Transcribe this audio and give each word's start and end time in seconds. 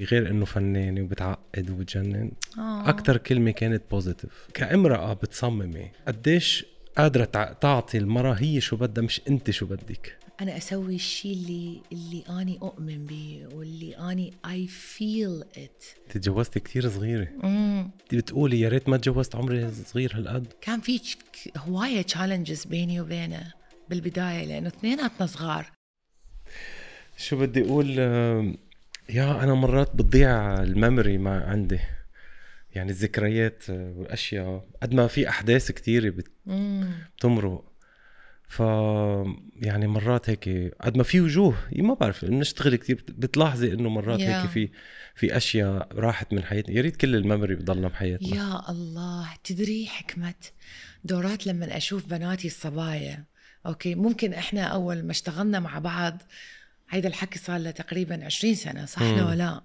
غير 0.00 0.30
إنه 0.30 0.44
فنانة 0.44 1.02
وبتعقد 1.02 1.70
وبتجنن 1.70 2.30
آه. 2.58 2.88
أكثر 2.88 3.16
كلمة 3.16 3.50
كانت 3.50 3.82
positive 3.90 4.48
كامرأة 4.54 5.12
بتصممي 5.12 5.90
قديش 6.08 6.66
قادرة 6.96 7.24
تع- 7.24 7.52
تعطي 7.52 7.98
المرأة 7.98 8.32
هي 8.34 8.60
شو 8.60 8.76
بدها 8.76 9.04
مش 9.04 9.20
أنت 9.28 9.50
شو 9.50 9.66
بدك. 9.66 10.18
أنا 10.40 10.56
أسوي 10.56 10.94
الشيء 10.94 11.32
اللي 11.32 11.80
اللي 11.92 12.24
أني 12.42 12.58
أؤمن 12.62 13.06
به 13.06 13.46
واللي 13.54 13.96
أني 13.96 14.32
I 14.50 14.66
feel 14.66 15.42
it 15.58 15.84
تجوزتي 16.08 16.60
كثير 16.60 16.88
صغيرة. 16.88 17.28
أنت 17.44 18.14
بتقولي 18.14 18.60
يا 18.60 18.68
ريت 18.68 18.88
ما 18.88 18.96
تجوزت 18.96 19.36
عمري 19.36 19.70
صغير 19.72 20.16
هالقد. 20.16 20.46
كان 20.60 20.80
في 20.80 21.00
هواية 21.56 22.02
challenges 22.02 22.64
بيني 22.64 23.00
وبينه 23.00 23.52
بالبداية 23.90 24.44
لأنه 24.46 24.68
اثنيناتنا 24.68 25.26
صغار. 25.26 25.70
شو 27.16 27.38
بدي 27.38 27.62
أقول 27.64 27.86
يا 29.08 29.42
أنا 29.44 29.54
مرات 29.54 29.94
بتضيع 29.96 30.62
ال 30.62 30.70
memory 30.70 31.18
ما 31.18 31.44
عندي. 31.44 31.78
يعني 32.74 32.90
الذكريات 32.90 33.70
والأشياء 33.70 34.66
قد 34.82 34.94
ما 34.94 35.06
في 35.06 35.28
أحداث 35.28 35.70
كثيره 35.72 36.10
بت-. 36.10 36.30
بتمرق. 37.16 37.64
ف 38.48 38.60
يعني 39.56 39.86
مرات 39.86 40.30
هيك 40.30 40.74
قد 40.80 40.96
ما 40.96 41.02
في 41.02 41.20
وجوه. 41.20 41.56
ما 41.76 41.94
بعرف 41.94 42.24
بنشتغل 42.24 42.76
كثير 42.76 42.96
بت- 42.96 43.10
بتلاحظي 43.10 43.72
إنه 43.72 43.88
مرات 43.88 44.18
Yeah. 44.18 44.22
هيك 44.22 44.50
في 44.50 44.70
في 45.14 45.36
أشياء 45.36 45.88
راحت 45.92 46.32
من 46.32 46.42
حياتنا. 46.44 46.76
يا 46.76 46.82
ريت 46.82 46.96
كل 46.96 47.14
ال 47.16 47.21
memory 47.21 47.54
بضلنا 47.54 47.88
بحياتنا. 47.88 48.36
يا 48.36 48.70
الله 48.70 49.28
تدري 49.44 49.86
حكمة 49.86 50.34
دورات 51.04 51.46
لما 51.46 51.76
أشوف 51.76 52.06
بناتي 52.06 52.46
الصبايا 52.46 53.24
أوكي؟ 53.66 53.94
ممكن 53.94 54.32
إحنا 54.32 54.62
أول 54.62 55.02
ما 55.02 55.10
اشتغلنا 55.10 55.60
مع 55.60 55.78
بعض 55.78 56.22
هيدا 56.94 57.08
الحكي 57.08 57.38
صار 57.38 57.58
له 57.58 57.70
تقريبا 57.70 58.24
20 58.24 58.54
سنة 58.54 58.84
صح؟ 58.84 59.02
مم. 59.02 59.18
لو 59.18 59.30
لا 59.30 59.62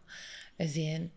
زين. 0.61 1.09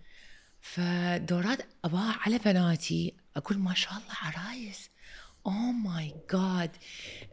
فدورات 0.61 1.59
أبا 1.85 1.98
على 1.98 2.38
بناتي 2.38 3.15
أقول 3.37 3.59
ما 3.59 3.74
شاء 3.74 3.93
الله 3.93 4.15
عرايس 4.23 4.90
Oh 5.49 5.73
my 5.87 6.35
God. 6.37 6.71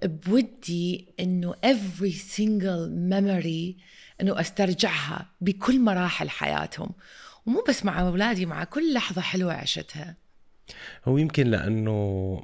بودي 0.06 1.06
إنه 1.20 1.54
every 1.54 2.14
single 2.38 2.90
memory 3.12 3.82
إنه 4.22 4.40
أسترجعها 4.40 5.30
بكل 5.42 5.80
مراحل 5.80 6.30
حياتهم. 6.30 6.92
ومو 7.46 7.64
بس 7.70 7.86
مع 7.86 8.02
أولادي 8.02 8.46
مع 8.46 8.64
كل 8.64 8.94
لحظة 8.94 9.22
حلوة 9.22 9.54
عشتها. 9.54 10.16
هو 11.06 11.18
يمكن 11.18 11.48
لأنه 11.48 11.94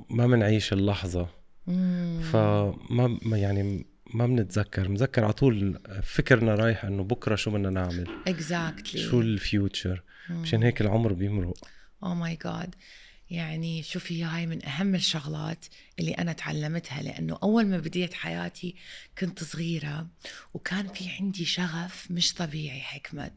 ما 0.10 0.28
بنعيش 0.28 0.74
اللحظة. 0.74 1.28
مم. 1.68 2.22
فما 2.32 3.20
ما 3.22 3.38
يعني 3.38 3.86
ما 4.16 4.28
بنتذكر 4.28 4.88
بنتذكر 4.88 5.24
على 5.24 5.34
طول 5.34 5.80
فكرنا 6.04 6.56
رايح 6.56 6.86
إنه 6.86 7.04
بكرة 7.04 7.36
شو 7.36 7.52
بدنا 7.52 7.70
نعمل. 7.70 8.08
Exactly. 8.30 8.98
شو 8.98 9.22
ال 9.22 9.32
future؟ 9.32 10.04
مشان 10.30 10.64
هيك 10.64 10.82
العمر 10.82 11.14
بيمرق. 11.14 11.58
oh 12.04 12.16
my 12.16 12.38
God 12.46 12.76
يعني 13.30 13.84
شوفي 13.84 14.24
هاي 14.24 14.46
من 14.46 14.66
أهم 14.66 14.96
الشغلات 14.96 15.66
اللي 16.00 16.12
أنا 16.12 16.34
تعلمتها 16.34 17.02
لأنه 17.02 17.40
أول 17.44 17.66
ما 17.66 17.78
بديت 17.78 18.14
حياتي 18.14 18.76
كنت 19.18 19.44
صغيرة 19.44 20.08
وكان 20.54 20.88
في 20.88 21.10
عندي 21.10 21.46
شغف 21.46 22.12
مش 22.12 22.34
طبيعي 22.34 22.82
حكمة 22.82 23.32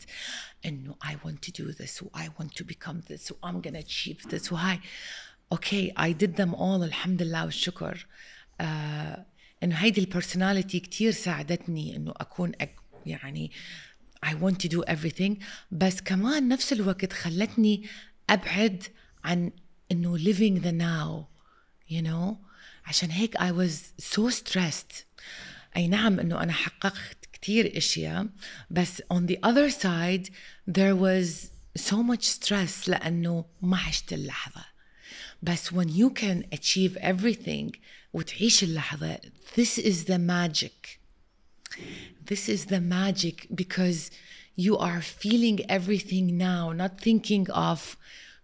إنه 0.67 0.97
I 1.05 1.27
want 1.27 1.49
to 1.49 1.53
do 1.63 1.73
this 1.73 2.03
و 2.03 2.09
I 2.17 2.43
want 2.43 2.51
to 2.61 2.65
become 2.65 3.11
this 3.11 3.33
و 3.33 3.35
I'm 3.47 3.67
gonna 3.67 3.83
achieve 3.83 4.31
this 4.31 4.53
وهاي 4.53 4.81
okay 5.53 5.93
I 5.99 6.25
did 6.25 6.43
them 6.43 6.55
all 6.55 6.83
الحمد 6.83 7.23
لله 7.23 7.45
والشكر. 7.45 8.07
آه 8.61 9.27
إنه 9.63 9.77
هيدي 9.77 10.01
ال 10.01 10.07
personality 10.07 10.81
كتير 10.81 11.13
ساعدتني 11.13 11.97
إنه 11.97 12.15
أكون 12.17 12.53
أك 12.61 12.75
يعني 13.07 13.53
I 14.27 14.31
want 14.31 14.59
to 14.65 14.69
do 14.69 14.83
everything. 14.89 15.43
بس 15.71 16.01
كمان 16.01 16.49
نفس 16.49 16.73
الوقت 16.73 17.13
خلتني 17.13 17.83
أبعد 18.31 18.83
عن 19.25 19.51
إنه 19.93 20.19
living 20.19 20.63
the 20.63 20.73
now 20.73 21.27
you 21.95 22.03
know 22.03 22.37
عشان 22.85 23.11
هيك 23.11 23.37
I 23.39 23.51
was 23.51 24.05
so 24.17 24.31
stressed. 24.31 25.05
أي 25.77 25.89
نعم 25.89 26.21
إنه 26.21 26.43
أنا 26.43 26.53
حققت 26.53 27.29
كتير 27.33 27.77
إشياء 27.77 28.27
بس 28.71 29.03
on 29.13 29.27
the 29.31 29.37
other 29.47 29.71
side 29.71 30.31
there 30.71 30.95
was 30.95 31.51
so 31.79 31.97
much 31.97 32.25
stress 32.25 32.89
لأنه 32.89 33.45
ما 33.63 33.79
عشت 33.79 34.13
اللحظة. 34.13 34.65
بس 35.43 35.69
when 35.69 35.89
you 35.89 36.11
can 36.11 36.59
achieve 36.59 36.97
everything 36.97 37.71
وتعيش 38.14 38.64
اللحظه 38.64 39.18
this 39.56 39.78
is 39.80 40.06
the 40.06 40.18
magic 40.18 41.00
this 42.32 42.50
is 42.50 42.66
the 42.66 42.80
magic 42.80 43.48
because 43.62 44.12
you 44.56 44.78
are 44.78 45.02
feeling 45.02 45.58
everything 45.70 46.38
now 46.38 46.72
not 46.72 47.02
thinking 47.02 47.50
of 47.52 47.80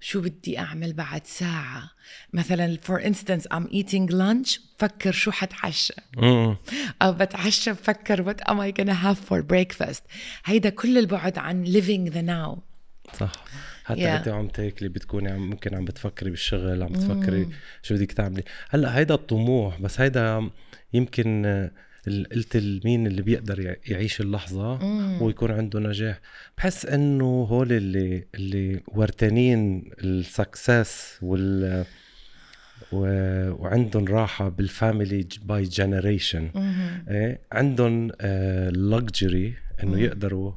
شو 0.02 0.22
بدي 0.22 0.60
أعمل 0.60 0.94
بعد 0.94 1.28
ساعة 1.28 1.92
مثلا 2.34 2.78
for 2.88 3.00
instance 3.02 3.44
I'm 3.54 3.68
eating 3.72 4.08
lunch 4.12 4.60
بفكر 4.80 5.12
شو 5.12 5.32
حتعشى 5.32 5.94
مم. 6.18 6.58
أو 7.02 7.14
بتعشى 7.14 7.72
بفكر 7.74 8.34
what 8.34 8.38
am 8.38 8.56
I 8.60 8.72
gonna 8.82 8.94
have 9.06 9.18
for 9.30 9.42
breakfast 9.42 10.02
هيدا 10.46 10.70
كل 10.70 10.98
البعد 10.98 11.38
عن 11.38 11.66
living 11.66 12.12
the 12.14 12.22
now 12.30 12.60
صح 13.20 13.32
حتى 13.85 14.01
Yeah. 14.01 14.07
انت 14.19 14.29
عم 14.29 14.49
تاكلي 14.49 14.89
بتكوني 14.89 15.31
عم 15.31 15.51
ممكن 15.51 15.75
عم 15.75 15.85
بتفكري 15.85 16.31
بالشغل 16.31 16.83
عم 16.83 16.93
بتفكري 16.93 17.49
شو 17.83 17.95
بدك 17.95 18.13
تعملي. 18.13 18.43
هلأ 18.71 18.99
هيدا 18.99 19.15
الطموح 19.15 19.81
بس 19.81 20.01
هيدا 20.01 20.51
يمكن 20.93 21.47
آه، 21.47 21.71
قلت 22.07 22.57
مين 22.85 23.07
اللي 23.07 23.23
بيقدر 23.23 23.61
يع- 23.61 23.77
يعيش 23.89 24.21
اللحظة 24.21 24.79
ويكون 25.23 25.51
عنده 25.51 25.81
نجاح. 25.81 26.21
بحس 26.59 26.87
إنه 26.87 27.25
هول 27.51 27.73
اللي 27.73 28.25
اللي 28.35 28.81
ورتانين 28.89 29.91
السكسس 30.05 31.19
وال 31.23 31.85
و... 32.93 32.99
وعندهم 33.63 34.05
راحة 34.05 34.49
بالفاميلي 34.49 35.27
by 35.45 35.63
generation 35.63 36.51
إيه؟ 37.09 37.41
عندهم 37.53 38.11
luxury 38.71 39.55
إنه 39.83 40.01
يقدروا 40.01 40.53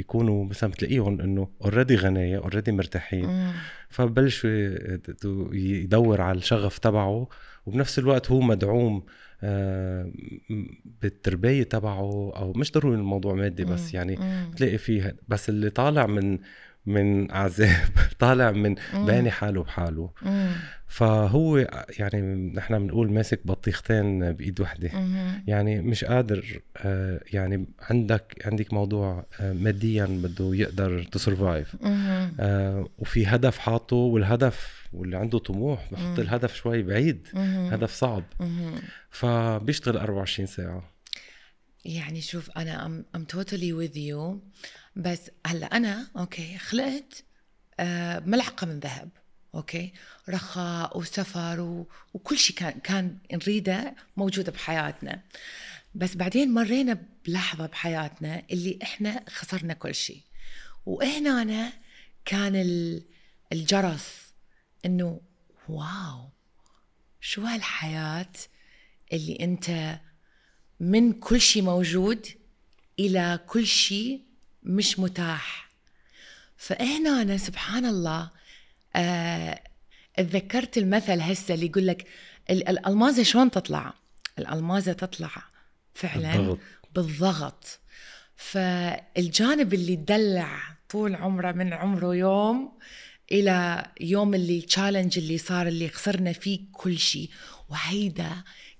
يكونوا 0.00 0.44
مثلا 0.44 0.70
بتلاقيهم 0.70 1.20
إنه 1.20 1.48
already 1.64 1.96
غنايا 1.96 2.38
already 2.38 2.72
مرتاحين. 2.72 3.52
فبلشوا 3.88 4.50
يدور 5.52 6.20
على 6.20 6.38
الشغف 6.38 6.78
تبعه 6.78 7.28
وبنفس 7.66 7.98
الوقت 7.98 8.30
هو 8.30 8.40
مدعوم 8.40 9.02
آه، 9.44 10.12
بالتربية 11.02 11.62
تبعه 11.62 12.32
أو 12.36 12.52
مش 12.56 12.72
ضروري 12.72 12.96
الموضوع 12.96 13.34
مادي 13.34 13.64
بس 13.64 13.94
يعني 13.94 14.18
بتلاقي 14.52 14.78
فيه 14.78 15.16
بس 15.28 15.48
اللي 15.48 15.70
طالع 15.70 16.06
من 16.06 16.38
من 16.86 17.32
عذاب 17.32 17.88
طالع 18.18 18.50
من 18.50 18.74
باني 18.94 19.30
حاله 19.30 19.62
بحاله. 19.62 20.10
فهو 20.86 21.58
يعني 21.98 22.52
نحن 22.54 22.78
بنقول 22.78 23.12
ماسك 23.12 23.46
بطيختين 23.46 24.32
بإيد 24.32 24.60
وحدة. 24.60 24.90
يعني 25.46 25.80
مش 25.80 26.04
قادر 26.04 26.60
آه، 26.76 27.20
يعني 27.32 27.66
عندك 27.80 28.42
عندك 28.44 28.72
موضوع 28.72 29.26
آه، 29.40 29.52
ماديا 29.52 30.04
بده 30.06 30.54
يقدر 30.54 31.02
تسرفايف 31.04 31.76
وفي 32.98 33.26
هدف 33.26 33.58
حاطه 33.58 33.96
والهدف 33.96 34.88
واللي 34.92 35.16
عنده 35.16 35.38
طموح 35.38 35.88
بحط 35.92 36.18
الهدف 36.18 36.54
شوي 36.54 36.82
بعيد. 36.82 37.28
هدف 37.72 37.92
صعب. 37.94 38.24
فبيشتغل 39.10 39.96
24 39.96 40.46
ساعة. 40.46 40.92
يعني 41.84 42.20
شوف 42.20 42.50
أنا 42.50 43.04
I'm 43.16 43.20
totally 43.20 43.72
with 43.72 43.96
you. 43.96 44.38
بس 44.96 45.30
هلأ 45.46 45.66
أنا 45.76 46.10
okay 46.16 46.58
خلقت 46.58 47.24
آه 47.80 48.18
ملعقة 48.18 48.66
من 48.66 48.80
ذهب 48.80 49.08
okay 49.54 49.92
رخاء 50.28 50.98
وسفر 50.98 51.60
و... 51.60 51.88
وكل 52.14 52.38
شيء 52.38 52.56
كان 52.56 52.80
كان 52.80 53.18
نريده 53.32 53.94
موجودة 54.16 54.52
بحياتنا. 54.52 55.22
بس 55.94 56.16
بعدين 56.16 56.50
مرينا 56.54 57.06
بلحظة 57.26 57.66
بحياتنا 57.66 58.42
اللي 58.50 58.78
إحنا 58.82 59.24
خسرنا 59.28 59.74
كل 59.74 59.94
شيء 59.94 60.20
وهنا 60.86 61.42
أنا 61.42 61.72
كان 62.24 62.56
ال- 62.56 63.02
الجرس 63.52 64.32
إنه 64.84 65.20
wow 65.68 66.28
شو 67.20 67.42
هالحياة 67.42 68.32
اللي 69.12 69.38
أنت 69.40 69.98
من 70.80 71.12
كل 71.12 71.40
شيء 71.40 71.62
موجود 71.62 72.26
إلى 72.98 73.40
كل 73.46 73.66
شيء 73.66 74.22
مش 74.64 74.98
متاح 74.98 75.68
فهنا 76.56 77.22
أنا 77.22 77.36
سبحان 77.36 77.86
الله 77.86 78.30
آه 78.96 79.60
اتذكرت 80.18 80.78
المثل 80.78 81.20
هسه 81.20 81.54
اللي 81.54 81.66
يقول 81.66 81.86
لك 81.86 82.06
ال- 82.50 82.68
الألمازة 82.68 83.22
شلون 83.22 83.50
تطلع؟ 83.50 83.94
الألمازة 84.38 84.92
تطلع 84.92 85.30
فعلا 85.94 86.36
بالضغط. 86.36 86.58
بالضغط 86.94 87.78
فالجانب 88.36 89.74
اللي 89.74 89.96
دلع 89.96 90.58
طول 90.88 91.14
عمره 91.14 91.52
من 91.52 91.72
عمره 91.72 92.14
يوم 92.14 92.78
إلى 93.32 93.86
يوم 94.00 94.34
اللي 94.34 94.58
التشالنج 94.58 95.18
اللي 95.18 95.38
صار 95.38 95.68
اللي 95.68 95.88
خسرنا 95.88 96.32
فيه 96.32 96.60
كل 96.72 96.98
شيء 96.98 97.30
وهيدا 97.68 98.30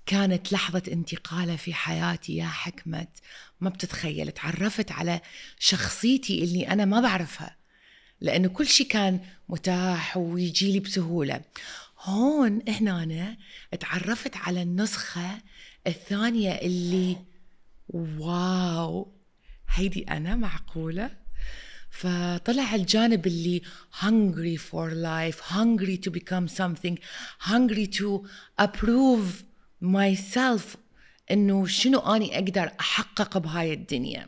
كانت 0.05 0.53
لحظة 0.53 0.83
انتقالة 0.91 1.55
في 1.55 1.73
حياتي 1.73 2.35
يا 2.35 2.45
حكمة 2.45 3.07
ما 3.61 3.69
بتتخيل 3.69 4.31
تعرفت 4.31 4.91
على 4.91 5.21
شخصيتي 5.59 6.43
اللي 6.43 6.67
أنا 6.67 6.85
ما 6.85 7.01
بعرفها 7.01 7.55
لأنه 8.21 8.47
كل 8.49 8.67
شيء 8.67 8.87
كان 8.87 9.19
متاح 9.49 10.17
ويجي 10.17 10.71
لي 10.71 10.79
بسهولة. 10.79 11.41
هون 11.99 12.61
هنا 12.67 13.03
أنا 13.03 13.37
تعرفت 13.79 14.37
على 14.37 14.61
النسخة 14.61 15.41
الثانية 15.87 16.51
اللي 16.51 17.17
واو 17.89 19.11
هيدي 19.69 20.03
أنا 20.03 20.35
معقولة؟ 20.35 21.11
فطلع 21.89 22.75
الجانب 22.75 23.27
اللي 23.27 23.61
hungry 24.01 24.59
for 24.59 24.89
life 24.93 25.39
hungry 25.53 25.97
to 25.97 26.11
become 26.11 26.47
something 26.47 26.97
hungry 27.39 27.87
to 27.87 28.27
approve 28.61 29.43
myself 29.83 30.77
إنه 31.31 31.67
شنو 31.67 31.99
أني 31.99 32.35
أقدر 32.35 32.71
أحقق 32.79 33.37
بهاي 33.37 33.73
الدنيا. 33.73 34.27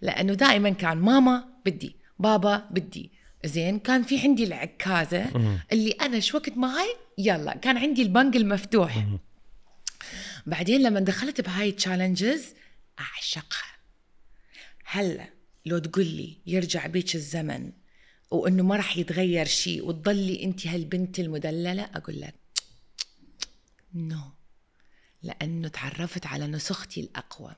لأنه 0.00 0.34
دائما 0.34 0.70
كان 0.70 0.98
ماما 0.98 1.48
بدي 1.66 1.96
بابا 2.18 2.68
بدي. 2.70 3.10
زين 3.44 3.78
كان 3.78 4.02
في 4.02 4.20
عندي 4.20 4.44
العكازة 4.44 5.26
اللي 5.72 5.90
أنا 5.90 6.20
شو 6.20 6.36
وقت 6.36 6.56
ما 6.56 6.80
هاي 6.80 6.96
يلا 7.18 7.56
كان 7.56 7.76
عندي 7.76 8.02
البنك 8.02 8.36
المفتوح. 8.36 9.06
بعدين 10.46 10.82
لما 10.82 11.00
دخلت 11.00 11.40
بهاي 11.40 11.68
التشالنجز 11.68 12.54
أعشقها. 13.00 13.72
هلا 14.84 15.28
لو 15.66 15.78
تقول 15.78 16.06
لي 16.06 16.36
يرجع 16.46 16.86
بيك 16.86 17.14
الزمن 17.14 17.72
وإنه 18.30 18.62
ما 18.62 18.76
راح 18.76 18.96
يتغير 18.96 19.46
شيء 19.46 19.86
وتضلي 19.86 20.44
أنت 20.44 20.66
هالبنت 20.66 21.20
المدللة 21.20 21.82
أقول 21.82 22.20
لك 22.20 22.34
نو 23.94 24.16
no. 24.18 24.41
لأنه 25.22 25.68
تعرفت 25.68 26.26
على 26.26 26.46
نسختي 26.46 27.00
الأقوى. 27.00 27.52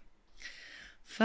ف 1.05 1.23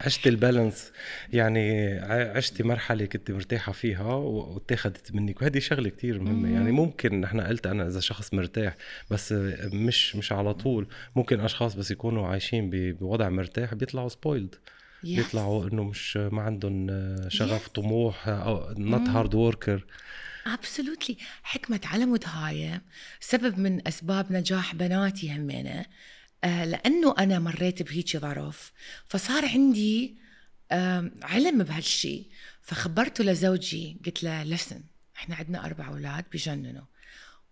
عشت 0.00 0.26
البالانس 0.26 0.92
يعني 1.32 1.98
عشتي 2.08 2.62
مرحلة 2.62 3.06
كنت 3.06 3.30
مرتاحة 3.30 3.72
فيها 3.72 4.14
واتاخذت 4.14 5.14
منك 5.14 5.42
وهذه 5.42 5.58
شغلة 5.58 5.88
كتير 5.88 6.20
مهمة. 6.20 6.52
يعني 6.54 6.72
ممكن 6.72 7.20
نحن 7.20 7.40
قلت 7.40 7.66
أنا 7.66 7.86
إذا 7.86 8.00
شخص 8.00 8.34
مرتاح 8.34 8.74
بس 9.10 9.32
مش 9.72 10.16
مش 10.16 10.32
على 10.32 10.54
طول. 10.54 10.88
ممكن 11.16 11.40
أشخاص 11.40 11.74
بس 11.74 11.90
يكونوا 11.90 12.26
عايشين 12.28 12.70
بوضع 12.72 13.28
مرتاح 13.28 13.74
بيطلعوا 13.74 14.08
spoiled 14.08 14.54
yes. 14.54 15.04
بيطلعوا 15.04 15.68
إنه 15.68 15.84
مش 15.84 16.16
ما 16.16 16.42
عندهم 16.42 16.86
شغف 17.28 17.66
yes. 17.66 17.70
طموح 17.70 18.28
أو 18.28 18.74
not 18.78 19.08
hard 19.08 19.34
worker 19.34 19.84
absolutely 20.54 21.16
حكمة 21.42 21.80
على 21.84 22.06
مود 22.06 22.24
هاي 22.26 22.80
سبب 23.20 23.58
من 23.58 23.88
أسباب 23.88 24.32
نجاح 24.32 24.74
بناتي 24.74 25.36
همينة 25.36 25.86
آه 26.44 26.64
لأنه 26.64 27.14
أنا 27.18 27.38
مريت 27.38 27.82
بهيك 27.82 28.16
ظرف 28.16 28.72
فصار 29.08 29.48
عندي 29.48 30.16
آه 30.70 31.10
علم 31.22 31.62
بهالشي. 31.62 32.26
فخبرته 32.62 33.24
لزوجي 33.24 33.96
قلت 34.06 34.22
له 34.22 34.42
لسن 34.44 34.82
إحنا 35.16 35.36
عندنا 35.36 35.64
أربع 35.64 35.88
أولاد 35.88 36.24
بجننوا 36.32 36.84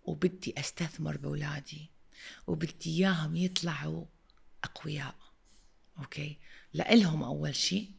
وبدي 0.03 0.53
أستثمر 0.57 1.17
بأولادي 1.17 1.89
وبدي 2.47 2.75
إياهم 2.87 3.35
يطلعوا 3.35 4.05
أقوياء. 4.63 5.15
أوكي؟ 5.99 6.37
لإلهم 6.73 7.23
أول 7.23 7.55
شيء 7.55 7.91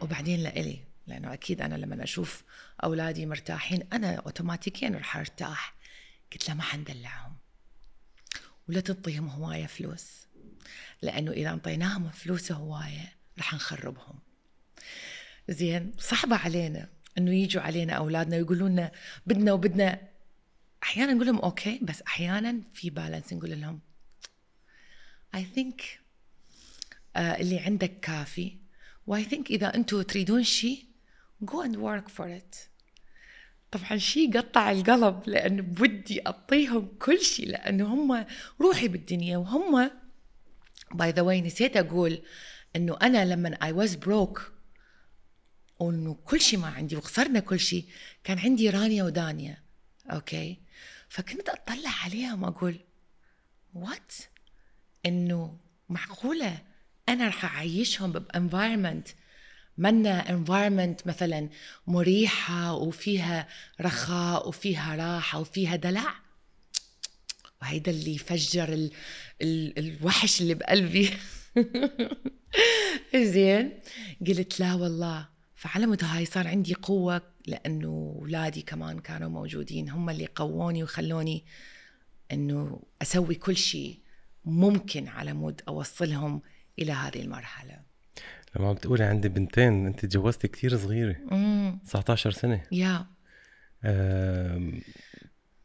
وبعدين 0.00 0.42
لإلي. 0.42 0.91
لأنه 1.06 1.32
أكيد 1.32 1.60
أنا 1.60 1.74
لما 1.74 2.04
أشوف 2.04 2.44
أولادي 2.84 3.26
مرتاحين 3.26 3.82
أنا 3.92 4.14
اوتوماتيكيا 4.14 4.88
رح 4.88 5.16
أرتاح. 5.16 5.74
قلت 6.32 6.48
له 6.48 6.54
ما 6.54 6.62
حندلعهم. 6.62 7.36
ولا 8.68 8.80
تنطيهم 8.80 9.28
هواية 9.28 9.66
فلوس. 9.66 10.26
لأنه 11.02 11.30
إذا 11.30 11.50
انطيناهم 11.50 12.10
فلوس 12.10 12.52
هوايه 12.52 13.12
رح 13.38 13.54
نخربهم. 13.54 14.18
زين 15.48 15.92
صعبة 15.98 16.36
علينا 16.36 16.88
إنه 17.18 17.34
يجوا 17.34 17.62
علينا 17.62 17.92
أولادنا 17.92 18.36
ويقولوا 18.36 18.68
لنا 18.68 18.92
بدنا 19.26 19.52
وبدنا. 19.52 20.08
أحيانا 20.82 21.12
نقول 21.12 21.26
لهم 21.26 21.38
okay 21.38 21.78
بس 21.82 22.02
أحيانا 22.02 22.60
في 22.74 22.90
balance 22.90 23.32
نقول 23.32 23.60
لهم 23.60 23.80
I 25.34 25.44
think 25.44 26.00
uh, 27.16 27.18
اللي 27.18 27.58
عندك 27.58 28.00
كافي. 28.00 28.56
و 29.06 29.24
I 29.24 29.28
think 29.28 29.50
إذا 29.50 29.74
أنتم 29.74 30.02
تريدون 30.02 30.44
شيء 30.44 30.91
go 31.44 31.62
and 31.62 31.76
work 31.76 32.08
for 32.08 32.26
it. 32.26 32.56
طبعا 33.70 33.96
شيء 33.96 34.38
قطع 34.38 34.70
القلب 34.70 35.22
لأنه 35.26 35.62
بدي 35.62 36.26
أعطيهم 36.26 36.88
كل 36.98 37.20
شيء 37.20 37.48
لأنه 37.48 37.94
هم 37.94 38.26
روحي 38.60 38.88
بالدنيا. 38.88 39.36
وهم 39.36 39.90
by 40.94 41.10
the 41.10 41.22
way 41.22 41.40
نسيت 41.40 41.76
أقول 41.76 42.22
إنه 42.76 42.96
أنا 43.02 43.24
لما 43.24 43.58
I 43.62 43.72
was 43.72 43.94
broke 43.94 44.52
وإنه 45.78 46.14
كل 46.14 46.40
شيء 46.40 46.58
ما 46.58 46.66
عندي 46.68 46.96
وخسرنا 46.96 47.40
كل 47.40 47.60
شيء 47.60 47.86
كان 48.24 48.38
عندي 48.38 48.70
رانيا 48.70 49.04
ودانيا. 49.04 49.62
okay؟ 50.10 50.58
فكنت 51.08 51.48
أطلع 51.48 51.90
عليهم 52.04 52.44
أقول 52.44 52.80
what 53.74 54.12
إنه 55.06 55.58
معقولة 55.88 56.58
أنا 57.08 57.28
رح 57.28 57.44
أعيشهم 57.44 58.12
ب 58.12 58.19
environment. 58.19 59.08
منا 59.78 60.24
environment 60.24 61.06
مثلا 61.06 61.48
مريحة 61.86 62.74
وفيها 62.74 63.48
رخاء 63.80 64.48
وفيها 64.48 64.96
راحة 64.96 65.40
وفيها 65.40 65.76
دلع. 65.76 66.14
وهيدا 67.62 67.90
اللي 67.92 68.18
فجر 68.18 68.72
ال 68.72 68.90
ال 69.42 69.78
الوحش 69.78 70.40
اللي 70.40 70.54
بقلبي. 70.54 71.10
زين. 73.14 73.78
قلت 74.26 74.60
لا 74.60 74.74
والله. 74.74 75.28
فعلى 75.54 75.86
مود 75.86 76.04
هاي 76.04 76.24
صار 76.24 76.48
عندي 76.48 76.74
قوة 76.74 77.22
لأنه 77.46 78.16
أولادي 78.20 78.62
كمان 78.62 78.98
كانوا 78.98 79.28
موجودين. 79.28 79.90
هم 79.90 80.10
اللي 80.10 80.28
قووني 80.34 80.82
وخلوني 80.82 81.44
أنه 82.32 82.82
أسوي 83.02 83.34
كل 83.34 83.56
شيء 83.56 83.98
ممكن 84.44 85.08
على 85.08 85.32
مود 85.32 85.62
أوصلهم 85.68 86.42
إلى 86.78 86.92
هذه 86.92 87.20
المرحلة. 87.20 87.91
لما 88.56 88.68
عم 88.68 88.74
بتقولي 88.74 89.04
عندي 89.04 89.28
بنتين 89.28 89.86
انت 89.86 90.06
تجوزتي 90.06 90.48
كثير 90.48 90.76
صغيرة. 90.76 91.16
امم 91.32 91.78
19 91.86 92.30
سنة. 92.30 92.62
يا. 92.72 93.06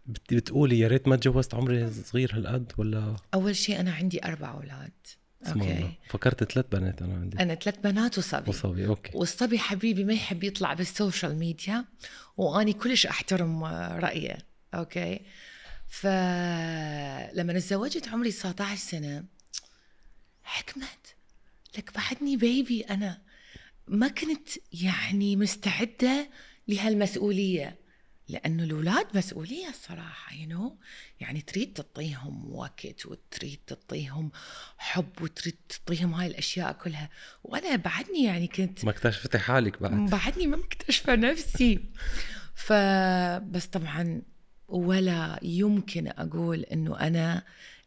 بتقولي 0.06 0.80
يا 0.80 0.88
ريت 0.88 1.07
ما 1.07 1.16
تجوزت 1.16 1.54
عمري 1.56 1.92
صغير 1.92 2.36
هالقد 2.36 2.72
ولا؟ 2.78 3.16
أول 3.34 3.56
شيء 3.56 3.80
أنا 3.80 3.94
عندي 3.94 4.25
أربع 4.25 4.51
أولاد. 4.51 4.92
okay. 5.48 5.92
فكرت 6.10 6.51
ثلاث 6.51 6.66
بنات 6.72 7.01
أنا 7.01 7.13
عندي. 7.13 7.39
أنا 7.39 7.56
ثلاث 7.56 7.80
بنات 7.80 8.18
وصبي. 8.18 8.50
وصبي 8.50 8.88
okay. 8.88 9.18
والصبي 9.18 9.60
حبيبي 9.60 10.04
ما 10.04 10.13
يحب 10.13 10.44
يطلع 10.44 10.74
بال 10.74 10.89
social 10.89 11.36
media 11.36 11.86
وأني 12.38 12.73
كلش 12.73 13.06
أحترم 13.06 13.64
رأيه. 13.64 14.38
okay. 14.74 15.19
فلما 15.88 17.54
تزوجت 17.54 18.07
عمري 18.07 18.31
19 18.31 18.80
سنة 18.80 19.23
حكمة. 20.44 21.06
لك 21.78 21.94
بعدني 21.96 22.38
baby 22.38 22.81
أنا 22.81 23.22
ما 23.88 24.07
كنت 24.07 24.50
يعني 24.74 25.36
مستعدة 25.36 26.30
لهالمسؤولية. 26.68 27.88
لأنه 28.30 28.64
الأولاد 28.64 29.18
مسؤولية 29.18 29.69
الصراحة 29.69 30.36
you 30.36 30.50
know? 30.50 30.72
يعني 31.19 31.42
تريد 31.42 31.74
تعطيهم 31.74 32.56
وقت 32.56 33.06
وتريد 33.06 33.60
تعطيهم 33.68 34.31
حب 34.78 35.22
وتريد 35.22 35.56
تعطيهم 35.69 36.14
هاي 36.14 36.28
الأشياء 36.28 36.74
كلها. 36.74 37.10
وأنا 37.44 37.76
بعدني 37.76 38.24
يعني 38.24 38.48
كنت 38.48 38.86
ما 38.86 38.92
اكتشفتي 38.92 39.40
حالك 39.40 39.81
بعد. 39.81 40.10
بعدني 40.10 40.48
ما 40.48 40.57
مكتشفة 40.57 41.16
نفسي. 41.16 41.80
فبس 42.56 43.66
طبعا 43.66 44.22
ولا 44.68 45.40
يمكن 45.44 46.07
أقول 46.07 46.60
أنه 46.60 47.00
أنا 47.00 47.44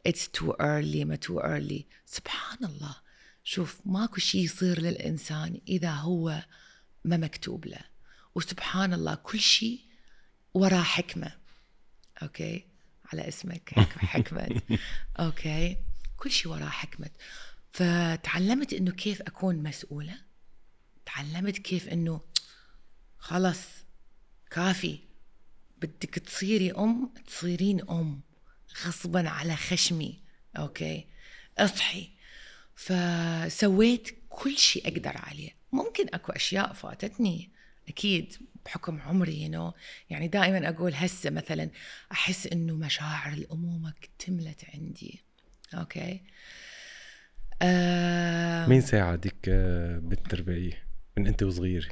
it's 0.08 0.40
too 0.40 0.52
early 0.52 1.04
ما 1.04 1.18
too 1.26 1.42
early. 1.42 1.82
سبحان 2.06 2.64
الله. 2.64 3.09
شوف 3.44 3.80
ماكو 3.84 4.20
شيء 4.20 4.44
يصير 4.44 4.80
للإنسان 4.80 5.60
إذا 5.68 5.90
هو 5.90 6.44
ما 7.04 7.16
مكتوب 7.16 7.66
له. 7.66 7.80
وسبحان 8.34 8.92
الله 8.92 9.14
كل 9.14 9.40
شيء 9.40 9.80
وراه 10.54 10.82
حكمة. 10.82 11.32
okay؟ 12.22 12.64
على 13.12 13.28
اسمك 13.28 13.74
حكمة. 14.12 14.62
okay؟ 15.20 15.76
كل 16.16 16.30
شيء 16.30 16.52
وراه 16.52 16.68
حكمة. 16.68 17.10
فتعلمت 17.72 18.72
إنه 18.72 18.90
كيف 18.90 19.22
أكون 19.22 19.62
مسؤولة؟ 19.62 20.20
تعلمت 21.06 21.58
كيف 21.58 21.88
إنه 21.88 22.20
خلص 23.18 23.60
كافي. 24.50 24.98
بدك 25.78 26.14
تصيري 26.14 26.72
أم 26.72 27.14
تصيرين 27.26 27.88
أم. 27.88 28.20
غصبا 28.84 29.28
على 29.28 29.56
خشمي. 29.56 30.20
okay؟ 30.56 31.06
أصحي. 31.58 32.19
فسويت 32.80 34.08
كل 34.28 34.56
شيء 34.56 34.88
أقدر 34.88 35.12
عليه. 35.16 35.50
ممكن 35.72 36.06
أكو 36.14 36.32
أشياء 36.32 36.72
فاتتني 36.72 37.50
أكيد 37.88 38.36
بحكم 38.64 39.00
عمري 39.00 39.48
you 39.48 39.52
know. 39.52 39.78
يعني 40.10 40.28
دائما 40.28 40.68
أقول 40.68 40.94
هسه 40.94 41.30
مثلا 41.30 41.70
أحس 42.12 42.46
إنه 42.46 42.74
مشاعر 42.74 43.32
الأمومة 43.32 43.94
اكتملت 43.98 44.64
عندي. 44.74 45.22
أوكي؟ 45.74 46.20
آه 47.62 48.66
مين 48.66 48.80
ساعدك 48.80 49.48
آه، 49.48 49.98
بالتربية 49.98 50.86
من 51.16 51.26
أنت 51.26 51.42
وصغيرة؟ 51.42 51.88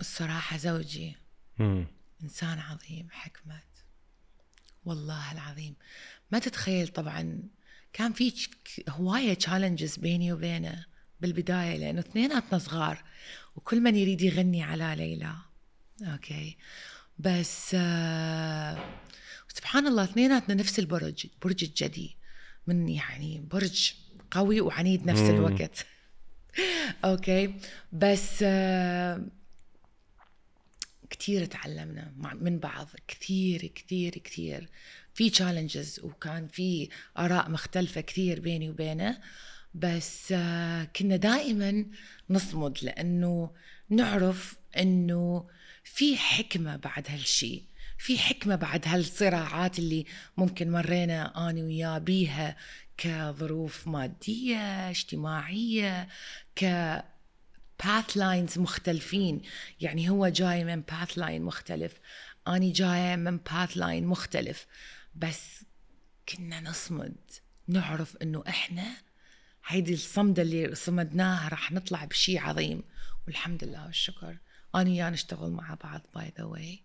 الصراحة 0.00 0.56
زوجي. 0.56 1.16
مم. 1.58 1.86
إنسان 2.22 2.58
عظيم 2.58 3.08
حكمت. 3.10 3.84
والله 4.84 5.32
العظيم. 5.32 5.74
ما 6.30 6.38
تتخيل 6.38 6.88
طبعا 6.88 7.42
كان 7.96 8.12
في 8.12 8.32
هواية 8.88 9.34
challenges 9.34 9.96
بيني 9.96 10.32
وبينه 10.32 10.84
بالبداية 11.20 11.76
لأنه 11.76 12.00
اثنيناتنا 12.00 12.58
صغار 12.58 13.04
وكل 13.56 13.80
من 13.80 13.96
يريد 13.96 14.22
يغني 14.22 14.62
على 14.62 14.94
ليلى. 14.96 15.36
okay. 16.02 16.56
بس 17.18 17.70
آه 17.74 18.78
سبحان 19.48 19.86
الله 19.86 20.04
اثنيناتنا 20.04 20.54
نفس 20.54 20.78
البرج 20.78 21.26
برج 21.42 21.64
الجدي 21.64 22.16
من 22.66 22.88
يعني 22.88 23.40
برج 23.50 23.94
قوي 24.30 24.60
وعنيد 24.60 25.06
نفس. 25.06 25.20
الوقت. 25.20 25.86
okay. 27.04 27.54
بس 27.92 28.38
آه 28.42 29.26
كثير 31.10 31.44
تعلمنا 31.44 32.12
من 32.34 32.58
بعض 32.58 32.88
كثير 33.08 33.66
كثير 33.66 34.18
كثير 34.18 34.68
في 35.16 35.30
challenges 35.30 36.00
وكان 36.02 36.48
في 36.48 36.88
آراء 37.18 37.50
مختلفة 37.50 38.00
كثير 38.00 38.40
بيني 38.40 38.70
وبينه 38.70 39.18
بس 39.74 40.32
آه، 40.32 40.84
كنا 40.84 41.16
دائما 41.16 41.86
نصمد 42.30 42.78
لأنه 42.82 43.50
نعرف 43.90 44.56
إنه 44.78 45.46
في 45.84 46.16
حكمة 46.16 46.76
بعد 46.76 47.06
هالشيء 47.08 47.62
في 47.98 48.18
حكمة 48.18 48.56
بعد 48.56 48.88
هالصراعات 48.88 49.78
اللي 49.78 50.04
ممكن 50.36 50.70
مرينا 50.70 51.48
أنا 51.50 51.62
وياه 51.62 51.98
بيها 51.98 52.56
كظروف 52.98 53.88
مادية 53.88 54.90
اجتماعية 54.90 56.08
ك 56.56 56.64
path 57.84 58.16
lines 58.16 58.58
مختلفين. 58.58 59.42
يعني 59.80 60.10
هو 60.10 60.28
جاي 60.28 60.64
من 60.64 60.80
path 60.80 61.18
line 61.18 61.42
مختلف 61.42 61.92
أنا 62.48 62.72
جاية 62.72 63.16
من 63.16 63.36
path 63.36 63.76
line 63.76 64.06
مختلف. 64.06 64.66
بس 65.16 65.64
كنا 66.28 66.60
نصمد 66.60 67.16
نعرف 67.68 68.16
إنه 68.16 68.44
إحنا 68.48 68.96
هيدي 69.66 69.94
الصمدة 69.94 70.42
اللي 70.42 70.74
صمدناها 70.74 71.48
راح 71.48 71.72
نطلع 71.72 72.04
بشي 72.04 72.38
عظيم. 72.38 72.82
والحمد 73.26 73.64
لله 73.64 73.86
والشكر. 73.86 74.38
أنا 74.74 74.90
وياه 74.90 75.10
نشتغل 75.10 75.50
مع 75.50 75.74
بعض 75.74 76.00
by 76.14 76.32
the 76.38 76.44
way 76.44 76.82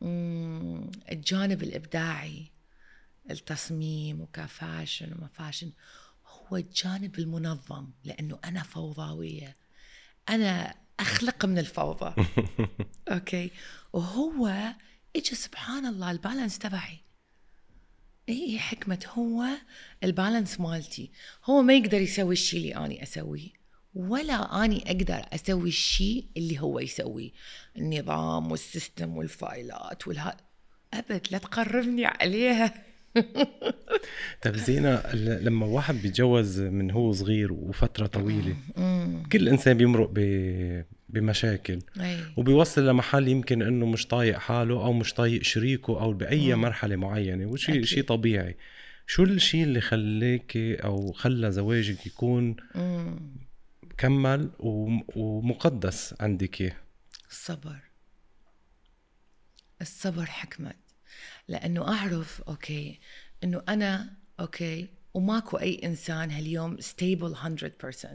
مم، 0.00 0.90
الجانب 1.12 1.62
الإبداعي 1.62 2.50
التصميم 3.30 4.20
وك 4.20 4.40
fashion 4.40 5.12
وما 5.12 5.28
fashion 5.28 5.72
هو 6.26 6.56
الجانب 6.56 7.18
المنظم 7.18 7.90
لأنه 8.04 8.38
أنا 8.44 8.62
فوضوية. 8.62 9.56
أنا 10.28 10.74
أخلق 11.00 11.44
من 11.44 11.58
الفوضى. 11.58 12.14
okay؟ 13.12 13.50
وهو 13.92 14.74
اجى 15.16 15.34
سبحان 15.34 15.86
الله 15.86 16.10
ال 16.10 16.16
balance 16.16 16.58
تبعي؟ 16.58 16.98
اي 18.28 18.44
إي 18.44 18.58
حكمة؟ 18.58 19.06
هو 19.14 19.44
ال 20.04 20.11
balance 20.11 20.60
مالتي. 20.60 21.10
هو 21.44 21.62
ما 21.62 21.74
يقدر 21.74 22.00
يسوي 22.00 22.32
الشيء 22.32 22.60
اللي 22.60 22.84
أني 22.84 23.02
أسويه 23.02 23.48
ولا 23.94 24.64
أني 24.64 24.84
أقدر 24.86 25.26
أسوي 25.32 25.68
الشيء 25.68 26.26
اللي 26.36 26.60
هو 26.60 26.78
يسويه. 26.80 27.30
النظام 27.76 28.50
وال 28.50 28.66
system 28.66 29.16
والفايلات 29.16 30.08
والها 30.08 30.36
أبد 30.94 31.26
لا 31.30 31.38
تقربني 31.38 32.06
عليها. 32.06 32.84
طيب 34.42 34.56
زينة 34.56 35.02
لما 35.14 35.66
واحد 35.66 35.94
بيتجوز 35.94 36.60
من 36.60 36.90
هو 36.90 37.12
صغير 37.12 37.52
وفترة 37.52 38.06
طويلة 38.06 38.56
كل 39.32 39.48
إنسان 39.48 39.76
بيمرق 39.76 40.10
ب... 40.14 40.84
بمشاكل 41.08 41.78
أي. 42.00 42.18
وبيوصل 42.36 42.86
لمحل 42.88 43.28
يمكن 43.28 43.62
إنه 43.62 43.86
مش 43.86 44.06
طايق 44.06 44.38
حاله 44.38 44.74
أو 44.84 44.92
مش 44.92 45.14
طايق 45.14 45.42
شريكه 45.42 46.00
أو 46.00 46.12
بأي 46.12 46.54
مرحلة 46.54 46.96
معينة 46.96 47.46
وشيء. 47.46 47.84
شيء 47.84 48.02
طبيعي 48.04 48.56
شو 49.06 49.22
الشيء 49.24 49.62
اللي 49.62 49.80
خليك 49.80 50.56
أو 50.56 51.12
خلى 51.12 51.50
زواجك 51.52 52.06
يكون 52.06 52.56
مم. 52.74 53.36
كمل 53.98 54.50
وم- 54.58 55.04
ومقدس 55.16 56.14
عندك؟ 56.20 56.76
الصبر 57.30 57.76
الصبر 59.80 60.24
حكمت 60.26 60.76
لأنه 61.48 61.88
أعرف 61.88 62.42
okay 62.48 63.00
إنه 63.44 63.62
أنا 63.68 64.16
okay 64.40 64.88
وماكو 65.14 65.56
أي 65.56 65.80
إنسان 65.84 66.30
هاليوم 66.30 66.80
stable 66.80 67.36
100% 67.36 68.06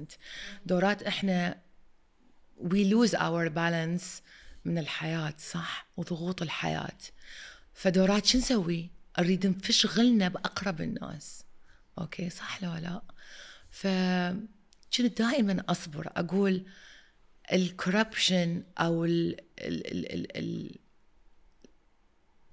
دورات 0.65 1.03
إحنا 1.03 1.61
we 2.59 2.83
lose 2.83 3.13
our 3.13 3.49
balance 3.49 4.21
من 4.65 4.77
الحياة 4.77 5.33
صح؟ 5.37 5.87
وضغوط 5.97 6.41
الحياة. 6.41 6.97
فدورات 7.73 8.25
شو 8.25 8.37
نسوي؟ 8.37 8.89
نريد 9.19 9.47
نفش 9.47 9.85
غلنا 9.85 10.27
بأقرب 10.27 10.81
الناس. 10.81 11.43
okay 11.97 12.29
صح 12.29 12.63
لو 12.63 12.73
لا؟ 12.73 13.01
فكنت 13.71 15.17
دائما 15.21 15.63
أصبر؟ 15.69 16.11
أقول 16.15 16.65
ال 17.53 17.63
corruption 17.63 18.63
ال 18.81 19.35
ال 19.59 19.87
ال 19.87 20.13
ال 20.13 20.37
ال 20.37 20.79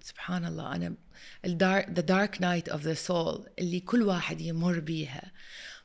سبحان 0.07 0.45
الله 0.45 0.97
الدارك 1.45 1.87
the 1.87 2.03
dark 2.03 2.39
night 2.41 2.73
of 2.75 2.83
the 2.83 3.09
soul 3.09 3.49
اللي 3.59 3.81
كل 3.81 4.03
واحد 4.03 4.41
يمر 4.41 4.81
بيها. 4.81 5.33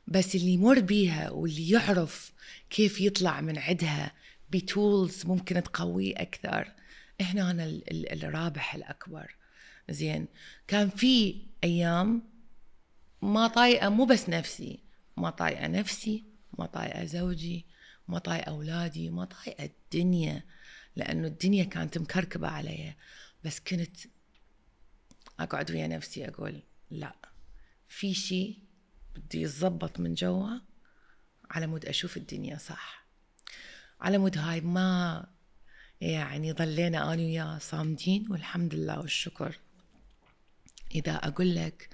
بس 0.07 0.35
اللي 0.35 0.51
يمر 0.51 0.79
بيها 0.79 1.29
واللي 1.29 1.69
يعرف 1.69 2.31
كيف 2.69 3.01
يطلع 3.01 3.41
من 3.41 3.57
عندها 3.57 4.11
بتولز 4.49 5.25
ممكن 5.25 5.63
تقويه 5.63 6.13
أكثر. 6.17 6.71
إحنا 7.21 7.51
أنا 7.51 7.63
ال- 7.65 7.91
ال- 7.91 8.23
الرابح 8.23 8.75
الأكبر. 8.75 9.35
زين؟ 9.89 10.27
كان 10.67 10.89
في 10.89 11.41
أيام 11.63 12.21
ما 13.21 13.47
طايقة 13.47 13.89
مو 13.89 14.05
بس 14.05 14.29
نفسي 14.29 14.79
ما 15.17 15.29
طايقة 15.29 15.67
نفسي 15.67 16.23
ما 16.59 16.65
طايقة 16.65 17.05
زوجي 17.05 17.65
ما 18.07 18.19
طايقة 18.19 18.49
أولادي 18.49 19.09
ما 19.09 19.25
طايقة 19.25 19.63
الدنيا 19.65 20.43
لأنه 20.95 21.27
الدنيا 21.27 21.63
كانت 21.63 21.97
مكركبة 21.97 22.47
علي. 22.47 22.93
بس 23.43 23.59
كنت 23.59 23.97
أقعد 25.39 25.71
ويا 25.71 25.87
نفسي 25.87 26.27
أقول 26.27 26.63
لا 26.91 27.15
في 27.89 28.13
شيء 28.13 28.57
بده 29.15 29.39
يتظبط 29.39 29.99
من 29.99 30.13
جوا 30.13 30.59
على 31.49 31.67
مود 31.67 31.85
أشوف 31.85 32.17
الدنيا 32.17 32.57
صح. 32.57 33.05
على 33.99 34.17
مود 34.17 34.37
هاي 34.37 34.61
ما 34.61 35.27
يعني 36.01 36.53
ظلينا 36.53 37.13
أنا 37.13 37.21
وياه 37.21 37.57
صامدين 37.57 38.31
والحمد 38.31 38.75
لله 38.75 38.99
والشكر. 38.99 39.59
إذا 40.95 41.11
أقول 41.11 41.55
لك 41.55 41.89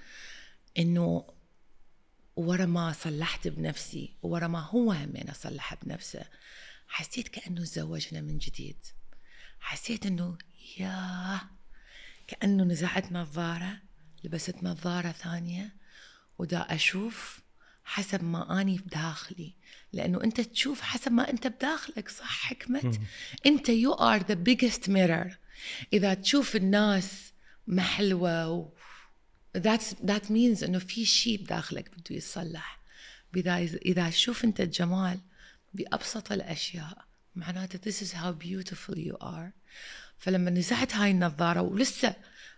إنه 0.78 1.34
ورا 2.36 2.66
ما 2.66 2.92
صلحت 2.92 3.48
بنفسي 3.48 4.14
ورا 4.22 4.46
ما 4.46 4.60
هو 4.60 4.92
همين 4.92 5.32
صلح 5.32 5.74
بنفسه 5.74 6.24
حسيت 6.88 7.28
كأنه 7.28 7.60
تزوجنا 7.60 8.20
من 8.20 8.38
جديد. 8.38 8.76
حسيت 9.60 10.06
إنه 10.06 10.38
ياه. 10.78 11.40
كأنه 12.26 12.64
نزعت 12.64 13.12
نظارة 13.12 13.78
لبست 14.24 14.62
نظارة 14.62 15.12
ثانية. 15.12 15.76
ودا 16.38 16.58
أشوف 16.58 17.40
حسب 17.84 18.24
ما 18.24 18.60
أني 18.60 18.78
بداخلي. 18.78 19.54
لأنه 19.92 20.24
أنت 20.24 20.40
تشوف 20.40 20.80
حسب 20.80 21.12
ما 21.12 21.30
أنت 21.30 21.46
بداخلك 21.46 22.08
صح 22.08 22.48
حكمة 22.48 22.98
أنت 23.46 23.70
you 23.70 23.94
are 23.98 24.20
the 24.20 24.36
biggest 24.36 24.88
mirror. 24.88 25.36
إذا 25.92 26.14
تشوف 26.14 26.56
الناس 26.56 27.32
محلوة 27.66 28.48
و... 28.48 28.68
that's 29.58 29.94
that 30.04 30.30
means 30.30 30.62
إنه 30.62 30.78
في 30.78 31.04
شيء 31.04 31.42
بداخلك 31.42 31.90
بده 31.90 32.16
يتصلح 32.16 32.80
إذا 33.36 33.56
إذا 33.56 34.10
تشوف 34.10 34.44
أنت 34.44 34.60
الجمال 34.60 35.20
بأبسط 35.74 36.32
الأشياء 36.32 37.04
معناته 37.36 37.90
this 37.90 38.02
is 38.02 38.12
how 38.12 38.32
beautiful 38.32 38.98
you 38.98 39.16
are. 39.20 39.52
فلما 40.18 40.50
نزعت 40.50 40.96
هاي 40.96 41.10
النظارة 41.10 41.60
ولسه 41.60 42.14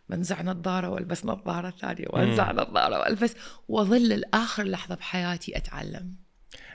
بنزع 0.08 0.42
نظارة 0.42 0.88
والبس 0.88 1.24
نظارة 1.24 1.70
ثانية 1.70 2.04
وأنزع 2.08 2.52
نظارة 2.52 2.98
وألبس 2.98 3.34
واظل 3.68 4.08
لاخر 4.08 4.64
لحظة 4.64 4.94
بحياتي 4.94 5.56
أتعلم. 5.56 6.14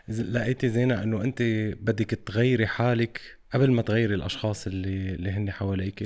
لقيتي 0.07 0.69
زينة 0.69 1.03
إنه 1.03 1.21
أنت 1.21 1.41
بدك 1.81 2.09
تغيري 2.09 2.67
حالك 2.67 3.21
قبل 3.53 3.71
ما 3.71 3.81
تغيري 3.81 4.15
الأشخاص 4.15 4.67
اللي 4.67 5.09
اللي 5.09 5.31
هن 5.31 5.51
حواليك. 5.51 6.03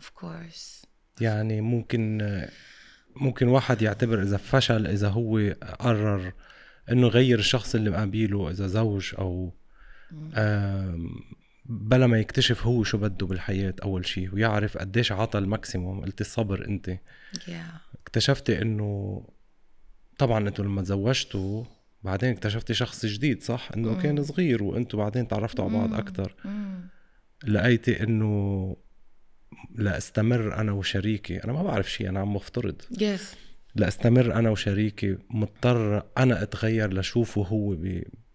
Of 0.00 0.20
course. 0.22 0.86
يعني 1.20 1.60
ممكن 1.60 2.18
ممكن 3.16 3.48
واحد 3.48 3.82
يعتبر 3.82 4.22
إذا 4.22 4.36
فشل 4.36 4.86
إذا 4.86 5.08
هو 5.08 5.54
قرر 5.78 6.32
إنه 6.92 7.06
يغير 7.06 7.38
الشخص 7.38 7.74
اللي 7.74 7.90
مقابله 7.90 8.50
إذا 8.50 8.66
زوج 8.66 9.14
أو 9.18 9.52
بلا 11.64 12.06
ما 12.06 12.20
يكتشف 12.20 12.66
هو 12.66 12.84
شو 12.84 12.98
بده 12.98 13.26
بالحياة 13.26 13.74
أول 13.82 14.06
شيء 14.06 14.34
ويعرف 14.34 14.78
قديش 14.78 15.12
عطى 15.12 15.38
الماكسيموم 15.38 16.00
قلت 16.04 16.20
الصبر 16.20 16.68
أنت 16.68 16.98
yeah. 17.36 17.50
اكتشفتي 18.02 18.62
إنه 18.62 19.22
طبعا 20.18 20.48
أنتوا 20.48 20.64
لما 20.64 20.82
تزوجتوا 20.82 21.64
بعدين 22.02 22.30
اكتشفتي 22.30 22.74
شخص 22.74 23.06
جديد 23.06 23.42
صح 23.42 23.68
إنه 23.76 23.92
مم. 23.92 24.00
كان 24.00 24.24
صغير 24.24 24.62
وأنتوا 24.62 24.98
بعدين 24.98 25.28
تعرفتوا 25.28 25.64
على 25.64 25.74
بعض. 25.78 25.94
أكثر 25.94 26.34
مم. 26.44 26.88
لقيتي 27.44 28.02
إنه 28.02 28.76
لاستمر 29.74 30.54
أنا 30.54 30.72
وشريكي 30.72 31.44
أنا 31.44 31.52
ما 31.52 31.62
بعرف 31.62 31.92
شيء 31.92 32.08
أنا 32.08 32.20
عم 32.20 32.34
بفترض 32.34 32.82
yes 32.82 33.36
لاستمر 33.74 34.34
أنا 34.34 34.50
وشريكي 34.50 35.18
مضطر 35.30 36.06
أنا 36.18 36.42
أتغير 36.42 36.92
لشوفه 36.92 37.42
هو 37.42 37.76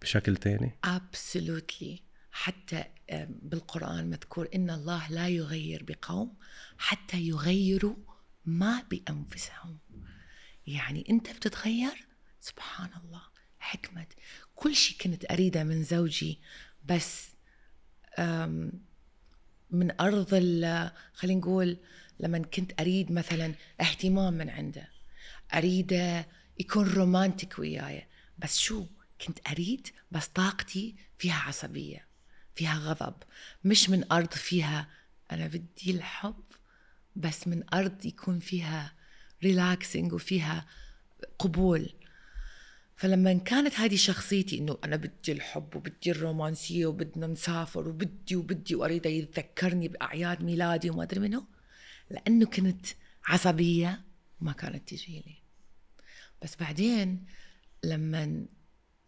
بشكل 0.02 0.38
تاني 0.38 0.72
absolutely 0.86 2.02
حتى 2.32 2.84
بالقرآن 3.30 4.10
مذكور 4.10 4.50
إن 4.56 4.70
الله 4.70 5.12
لا 5.12 5.28
يغير 5.28 5.84
بقوم 5.84 6.38
حتى 6.78 7.22
يغيروا 7.22 7.96
ما 8.46 8.84
بأنفسهم. 8.92 9.78
يعني 10.68 11.06
أنت 11.10 11.30
بتتغير؟ 11.30 12.08
سبحان 12.42 12.90
الله 13.04 13.22
حكمة 13.60 14.08
كل 14.56 14.76
شيء 14.76 14.98
كنت 14.98 15.32
أريده 15.32 15.64
من 15.64 15.84
زوجي 15.84 16.40
بس 16.86 17.28
من 19.70 20.02
أرض 20.02 20.30
خلينا 21.14 21.40
نقول 21.40 21.78
لما 22.20 22.38
كنت 22.38 22.82
أريد 22.82 23.12
مثلا 23.12 23.56
اهتمام 23.82 24.34
من 24.34 24.50
عنده 24.50 24.90
أريده 25.54 26.28
يكون 26.60 26.88
رومانتك 26.88 27.60
وياي 27.60 28.08
بس 28.38 28.58
شو؟ 28.58 28.86
كنت 29.22 29.40
أريد 29.48 29.88
بس 30.12 30.28
طاقتي 30.28 30.96
فيها 31.18 31.36
عصبية. 31.36 32.07
فيها 32.58 32.78
غضب. 32.78 33.16
مش 33.64 33.90
من 33.90 34.12
أرض 34.12 34.32
فيها 34.32 34.90
أنا 35.32 35.48
بدي 35.48 35.92
الحب 35.92 36.44
بس 37.16 37.48
من 37.48 37.64
أرض 37.74 38.06
يكون 38.06 38.40
فيها 38.40 38.94
ريلاكسنج 39.44 40.14
وفيها 40.14 40.66
قبول. 41.40 41.94
فلما 42.96 43.34
كانت 43.34 43.80
هذه 43.80 43.96
شخصيتي 43.96 44.58
إنه 44.58 44.78
أنا 44.84 44.96
بدي 44.96 45.32
الحب 45.32 45.76
وبدي 45.76 46.12
الرومانسية 46.12 46.86
وبدنا 46.86 47.28
نسافر 47.28 47.88
وبدي 47.88 48.36
وبدي 48.36 48.76
وأريد 48.76 49.06
يتذكرني 49.06 49.88
بأعياد 49.88 50.44
ميلادي 50.44 50.90
وما 50.90 51.04
أدري 51.04 51.20
منه 51.20 51.46
لأنه 52.10 52.46
كنت 52.46 52.86
عصبية 53.26 54.02
ما 54.42 54.52
كانت 54.52 54.90
تجي 54.90 55.24
لي 55.26 55.36
بس 56.42 56.56
بعدين 56.56 57.26
لما 57.84 58.46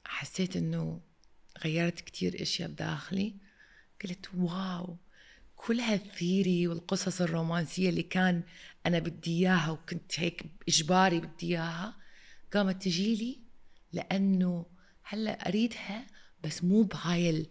حسيت 0.06 0.56
إنه 0.56 1.02
غيرت 1.64 2.00
كتير 2.00 2.42
إشياء 2.42 2.70
بداخلي. 2.70 3.36
قلت 4.04 4.26
واو 4.38 4.98
كل 5.56 5.80
هالثيري 5.80 6.68
والقصص 6.68 7.22
الرومانسية 7.22 7.90
اللي 7.90 8.04
كان 8.04 8.44
أنا 8.86 9.00
بدي 9.00 9.32
إياها 9.40 9.72
وكنت 9.72 10.20
هيك 10.20 10.44
إجباري 10.68 11.20
بدي 11.20 11.48
إياها 11.48 11.98
قامت 12.54 12.84
تجيلي 12.84 13.40
لأنه 13.94 14.66
هلأ 15.04 15.48
أريدها 15.48 16.08
بس 16.44 16.64
مو 16.64 16.82
بهاي 16.84 17.30
ال- 17.30 17.48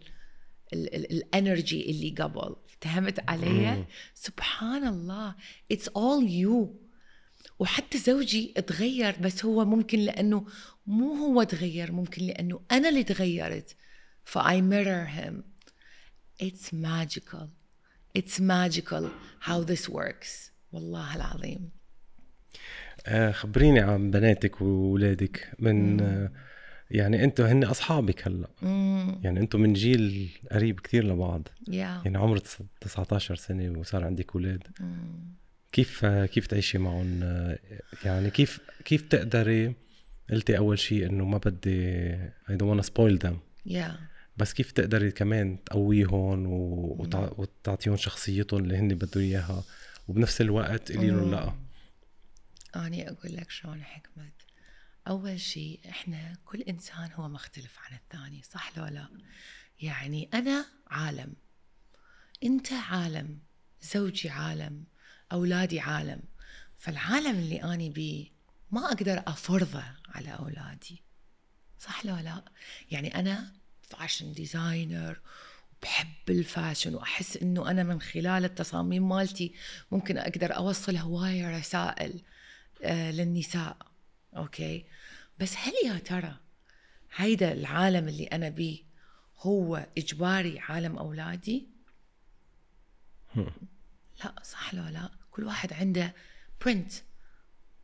ال- 0.72 0.94
ال- 0.94 1.12
ال 1.12 1.23
energy 1.23 1.90
اللي 1.90 2.10
قبل. 2.10 2.56
فهمت 2.80 3.20
علي؟ 3.30 3.84
سبحان 4.14 4.86
الله. 4.86 5.34
it's 5.72 5.88
all 5.88 6.30
you 6.30 6.80
وحتى 7.58 7.98
زوجي 7.98 8.46
تغير 8.46 9.16
بس 9.20 9.44
هو 9.44 9.64
ممكن 9.64 9.98
لأنه 9.98 10.46
مو 10.86 11.14
هو 11.14 11.42
تغير 11.42 11.92
ممكن 11.92 12.22
لأنه 12.26 12.60
أنا 12.70 12.88
اللي 12.88 13.04
تغيرت. 13.04 13.76
ف 14.28 14.45
I 14.45 14.62
mirror 14.62 15.06
him. 15.06 15.34
It's 16.46 16.72
magical. 16.72 17.48
It's 18.18 18.40
magical 18.40 19.10
how 19.40 19.64
this 19.64 19.88
works. 19.88 20.50
والله 20.72 21.16
العظيم 21.16 21.70
آه، 23.06 23.30
خبريني 23.32 23.80
عن 23.80 24.10
بناتك 24.10 24.62
وولادك. 24.62 25.52
من 25.58 26.00
آه، 26.00 26.30
يعني 26.90 27.24
أنتوا 27.24 27.52
هن 27.52 27.64
أصحابك 27.64 28.28
هلا. 28.28 28.48
يعني 29.22 29.40
أنتوا 29.40 29.60
من 29.60 29.72
جيل 29.72 30.30
قريب 30.52 30.80
كتير 30.80 31.04
لبعض. 31.04 31.48
يعني 31.68 32.18
عمر 32.18 32.38
19 32.80 33.34
سنة 33.34 33.78
وصار 33.78 34.04
عندك 34.04 34.34
أولاد 34.34 34.62
كيف 35.72 36.06
كيف 36.06 36.46
تعيشي 36.46 36.78
معهم؟ 36.78 37.20
آه، 37.22 37.58
يعني 38.04 38.30
كيف 38.30 38.60
كيف 38.84 39.02
تقدري؟ 39.02 39.74
قلتي 40.30 40.58
أول 40.58 40.78
شيء 40.78 41.06
إنه 41.06 41.24
ما 41.24 41.38
بدي 41.38 42.12
I 42.26 42.52
don't 42.52 42.68
wanna 42.80 42.86
spoil 42.86 43.26
them. 43.26 43.34
يا 43.66 43.98
بس 44.38 44.52
كيف 44.52 44.72
تقدري 44.72 45.10
كمان 45.10 45.64
تقويهم 45.64 46.46
وتعطيهم 47.38 47.96
شخصيتهم 47.96 48.60
اللي 48.60 48.76
هن 48.76 48.88
بدهم 48.88 49.24
إياها 49.24 49.64
وبنفس 50.08 50.40
الوقت 50.40 50.92
قولي 50.92 51.10
لهم 51.10 51.30
لا. 51.30 51.54
أنا 52.76 53.08
أقول 53.08 53.36
لك 53.36 53.50
شلون 53.50 53.82
حكمت. 53.82 54.32
أول 55.08 55.40
شيء 55.40 55.80
إحنا 55.88 56.36
كل 56.44 56.60
إنسان 56.60 57.10
هو 57.12 57.28
مختلف 57.28 57.78
عن 57.78 57.96
الثاني 57.96 58.42
صح 58.42 58.78
لو 58.78 58.86
لا؟ 58.86 59.08
يعني 59.80 60.28
أنا 60.34 60.66
عالم. 60.86 61.34
أنت 62.44 62.72
عالم 62.72 63.38
زوجي 63.82 64.30
عالم 64.30 64.84
أولادي 65.32 65.80
عالم. 65.80 66.20
فالعالم 66.78 67.38
اللي 67.38 67.62
أنا 67.62 67.88
بيه 67.88 68.26
ما 68.70 68.86
أقدر 68.86 69.22
أفرضه 69.26 69.84
على 70.08 70.30
أولادي. 70.30 71.02
صح 71.78 72.06
لو 72.06 72.16
لا؟ 72.16 72.44
يعني 72.90 73.14
أنا 73.14 73.52
fashion 73.90 74.32
designer 74.32 75.20
بحب 75.82 76.30
ال 76.30 76.38
fashion 76.38 76.94
وأحس 76.94 77.36
إنه 77.36 77.70
أنا 77.70 77.82
من 77.82 78.00
خلال 78.00 78.44
التصاميم 78.44 79.08
مالتي 79.08 79.54
ممكن 79.92 80.18
أقدر 80.18 80.56
أوصل 80.56 80.96
هواية 80.96 81.58
رسائل 81.58 82.22
آه 82.82 83.10
للنساء. 83.10 83.76
okay؟ 84.36 84.84
بس 85.38 85.54
هل 85.56 85.72
يا 85.84 85.98
ترى 85.98 86.36
هيدا 87.16 87.52
العالم 87.52 88.08
اللي 88.08 88.24
أنا 88.24 88.48
بيه 88.48 88.78
هو 89.38 89.86
إجباري 89.98 90.58
عالم 90.58 90.98
أولادي؟ 90.98 91.68
لا 94.24 94.34
صح 94.42 94.74
لو 94.74 94.88
لا؟ 94.88 95.10
كل 95.30 95.44
واحد 95.44 95.72
عنده 95.72 96.14
print 96.64 96.92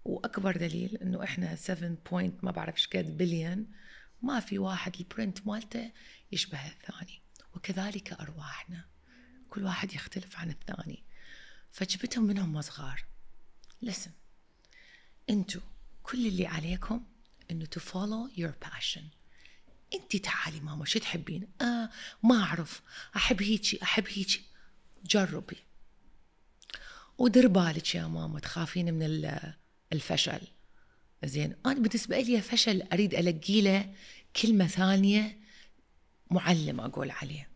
وأكبر 0.05 0.57
دليل 0.57 0.97
إنه 0.97 1.23
إحنا 1.25 1.57
7 1.57 1.97
point 2.11 2.45
ما 2.45 2.51
بعرف 2.51 2.75
إيش 2.75 2.87
قد 2.88 3.17
بليون 3.17 3.67
ما 4.25 4.41
في 4.41 4.59
واحد 4.59 4.97
البرنت 4.97 5.47
مالته 5.47 5.91
يشبه 6.33 6.67
الثاني 6.67 7.21
وكذلك 7.55 8.13
أرواحنا. 8.13 8.85
كل 9.51 9.65
واحد 9.65 9.93
يختلف 9.95 10.37
عن 10.39 10.51
الثاني. 10.51 11.05
فجبتهم 11.73 12.25
منهم 12.25 12.61
صغار. 12.61 13.05
Listen 13.87 14.11
أنتوا 15.31 15.61
كل 16.03 16.27
اللي 16.27 16.47
عليكم 16.47 17.05
إنه 17.51 17.65
to 17.65 17.81
follow 17.81 18.39
your 18.39 18.69
passion. 18.69 19.03
انت 19.95 20.17
تعالي 20.17 20.61
ماما 20.61 20.85
شو 20.85 20.99
تحبين؟ 20.99 21.49
آه 21.61 21.91
ما 22.23 22.43
أعرف. 22.43 22.83
أحب 23.17 23.43
هيجي 23.43 23.83
أحب 23.83 24.05
هيجي. 24.09 24.43
جربي. 25.05 25.57
ودير 27.19 27.49
بالك 27.49 27.95
يا 27.95 28.07
ماما 28.07 28.41
تخافين 28.41 28.95
من 28.95 29.03
ال- 29.03 29.55
الفشل. 29.93 30.41
زين. 31.27 31.57
أنا 31.67 31.75
بالنسبة 31.75 32.21
لي 32.21 32.41
فشل 32.41 32.83
أريد 32.93 33.15
ألقي 33.15 33.61
له 33.61 33.95
كلمة 34.43 34.67
ثانية 34.67 35.39
معلم 36.31 36.81
أقول 36.81 37.11
عليه. 37.11 37.49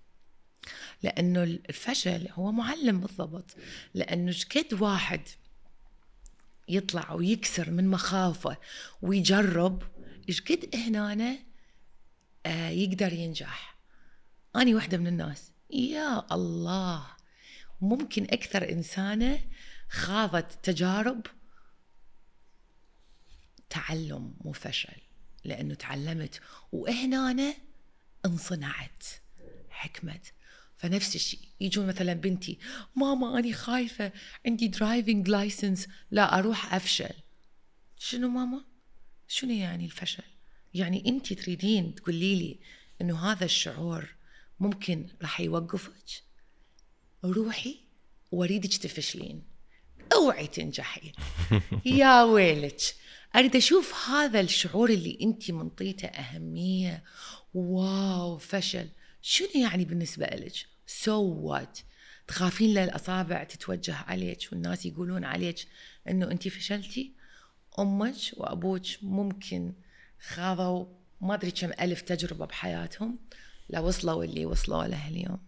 لأنه 1.03 1.43
الفشل 1.43 2.29
هو 2.33 2.53
معلم 2.53 3.01
بالضبط. 3.01 3.57
لأنه 3.95 4.35
قد 4.57 4.83
واحد 4.83 5.21
يطلع 6.69 7.13
ويكسر 7.13 7.71
من 7.71 7.89
مخاوفه 7.89 8.57
ويجرب 9.03 9.83
إيش 10.29 10.41
قد 10.41 10.71
هنا 10.75 11.39
آه 12.47 12.69
يقدر 12.69 13.13
ينجح. 13.13 13.79
أنا 14.57 14.75
واحدة 14.75 14.99
من 14.99 15.07
الناس. 15.07 15.53
يا 15.71 16.35
الله. 16.35 17.07
ممكن 17.81 18.25
أكثر 18.25 18.73
إنسانة 18.73 19.41
خاضت 19.91 20.59
تجارب 20.63 21.27
تعلم 23.71 24.35
مو 24.45 24.53
فشل 24.53 25.01
لأنه 25.45 25.75
تعلمت 25.75 26.41
وهنا 26.73 27.31
أنا 27.31 27.55
انصنعت 28.27 29.05
حكمت 29.71 30.33
فنفس 30.77 31.17
الشيء 31.17 31.41
يجون 31.61 31.87
مثلا 31.87 32.13
بنتي 32.13 32.59
ماما 32.97 33.39
أنا 33.39 33.53
خايفة 33.53 34.13
عندي 34.47 34.69
driving 34.69 35.29
license 35.29 35.89
لا 36.11 36.39
أروح 36.39 36.75
أفشل 36.75 37.15
شنو 37.99 38.29
ماما؟ 38.29 38.65
شنو 39.29 39.53
يعني 39.53 39.85
الفشل؟ 39.85 40.23
يعني 40.75 41.09
أنت 41.09 41.33
تريدين 41.33 41.95
تقولي 41.95 42.35
لي 42.35 42.59
إنه 43.01 43.33
هذا 43.33 43.45
الشعور 43.45 44.15
ممكن 44.61 45.07
راح 45.23 45.41
يوقفك؟ 45.41 46.23
روحي 47.25 47.77
وأريدك 48.33 48.75
تفشلين 48.75 49.43
اوعي 50.13 50.47
تنجحين 50.47 51.13
يا 52.01 52.23
ويلك 52.23 52.81
أريد 53.37 53.57
أشوف 53.57 54.09
هذا 54.09 54.41
الشعور 54.41 54.91
اللي 54.91 55.19
أنت 55.23 55.51
منطيته 55.51 56.07
أهمية. 56.07 57.05
wow 57.55 58.39
فشل. 58.39 58.89
شنو 59.23 59.49
يعني 59.55 59.85
بالنسبة 59.85 60.27
لك؟ 60.27 60.53
so 60.87 61.45
so 61.45 61.56
what 61.56 61.79
تخافين 62.29 62.75
للاصابع 62.75 63.45
تتوجه 63.45 63.97
عليك 63.97 64.49
والناس 64.53 64.87
يقولون 64.87 65.25
عليك 65.25 65.57
إنه 66.09 66.31
أنت 66.31 66.49
فشلتي؟ 66.49 67.13
أمك 67.79 68.15
وأبوك 68.37 68.87
ممكن 69.03 69.75
خاضوا 70.29 70.87
ما 71.21 71.35
أدري 71.35 71.51
كم 71.51 71.71
ألف 71.81 72.01
تجربة 72.01 72.47
بحياتهم. 72.47 73.19
لوصلوا 73.71 74.25
اللي 74.25 74.47
وصلوا 74.47 74.85
له 74.85 75.09
اليوم. 75.09 75.39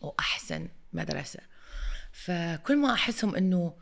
وأحسن 0.00 0.68
مدرسة. 0.92 1.40
فكل 2.12 2.76
ما 2.76 2.92
أحسهم 2.92 3.34
إنه 3.34 3.74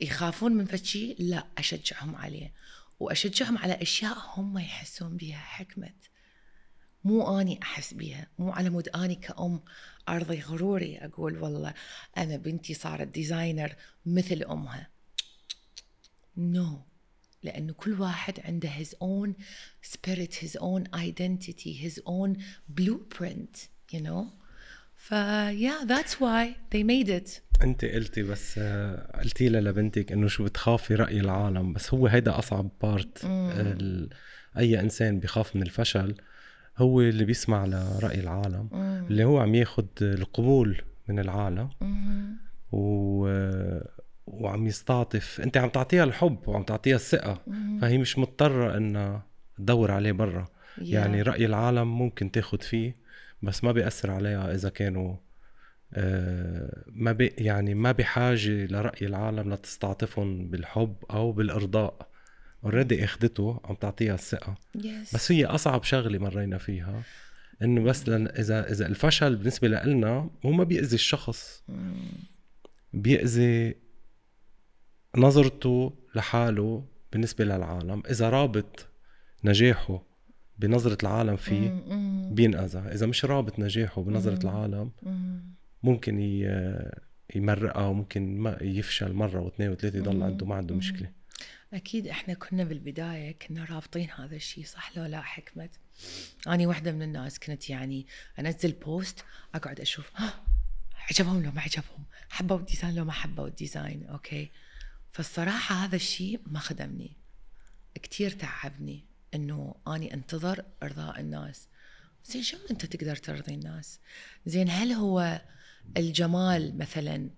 يخافون 0.00 0.52
من 0.52 0.64
فشي 0.64 1.14
لا 1.18 1.46
أشجعهم 1.58 2.16
عليه. 2.16 2.52
وأشجعهم 3.00 3.58
على 3.58 3.82
أشياء 3.82 4.18
هم 4.36 4.58
يحسون 4.58 5.16
بها 5.16 5.38
حكمة. 5.38 5.92
مو 7.04 7.40
أني 7.40 7.62
أحس 7.62 7.94
بها 7.94 8.26
مو 8.38 8.50
على 8.50 8.70
مود 8.70 8.88
أني 8.88 9.14
كأم 9.14 9.60
أرضي 10.08 10.40
غروري 10.40 10.98
أقول 10.98 11.38
والله 11.42 11.74
أنا 12.18 12.36
بنتي 12.36 12.74
صارت 12.74 13.08
designer 13.08 13.74
مثل 14.06 14.42
أمها. 14.42 14.90
no 16.36 16.76
no. 16.76 16.90
لأنه 17.42 17.72
كل 17.72 18.00
واحد 18.00 18.40
عنده 18.40 18.68
his 18.68 18.88
own 18.88 19.34
spirit 19.82 20.34
his 20.34 20.56
own 20.56 20.88
identity 20.94 21.72
his 21.72 22.00
own 22.06 22.42
blueprint 22.68 23.68
you 23.92 24.00
know. 24.00 24.26
ف 24.96 25.14
yeah 25.50 25.84
that's 25.84 26.20
why 26.20 26.56
they 26.70 26.82
made 26.82 27.08
it. 27.08 27.40
انت 27.62 27.84
قلتي 27.84 28.22
بس 28.22 28.58
آه، 28.58 29.20
قلتي 29.22 29.48
لها 29.48 29.60
لبنتك 29.60 30.12
انه 30.12 30.28
شو 30.28 30.44
بتخافي 30.44 30.94
رأي 30.94 31.20
العالم 31.20 31.72
بس 31.72 31.94
هو 31.94 32.06
هيدا 32.06 32.38
أصعب 32.38 32.68
part 32.82 33.24
أي 34.58 34.80
إنسان 34.80 35.20
بخاف 35.20 35.56
من 35.56 35.62
الفشل 35.62 36.14
هو 36.78 37.00
اللي 37.00 37.24
بيسمع 37.24 37.64
لرأي 37.66 38.20
العالم 38.20 38.68
مم. 38.72 39.06
اللي 39.10 39.24
هو 39.24 39.38
عم 39.38 39.54
ياخد 39.54 39.86
القبول 40.02 40.82
من 41.08 41.18
العالم. 41.18 41.68
و 42.72 43.26
وعم 44.26 44.66
يستعطف. 44.66 45.40
انت 45.40 45.56
عم 45.56 45.68
تعطيها 45.68 46.04
الحب 46.04 46.48
وعم 46.48 46.62
تعطيها 46.62 46.96
الثقة 46.96 47.42
فهي 47.80 47.98
مش 47.98 48.18
مضطرة 48.18 48.76
انها 48.76 49.26
تدور 49.58 49.90
عليه 49.90 50.12
برا. 50.12 50.44
yeah. 50.44 50.82
يعني 50.82 51.22
رأي 51.22 51.46
العالم 51.46 51.98
ممكن 51.98 52.30
تاخد 52.30 52.62
فيه 52.62 52.96
بس 53.42 53.64
ما 53.64 53.72
بيأثر 53.72 54.10
عليها 54.10 54.54
إذا 54.54 54.68
كانوا 54.68 55.10
آه، 55.10 55.18
ما 56.86 57.12
بي 57.12 57.26
يعني 57.38 57.74
ما 57.74 57.92
بحاجة 57.92 58.66
لرأي 58.66 59.06
العالم 59.06 59.52
لتستعطفهم 59.52 60.50
بالحب 60.50 60.96
أو 61.10 61.32
بالإرضاء. 61.32 62.10
already 62.64 63.04
اخذته 63.04 63.60
عم 63.64 63.74
تعطيها 63.74 64.14
الثقة. 64.14 64.54
Yes. 64.78 65.14
بس 65.14 65.32
هي 65.32 65.44
أصعب 65.44 65.84
شغلة 65.84 66.18
مرينا 66.18 66.58
فيها 66.58 67.02
إنه 67.62 67.82
بس 67.82 68.08
لن 68.08 68.28
إذا 68.28 68.72
إذا 68.72 68.86
الفشل 68.86 69.36
بالنسبة 69.36 69.68
لنا 69.68 70.30
هو 70.46 70.50
ما 70.50 70.64
بيأذي 70.64 70.94
الشخص. 70.94 71.64
بيأذي 72.92 73.74
نظرته 75.16 75.94
لحاله 76.14 76.84
بالنسبة 77.12 77.44
للعالم. 77.44 78.02
إذا 78.10 78.30
رابط 78.30 78.86
نجاحه 79.44 80.02
بنظرة 80.58 80.98
العالم 81.02 81.36
فيه 81.36 81.84
بينأذى. 82.30 82.78
إذا 82.78 83.06
مش 83.06 83.24
رابط 83.24 83.58
نجاحه 83.58 84.02
بنظرة 84.02 84.42
العالم 84.42 84.90
ممكن 85.82 86.20
يمرقها 87.34 87.86
وممكن 87.86 88.38
ما 88.38 88.58
يفشل 88.60 89.12
مرة 89.12 89.40
واثنين 89.40 89.70
وثلاثة 89.70 89.98
يضل 89.98 90.22
عنده 90.22 90.46
ما 90.46 90.54
عنده 90.54 90.74
مشكلة. 90.74 91.10
أكيد 91.72 92.06
إحنا 92.06 92.34
كنا 92.34 92.64
بالبداية 92.64 93.38
كنا 93.38 93.64
رابطين 93.64 94.10
هذا 94.10 94.36
الشيء 94.36 94.64
صح 94.64 94.96
لو 94.96 95.04
لا 95.04 95.20
حكمة 95.20 95.68
أنا 96.46 96.68
واحدة 96.68 96.92
من 96.92 97.02
الناس 97.02 97.38
كنت 97.38 97.70
يعني 97.70 98.06
أنزل 98.38 98.72
post 98.72 99.24
أقعد 99.54 99.80
أشوف 99.80 100.12
عجبهم 101.10 101.42
لو 101.42 101.50
ما 101.50 101.60
عجبهم؟ 101.60 102.04
حبوا 102.30 102.58
ال 102.58 102.63
design 102.63 102.94
لو 102.94 103.04
ما 103.04 103.12
حبوا 103.12 103.46
ال 103.46 103.53
design. 103.53 104.06
okay. 104.06 104.50
فالصراحة 105.12 105.74
هذا 105.74 105.96
الشيء 105.96 106.40
ما 106.46 106.58
خدمني. 106.58 107.16
كتير 107.94 108.30
تعبني 108.30 109.04
إنه 109.34 109.74
أني 109.88 110.14
أنتظر 110.14 110.64
إرضاء 110.82 111.20
الناس. 111.20 111.68
زين 112.24 112.42
شلون 112.42 112.62
أنت 112.70 112.86
تقدر 112.86 113.16
ترضي 113.16 113.54
الناس؟ 113.54 114.00
زين 114.46 114.68
هل 114.70 114.92
هو 114.92 115.40
الجمال 115.96 116.78
مثلا 116.78 117.30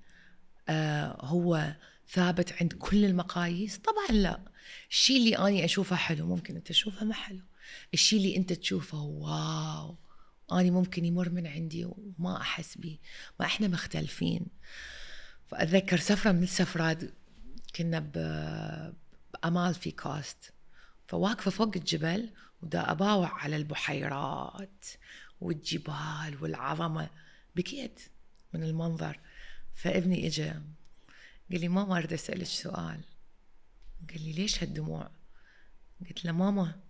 آه 0.69 1.17
هو 1.27 1.75
ثابت 2.09 2.53
عند 2.61 2.73
كل 2.73 3.05
المقاييس؟ 3.05 3.79
طبعا 3.79 4.21
لا. 4.21 4.41
الشيء 4.91 5.17
اللي 5.17 5.39
أني 5.49 5.65
أشوفه 5.65 5.97
حلو 5.97 6.27
ممكن 6.27 6.57
أنت 6.57 6.69
تشوفه 6.69 7.07
ما 7.07 7.15
حلو. 7.15 7.41
الشيء 7.95 8.19
اللي 8.19 8.37
أنت 8.37 8.53
تشوفه 8.53 9.01
واو 9.01 9.97
أني 10.53 10.71
ممكن 10.71 11.05
يمر 11.05 11.29
من 11.31 11.47
عندي 11.47 11.85
وما 11.85 12.41
أحس 12.41 12.79
به 12.79 12.99
ما 13.41 13.47
إحنا 13.47 13.69
مختلفين. 13.69 14.47
فأتذكر 15.47 15.97
سفرة 15.97 16.33
من 16.33 16.43
السفرات 16.43 16.99
كنا 17.77 17.99
بأمال 17.99 19.75
في 19.75 19.91
كاست 19.91 20.53
فواقفة 21.09 21.51
فوق 21.51 21.73
الجبل 21.77 22.31
ودا 22.63 22.91
أباوع 22.91 23.29
على 23.29 23.57
البحيرات 23.57 24.87
والجبال 25.41 26.37
والعظمة. 26.41 27.09
بكيت. 27.57 28.01
من 28.53 28.63
المنظر 28.63 29.21
فابني 29.75 30.27
إجا 30.27 30.63
قال 31.53 31.61
لي 31.61 31.69
ماما 31.69 31.99
أريد 31.99 32.13
أسألك 32.13 32.47
سؤال. 32.47 33.01
قال 34.11 34.23
لي 34.23 34.33
ليش 34.33 34.63
هالدموع؟ 34.63 35.11
قلت 36.09 36.25
له 36.25 36.33
ماما 36.33 36.81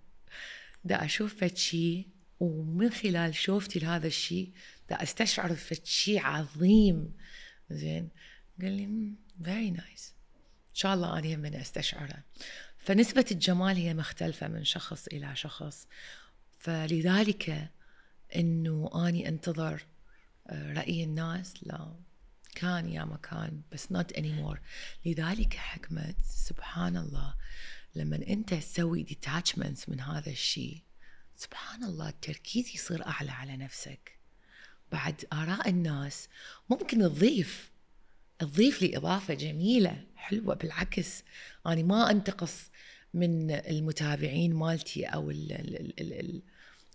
دا 0.85 1.05
أشوف 1.05 1.35
فد 1.41 1.57
شيء 1.57 2.09
ومن 2.41 2.91
خلال 2.91 3.35
شوفتي 3.35 3.79
لهذا 3.79 4.07
الشيء 4.07 4.53
دا 4.91 5.03
أستشعر 5.03 5.55
فد 5.55 5.85
شيء 5.85 6.21
عظيم. 6.21 7.15
زين. 7.71 8.09
قال 8.63 8.73
لي 8.73 9.13
very 9.45 9.71
nice 9.71 10.15
إن 10.71 10.75
شاء 10.75 10.95
الله 10.95 11.19
أنا 11.19 11.37
من 11.37 11.55
أستشعره. 11.55 12.23
فنسبة 12.79 13.27
الجمال 13.31 13.77
هي 13.77 13.95
مختلفة 13.95 14.49
من 14.49 14.65
شخص 14.65 15.07
إلى 15.07 15.37
شخص. 15.37 15.87
فلذلك 16.59 17.71
أنه 18.37 18.91
أني 19.09 19.29
أنتظر 19.29 19.87
رأي 20.51 21.05
الناس 21.05 21.55
لا 21.63 21.93
كان 22.55 22.89
يا 22.89 23.05
مكان 23.05 23.63
بس 23.73 23.87
not 23.87 24.17
anymore. 24.17 24.59
لذلك 25.07 25.55
حكمة 25.55 26.15
سبحان 26.25 26.97
الله 26.97 27.35
لما 27.95 28.17
أنت 28.17 28.55
تسوي 28.55 29.07
detachments 29.07 29.89
من 29.89 30.01
هذا 30.01 30.31
الشيء 30.31 30.83
سبحان 31.37 31.85
الله 31.85 32.09
التركيز 32.09 32.69
يصير 32.75 33.07
أعلى 33.07 33.31
على 33.31 33.57
نفسك. 33.57 34.19
بعد 34.93 35.25
آراء 35.33 35.69
الناس 35.69 36.29
ممكن 36.71 36.99
تضيف 36.99 37.71
تضيف 38.39 38.83
لي 38.83 38.97
إضافة 38.97 39.35
جميلة 39.35 40.05
حلوة 40.17 40.55
بالعكس. 40.55 41.23
أنا 41.67 41.83
ما 41.83 42.11
أنتقص 42.11 42.71
من 43.15 43.51
المتابعين 43.51 44.55
مالتي 44.55 45.05
أو 45.05 45.31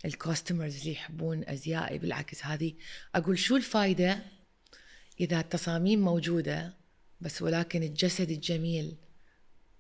الكاستمرز 0.06 0.80
اللي 0.80 0.92
يحبون 0.92 1.44
أزيائي 1.48 1.98
بالعكس 1.98 2.46
هذه 2.46 2.74
أقول 3.16 3.40
شو 3.40 3.56
الفائده 3.56 4.24
إذا 5.20 5.40
التصاميم 5.40 6.02
موجودة 6.02 6.78
بس 7.22 7.42
ولكن 7.42 7.84
الجسد 7.84 8.32
الجميل 8.32 8.98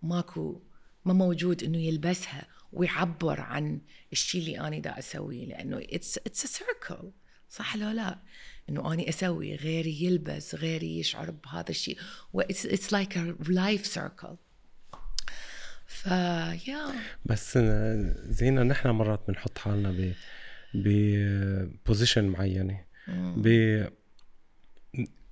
ماكو 0.01 0.61
ما 1.05 1.13
موجود 1.13 1.63
إنه 1.63 1.77
يلبسها 1.77 2.47
ويعبر 2.73 3.41
عن 3.41 3.81
الشيء 4.11 4.41
اللي 4.41 4.59
أنا 4.59 4.79
دا 4.79 4.99
أسويه 4.99 5.45
لأنه 5.45 5.77
it's 5.77 6.17
it's 6.17 6.45
a 6.45 6.47
circle 6.47 7.11
صح 7.49 7.75
لو 7.75 7.89
لا؟ 7.89 8.19
إنه 8.69 8.93
أني 8.93 9.09
أسوي 9.09 9.55
غيري 9.55 10.03
يلبس 10.03 10.55
غيري 10.55 10.99
يشعر 10.99 11.31
بهذا 11.31 11.69
الشيء 11.69 11.97
it's 12.35 12.93
like 12.93 13.17
life 13.49 13.85
circle 13.85 14.35
ف 15.87 16.36
يا 16.36 16.85
بس 17.25 17.57
زينا 18.29 18.63
نحن 18.63 18.89
مرات 18.89 19.21
بنحط 19.27 19.57
حالنا 19.57 19.91
ب 19.91 20.13
ب 20.73 20.90
position 20.90 22.25
معينة. 22.25 22.81
ب 23.37 23.47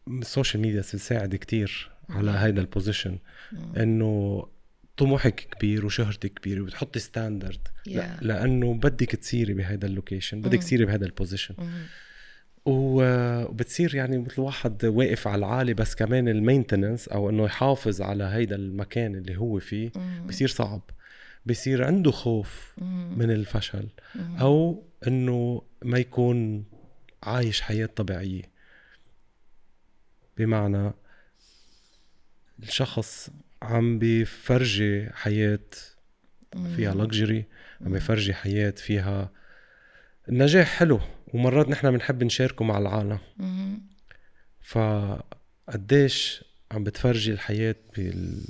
ال 0.08 0.15
social 0.15 0.62
media 0.62 0.80
بتساعد 0.82 1.36
كتير 1.36 1.92
على 2.10 2.32
هيدا 2.32 2.62
ال 2.62 2.68
position 2.68 3.20
إنه 3.78 4.46
طموحك 4.98 5.36
كبير 5.36 5.86
وشهرتك 5.86 6.34
كبيرة 6.34 6.62
وبتحطي 6.62 7.00
standard 7.00 7.68
yeah. 7.90 8.00
لأنه 8.22 8.74
بدك 8.74 9.12
تصيري 9.12 9.54
بهيدا 9.54 9.88
ال 9.88 9.94
location 9.94 10.42
بدك 10.42 10.60
تصيري 10.60 10.86
بهذا 10.86 11.06
ال 11.06 11.11
position 11.11 11.56
وبتصير 12.66 13.96
يعني 13.96 14.18
مثل 14.18 14.42
واحد 14.42 14.86
واقف 14.86 15.28
على 15.28 15.40
العالي 15.40 15.74
بس 15.74 15.96
كمان 15.96 16.28
ال 16.28 16.34
maintenance 16.34 17.08
أو 17.08 17.30
إنه 17.30 17.46
يحافظ 17.46 18.02
على 18.02 18.24
هيدا 18.24 18.56
المكان 18.56 19.16
اللي 19.16 19.38
هو 19.38 19.60
فيه 19.60 19.92
بصير 20.28 20.48
صعب. 20.48 20.82
بصير 21.46 21.86
عنده 21.86 22.12
خوف 22.12 22.74
من 23.18 23.32
الفشل 23.32 23.88
أو 24.42 24.84
إنه 25.08 25.62
ما 25.82 25.98
يكون 25.98 26.66
عايش 27.24 27.62
حياة 27.62 27.86
طبيعية. 27.86 28.42
بمعنى 30.38 30.92
الشخص 32.64 33.30
عم 33.62 34.00
بفرجي 34.00 35.10
حياة 35.14 35.60
فيها 36.76 36.94
لكجري 36.94 37.46
عم 37.82 37.94
بفرجي 37.94 38.34
حياة 38.34 38.72
فيها 38.72 39.32
النجاح 40.30 40.68
حلو. 40.68 41.00
ومرات 41.34 41.70
نحن 41.70 41.92
بنحب 41.92 42.24
نشاركه 42.24 42.66
مع 42.66 42.78
العالم. 42.78 43.20
فقديش 44.62 46.44
عم 46.72 46.84
بتفرجي 46.84 47.32
الحياة 47.32 47.76
بال... 47.96 48.46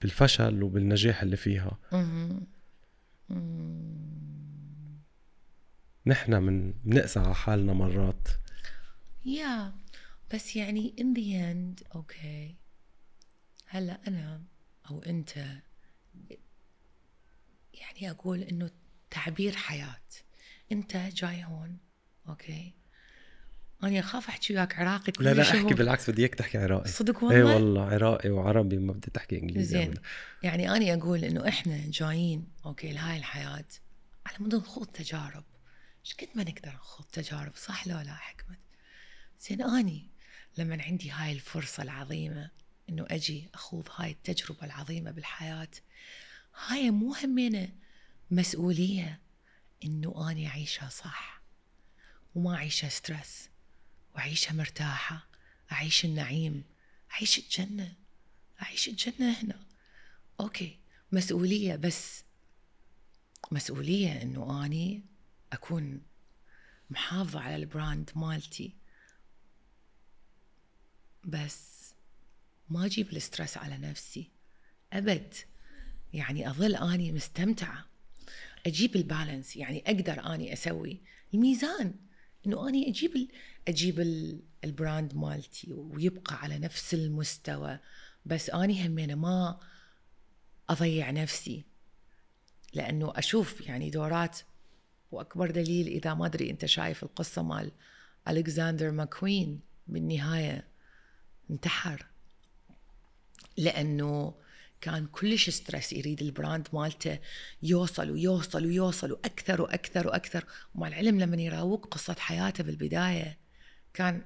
بالفشل 0.00 0.62
وبالنجاح 0.62 1.22
اللي 1.22 1.36
فيها. 1.36 1.78
نحن 6.06 6.34
من 6.42 6.72
بنقسى 6.84 7.20
على 7.20 7.34
حالنا 7.34 7.72
مرات. 7.72 8.28
يا 9.24 9.72
بس 10.34 10.56
يعني 10.56 10.94
in 11.00 11.18
the 11.18 11.54
end 11.54 11.94
okay 11.96 12.54
هلا 13.66 14.00
أنا 14.08 14.42
أو 14.90 15.02
أنت 15.02 15.36
يعني 17.74 18.10
أقول 18.10 18.42
إنه 18.42 18.70
تعبير 19.10 19.56
حياة. 19.56 20.00
أنت 20.72 20.96
جاي 20.96 21.44
هون 21.44 21.78
okay. 22.28 22.72
أنا 23.82 23.98
أخاف 24.00 24.28
أحكي 24.28 24.54
وياك 24.54 24.78
عراقي 24.78 25.12
كل 25.12 25.24
لا 25.24 25.34
لا 25.34 25.42
هو- 25.42 25.58
أحكي 25.66 25.74
بالعكس 25.74 26.10
بدي 26.10 26.22
إياك 26.22 26.34
تحكي 26.34 26.58
عراقي. 26.58 26.88
صدق 26.88 27.24
إيه 27.24 27.42
والله؟ 27.44 27.54
والله 27.54 27.82
عراقي 27.94 28.30
وعربي 28.30 28.78
ما 28.78 28.92
بدي 28.92 29.10
تحكي 29.10 29.38
إنجليزي 29.38 29.68
زين. 29.78 29.88
أبداً. 29.88 30.00
يعني 30.42 30.70
أنا 30.70 30.94
أقول 31.02 31.24
إنه 31.24 31.48
إحنا 31.48 31.76
جايين 31.90 32.46
okay 32.66 32.92
لهاي 32.92 33.18
الحياة 33.18 33.64
على 34.26 34.36
مود 34.40 34.54
نخوض 34.54 34.86
تجارب. 34.86 35.44
إيش 36.04 36.14
قد 36.14 36.28
ما 36.34 36.42
نقدر 36.42 36.68
نخوض 36.74 37.06
تجارب 37.12 37.52
صح 37.56 37.86
لو 37.86 37.98
لا 38.00 38.14
حكمت 38.14 38.58
زين 39.40 39.62
أني 39.62 40.10
لما 40.58 40.82
عندي 40.82 41.10
هاي 41.10 41.32
الفرصة 41.32 41.82
العظيمة 41.82 42.50
إنه 42.88 43.06
أجي 43.10 43.48
أخوض 43.54 43.88
هاي 43.96 44.10
التجربة 44.10 44.64
العظيمة 44.64 45.10
بالحياة 45.10 45.68
هاي 46.66 46.90
مو 46.90 47.14
همينة 47.14 47.68
مسؤولية 48.30 49.20
إنه 49.84 50.30
أنا 50.30 50.46
أعيشها 50.46 50.88
صح. 50.88 51.33
وما 52.34 52.54
أعيشها 52.54 52.88
stress 52.88 53.48
وأعيشها 54.14 54.52
مرتاحة. 54.52 55.26
أعيش 55.72 56.04
النعيم. 56.04 56.64
أعيش 57.12 57.38
الجنة. 57.38 57.94
أعيش 58.62 58.88
الجنة 58.88 59.32
هنا. 59.32 59.66
okay. 60.40 60.78
مسؤولية 61.12 61.76
بس. 61.76 62.24
مسؤولية 63.52 64.22
إنه 64.22 64.66
أني 64.66 65.02
أكون 65.52 66.02
محافظة 66.90 67.40
على 67.40 67.56
ال 67.56 67.65
brand 67.65 68.10
مالتي. 68.16 68.72
بس 71.24 71.94
ما 72.70 72.84
أجيب 72.86 73.12
ال 73.12 73.18
stress 73.18 73.56
على 73.56 73.78
نفسي. 73.78 74.30
أبد. 74.92 75.34
يعني 76.12 76.50
أظل 76.50 76.74
أني 76.74 77.12
مستمتعة. 77.12 77.86
أجيب 78.66 78.96
ال 78.96 79.04
balance 79.04 79.56
يعني 79.56 79.82
أقدر 79.86 80.34
أني 80.34 80.52
أسوي. 80.52 81.00
الميزان. 81.34 81.94
إنه 82.46 82.68
أني 82.68 82.88
أجيب 82.88 83.16
ال... 83.16 83.28
أجيب 83.68 84.00
ال... 84.00 84.40
ال 84.64 84.72
brand 84.72 85.14
مالتي 85.14 85.72
ويبقى 85.72 86.34
على 86.36 86.58
نفس 86.58 86.94
المستوى 86.94 87.78
بس 88.26 88.50
أني 88.50 88.86
همينة 88.86 89.14
ما 89.14 89.60
أضيع 90.70 91.10
نفسي. 91.10 91.64
لأنه 92.74 93.12
أشوف 93.16 93.60
يعني 93.60 93.90
دورات 93.90 94.38
وأكبر 95.12 95.50
دليل 95.50 95.86
إذا 95.86 96.14
ما 96.14 96.26
أدري 96.26 96.50
أنت 96.50 96.66
شايف 96.66 97.02
القصة 97.02 97.42
مال 97.42 97.72
ألكسندر 98.28 98.90
ماكوين 98.90 99.60
بالنهاية 99.86 100.68
انتحر. 101.50 102.06
لأنه 103.56 104.34
كان 104.84 105.06
كلش 105.06 105.50
stress 105.50 105.92
يريد 105.92 106.22
ال 106.22 106.30
brand 106.30 106.68
مالته 106.72 107.18
يوصل 107.62 108.10
ويوصل 108.10 108.66
ويوصل 108.66 109.12
وأكثر 109.12 109.62
وأكثر 109.62 110.06
وأكثر. 110.06 110.44
ومع 110.74 110.88
العلم 110.88 111.20
لما 111.20 111.42
يراوق 111.42 111.86
قصة 111.86 112.16
حياته 112.18 112.64
بالبداية 112.64 113.38
كان 113.94 114.22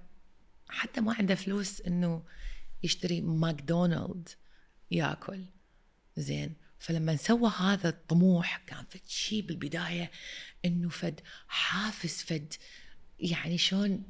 حتى 0.68 1.01
ما 1.01 1.14
عنده 1.18 1.35
فلوس 1.35 1.81
إنه 1.81 2.23
يشتري 2.83 3.21
ماكدونالد 3.21 4.29
ياكل. 4.90 5.44
زين. 6.16 6.55
فلما 6.79 7.16
سوى 7.16 7.53
هذا 7.59 7.88
الطموح 7.88 8.57
كان 8.66 8.85
فد 8.90 9.01
شيء 9.07 9.42
بالبداية 9.42 10.11
إنه 10.64 10.88
فد 10.88 11.21
حافز 11.49 12.23
فد 12.23 12.53
يعني 13.21 13.59
شلون 13.59 14.03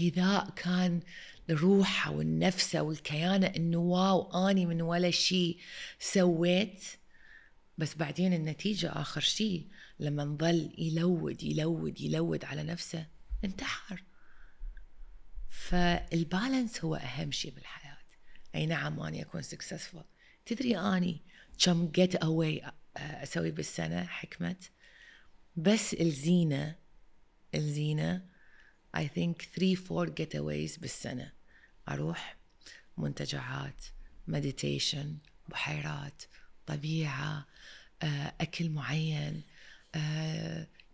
غذاء 0.00 0.50
كان 0.50 1.00
لروحه 1.48 2.10
والنفسه 2.10 2.82
والكيانه 2.82 3.46
إنه 3.46 3.78
wow 3.78 4.48
أني 4.48 4.66
من 4.66 4.82
ولا 4.82 5.10
شيء 5.10 5.58
سويت. 5.98 6.84
بس 7.78 7.94
بعدين 7.94 8.32
النتيجة 8.32 8.88
آخر 8.92 9.20
شيء 9.20 9.68
لما 9.98 10.24
نظل 10.24 10.74
يلود 10.78 11.42
يلود 11.42 12.00
يلود 12.00 12.44
على 12.44 12.62
نفسه 12.62 13.06
انتحر. 13.44 14.02
فال 15.50 15.80
balance 15.80 16.84
هو 16.84 16.94
أهم 16.94 17.30
شيء 17.30 17.50
بالحياة. 17.50 17.98
أي 18.54 18.66
نعم 18.66 19.00
أني 19.00 19.22
أكون 19.22 19.42
successful 19.42 20.04
تدري 20.46 20.78
أني 20.78 21.20
كم 21.64 21.88
getaway 21.88 22.62
أسوي 22.96 23.50
بالسنة؟ 23.50 24.04
حكمة. 24.04 24.56
بس 25.56 25.94
الزينة 25.94 26.76
الزينة 27.54 28.33
I 28.94 29.06
think 29.06 29.42
3 29.54 29.76
4 29.76 30.06
getaways 30.14 30.80
بالسنة. 30.80 31.32
أروح 31.88 32.36
منتجعات 32.98 33.84
مديتيشن 34.28 35.16
بحيرات 35.48 36.22
طبيعة 36.66 37.46
آه، 38.02 38.34
أكل 38.40 38.70
معين 38.70 39.42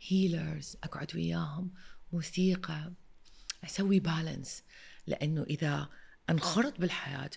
هيلرز 0.08 0.76
أقعد 0.84 1.16
وياهم 1.16 1.70
موسيقى. 2.12 2.92
أسوي 3.64 4.00
بالانس 4.00 4.62
لأنه 5.06 5.42
إذا 5.42 5.88
انخرط 6.30 6.80
بالحياة 6.80 7.30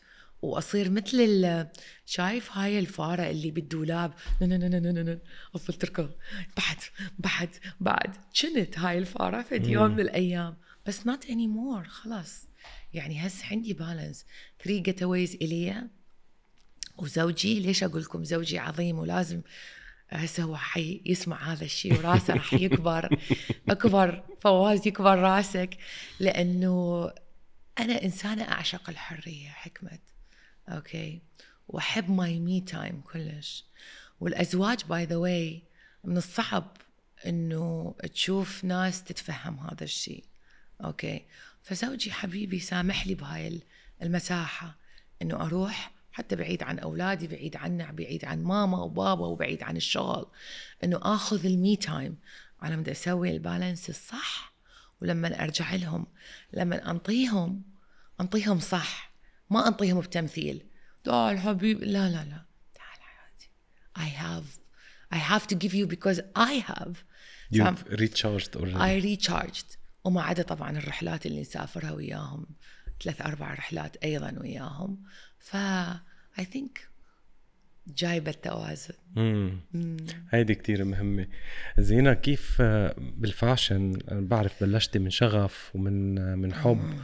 وأصير 0.43 0.89
مثل 0.89 1.65
شايف 2.05 2.57
هاي 2.57 2.79
الفارة 2.79 3.29
اللي 3.29 3.51
بالدولاب. 3.51 4.13
أفضل 5.55 5.73
تركض 5.73 6.11
بعد 6.57 6.77
بعد 7.19 7.49
بعد. 7.79 8.15
كنت 8.41 8.79
هاي 8.79 8.97
الفارة 8.97 9.41
فد 9.41 9.67
يوم 9.67 9.91
من 9.91 9.99
الأيام. 9.99 10.57
بس 10.85 10.99
not 10.99 11.25
anymore. 11.25 11.87
خلاص. 11.87 12.47
يعني 12.93 13.27
هسه 13.27 13.45
عندي 13.51 13.73
balance 13.73 14.25
3 14.63 14.81
getaways 14.81 15.35
إلي. 15.35 15.87
وزوجي 16.97 17.59
ليش 17.59 17.83
أقول 17.83 18.01
لكم 18.01 18.23
زوجي 18.23 18.59
عظيم 18.59 18.99
ولازم 18.99 19.41
هسه 20.09 20.43
هو 20.43 20.55
حي 20.55 21.01
يسمع 21.05 21.53
هذا 21.53 21.65
الشيء 21.65 21.97
وراسه 21.97 22.33
راح 22.33 22.53
يكبر. 22.53 23.19
أكبر 23.69 24.23
فواز 24.41 24.87
يكبر 24.87 25.17
راسك. 25.17 25.77
لأنه 26.19 27.11
أنا 27.79 28.03
إنسانة 28.03 28.43
أعشق 28.43 28.89
الحرية 28.89 29.49
حكمة. 29.49 30.12
okay 30.69 31.21
وأحب 31.67 32.11
my 32.11 32.39
me 32.39 32.61
time 32.61 33.01
كلش. 33.01 33.65
والأزواج 34.19 34.83
by 34.83 35.05
the 35.05 35.15
way 35.15 35.61
من 36.03 36.17
الصعب 36.17 36.77
إنه 37.25 37.95
تشوف 38.13 38.63
ناس 38.63 39.03
تتفهم 39.03 39.59
هذا 39.59 39.83
الشيء. 39.83 40.23
okay 40.83 41.25
فزوجي 41.63 42.11
حبيبي 42.11 42.59
سامح 42.59 43.07
لي 43.07 43.15
بهاي 43.15 43.61
المساحة 44.01 44.75
إنه 45.21 45.35
أروح 45.35 45.91
حتى 46.11 46.35
بعيد 46.35 46.63
عن 46.63 46.79
أولادي 46.79 47.27
بعيد 47.27 47.55
عنا 47.55 47.91
بعيد 47.91 48.25
عن 48.25 48.43
ماما 48.43 48.77
وبابا 48.77 49.25
وبعيد 49.25 49.63
عن 49.63 49.77
الشغل. 49.77 50.25
إنه 50.83 50.99
آخذ 51.01 51.45
ال 51.45 51.55
me 51.55 51.75
time 51.75 52.17
على 52.61 52.77
مود 52.77 52.89
أسوي 52.89 53.31
ال 53.31 53.38
balance 53.38 53.89
الصح 53.89 54.53
ولما 55.01 55.43
أرجع 55.43 55.75
لهم 55.75 56.07
لما 56.53 56.91
أنطيهم 56.91 57.61
أنطيهم 58.21 58.59
صح. 58.59 59.12
ما 59.53 59.67
أنطيهم 59.67 59.99
بتمثيل. 59.99 60.63
تعال 61.03 61.39
حبيبي 61.39 61.85
لا 61.85 62.09
لا 62.09 62.25
لا. 62.25 62.45
تعال 62.73 62.99
حياتي 63.01 63.49
I 63.97 64.09
have 64.21 64.47
I 65.15 65.19
have 65.19 65.47
to 65.47 65.55
give 65.55 65.73
you 65.73 65.85
because 65.95 66.19
I 66.35 66.53
have؟ 66.71 66.93
You've 67.51 67.83
recharged 68.03 68.55
already. 68.55 68.75
I 68.75 68.93
recharged. 69.05 69.77
وما 70.03 70.21
عدا 70.21 70.43
طبعا 70.43 70.77
الرحلات 70.77 71.25
اللي 71.25 71.41
نسافرها 71.41 71.91
وياهم 71.91 72.45
ثلاث 73.03 73.21
أربع 73.21 73.53
رحلات 73.53 73.97
أيضا 73.97 74.35
وياهم. 74.39 75.03
ف 75.39 75.57
I 76.39 76.41
think 76.41 76.79
جايبة 77.87 78.31
التوازن. 78.31 78.93
مم. 79.15 79.61
هيدي 80.29 80.55
كتير 80.55 80.83
مهمة. 80.83 81.27
زينة 81.77 82.13
كيف 82.13 82.61
بال 82.97 83.16
fashion؟ 83.16 83.93
بعرف 84.11 84.63
بلشتي 84.63 84.99
من 84.99 85.09
شغف 85.09 85.71
ومن 85.75 86.15
من 86.37 86.53
حب. 86.53 86.99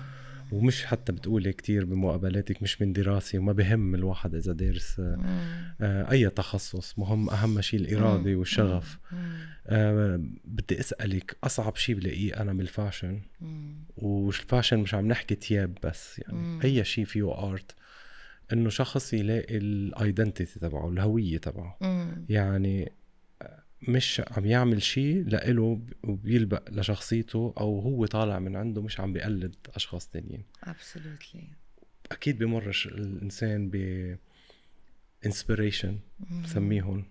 ومش 0.52 0.86
حتى 0.86 1.12
بتقولي 1.12 1.54
كتير 1.54 1.86
بمقابلاتك 1.86 2.64
مش 2.64 2.82
من 2.82 2.94
دراسة 2.94 3.40
وما 3.40 3.54
بهم 3.54 3.96
الواحد 3.96 4.36
إذا 4.36 4.54
دارس 4.54 5.00
آه، 5.00 5.18
آه، 5.82 6.12
أي 6.12 6.30
تخصص. 6.30 7.00
مهم 7.00 7.30
أهم 7.30 7.62
شيء 7.62 7.80
الإرادة 7.80 8.36
والشغف. 8.36 9.00
آه، 9.68 10.22
بدي 10.46 10.80
أسألك 10.80 11.38
أصعب 11.44 11.76
شيء 11.76 11.96
بلاقيه 11.96 12.42
أنا 12.42 12.54
بال 12.54 12.69
fashion 12.69 13.22
وال 13.98 14.16
fashion 14.16 14.80
مش 14.80 14.94
عم 14.94 15.08
نحكي 15.08 15.36
تياب 15.36 15.78
بس 15.84 16.20
يعني 16.20 16.64
أي 16.64 16.84
شيء 16.84 17.06
فيه 17.06 17.52
art 17.52 17.76
إنه 18.54 18.70
شخص 18.70 19.14
يلاقي 19.14 19.58
ال 19.58 19.69
identity 19.69 20.60
تبعه 20.60 20.90
الهوية 20.90 21.38
تبعه. 21.38 21.78
يعني 22.30 22.92
مش 23.88 24.22
عم 24.32 24.46
يعمل 24.46 24.82
شيء 24.82 25.24
لإله 25.28 25.82
وبيلبق 26.04 26.70
لشخصيته 26.72 27.54
أو 27.58 27.80
هو 27.80 28.06
طالع 28.06 28.40
من 28.40 28.56
عنده 28.56 28.82
مش 28.82 29.00
عم 29.00 29.14
بيقلد 29.14 29.56
أشخاص 29.76 30.08
تانيين. 30.08 30.44
Absolutely. 30.66 31.44
أكيد 32.12 32.38
بمرش 32.40 32.88
الإنسان 32.88 33.70
ب 33.70 33.76
inspiration 35.26 36.00
بسميهم 36.44 37.06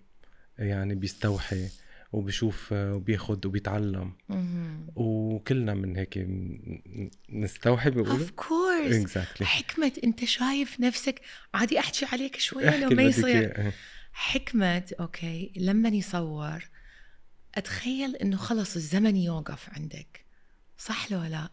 يعني 0.59 0.95
بيستوحي 0.95 1.67
وبشوف 2.11 2.71
وبياخد 2.71 3.45
وبيتعلم. 3.45 4.13
وكلنا 4.95 5.73
من 5.73 5.97
هيك 5.97 6.27
نستوحي 7.29 7.89
بيقولوا؟ 7.89 8.13
of 8.13 8.31
course 8.31 8.95
exactly 8.95 9.47
حكمة 9.47 9.91
أنت 10.03 10.25
شايف 10.25 10.79
نفسك؟ 10.79 11.21
عادي 11.53 11.79
أحكي 11.79 12.05
عليك 12.05 12.39
شوية 12.39 12.79
لو 12.83 12.89
ما 12.89 13.03
يصير. 13.03 13.71
حكمة 14.19 14.91
okay 14.99 15.51
لما 15.55 15.89
يصور 15.89 16.69
أتخيل 17.55 18.15
إنه 18.15 18.37
خلص 18.37 18.75
الزمن 18.75 19.15
يوقف 19.15 19.69
عندك. 19.69 20.25
صح 20.77 21.11
لو 21.11 21.23
لا؟ 21.23 21.49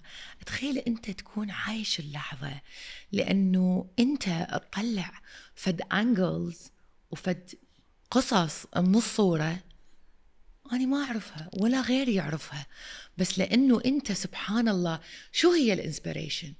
تخيل 0.46 0.78
أنت 0.78 1.10
تكون 1.10 1.50
عايش 1.50 2.00
اللحظة 2.00 2.60
لأنه 3.12 3.90
أنت 3.98 4.48
تطلع 4.52 5.20
فد 5.54 5.82
angles 5.92 6.70
وفد 7.10 7.54
قصص 8.10 8.66
من 8.76 8.94
الصورة 8.94 9.58
أنا 10.72 10.86
ما 10.86 11.04
أعرفها 11.04 11.50
ولا 11.52 11.80
غيري 11.80 12.14
يعرفها. 12.14 12.66
بس 13.18 13.38
لأنه 13.38 13.80
أنت 13.86 14.12
سبحان 14.12 14.68
الله 14.68 15.00
شو 15.32 15.52
هي 15.52 15.72
ال 15.72 15.79
inspiration؟ 15.79 16.54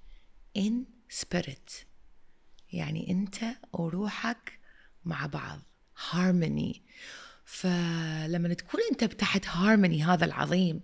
in 0.59 0.73
spirit. 1.25 1.85
يعني 2.73 3.11
أنت 3.11 3.45
وروحك 3.73 4.59
مع 5.05 5.27
بعض. 5.27 5.61
Harmony. 5.97 6.81
فلما 7.45 8.55
تكون 8.55 8.81
أنت 8.91 9.05
بتحت 9.05 9.45
harmony 9.45 10.03
هذا 10.03 10.25
العظيم 10.25 10.81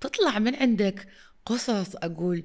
تطلع 0.00 0.38
من 0.38 0.54
عندك 0.54 1.08
قصص 1.46 1.96
أقول 1.96 2.44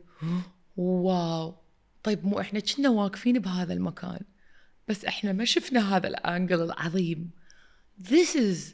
wow 0.77 1.55
طيب 2.03 2.25
مو 2.25 2.39
إحنا 2.39 2.59
كنا 2.59 2.89
واقفين 2.89 3.39
بهذا 3.39 3.73
المكان 3.73 4.19
بس 4.87 5.05
إحنا 5.05 5.33
ما 5.33 5.45
شفنا 5.45 5.95
هذا 5.95 6.07
ال 6.07 6.16
angle 6.16 6.61
العظيم. 6.61 7.31
This 8.01 8.35
is 8.35 8.73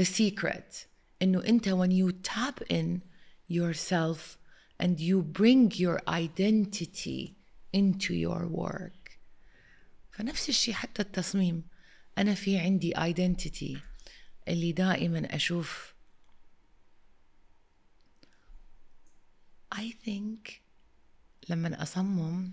the 0.00 0.04
secret 0.04 0.86
إنه 1.22 1.44
أنت 1.44 1.68
when 1.68 1.90
you 1.90 2.12
tap 2.12 2.62
in 2.70 3.00
yourself 3.48 4.38
and 4.82 5.00
you 5.00 5.22
bring 5.22 5.70
your 5.74 6.00
identity 6.08 7.36
into 7.72 8.14
your 8.14 8.46
work. 8.46 9.18
فنفس 10.10 10.48
الشيء 10.48 10.74
حتى 10.74 11.02
التصميم. 11.02 11.62
أنا 12.20 12.34
في 12.34 12.58
عندي 12.58 12.94
identity 12.94 13.78
اللي 14.48 14.72
دائما 14.72 15.34
أشوف. 15.34 15.94
I 19.74 19.92
think 20.06 20.50
لما 21.48 21.82
أصمم 21.82 22.52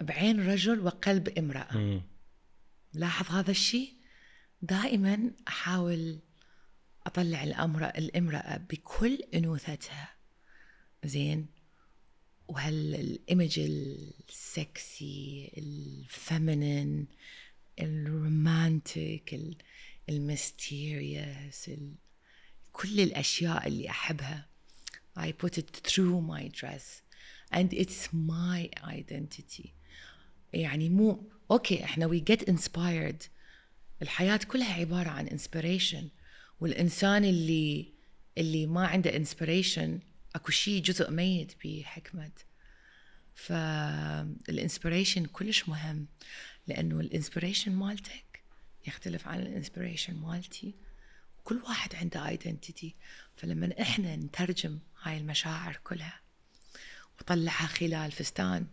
بعين 0.00 0.48
رجل 0.48 0.80
وقلب 0.80 1.28
امرأة. 1.28 2.02
لاحظ 2.94 3.30
هذا 3.30 3.50
الشيء؟ 3.50 3.94
دائما 4.62 5.30
أحاول 5.48 6.18
أطلع 7.06 7.44
الامر 7.44 7.84
الامرأة 7.84 8.56
بكل 8.56 9.18
أنوثتها. 9.34 10.14
زين؟ 11.04 11.46
وهالايمج 12.48 13.58
السكسي 13.58 15.52
الفيمينين 15.58 17.06
الرومانتيك 17.82 19.40
الميستيريوس 20.08 21.70
كل 22.72 23.00
الأشياء 23.00 23.66
اللي 23.66 23.90
أحبها. 23.90 24.48
I 25.18 25.32
put 25.32 25.58
it 25.58 25.70
through 25.88 26.20
my 26.20 26.48
dress 26.60 27.02
and 27.52 27.72
it's 27.72 28.12
my 28.12 28.70
identity. 28.84 29.68
يعني 30.52 30.88
مو 30.88 31.30
okay 31.50 31.84
إحنا 31.84 32.08
we 32.08 32.20
get 32.32 32.42
inspired. 32.48 33.28
الحياة 34.02 34.36
كلها 34.36 34.74
عبارة 34.74 35.08
عن 35.08 35.28
inspiration 35.28 36.08
والإنسان 36.60 37.24
اللي 37.24 37.92
اللي 38.38 38.66
ما 38.66 38.86
عنده 38.86 39.16
inspiration 39.16 40.00
أكو 40.34 40.52
شيء 40.52 40.82
جزء 40.82 41.10
ميت 41.10 41.52
بحكمة 41.64 42.30
فال 43.34 43.63
inspiration 43.63 45.24
كلش 45.24 45.68
مهم 45.68 46.06
لأنه 46.66 47.00
ال 47.00 47.06
inspiration 47.06 47.72
مالتك 47.72 48.42
يختلف 48.86 49.28
عن 49.28 49.40
ال 49.40 49.46
inspiration 49.46 50.14
مالتي 50.14 50.74
كل 51.44 51.62
واحد 51.62 51.94
عنده 51.94 52.28
identity 52.28 52.94
فلما 53.36 53.80
إحنا 53.80 54.16
نترجم 54.16 54.78
هاي 55.02 55.18
المشاعر 55.18 55.80
كلها 55.84 56.20
وطلعها 57.20 57.66
خلال 57.66 58.12
فستان 58.12 58.66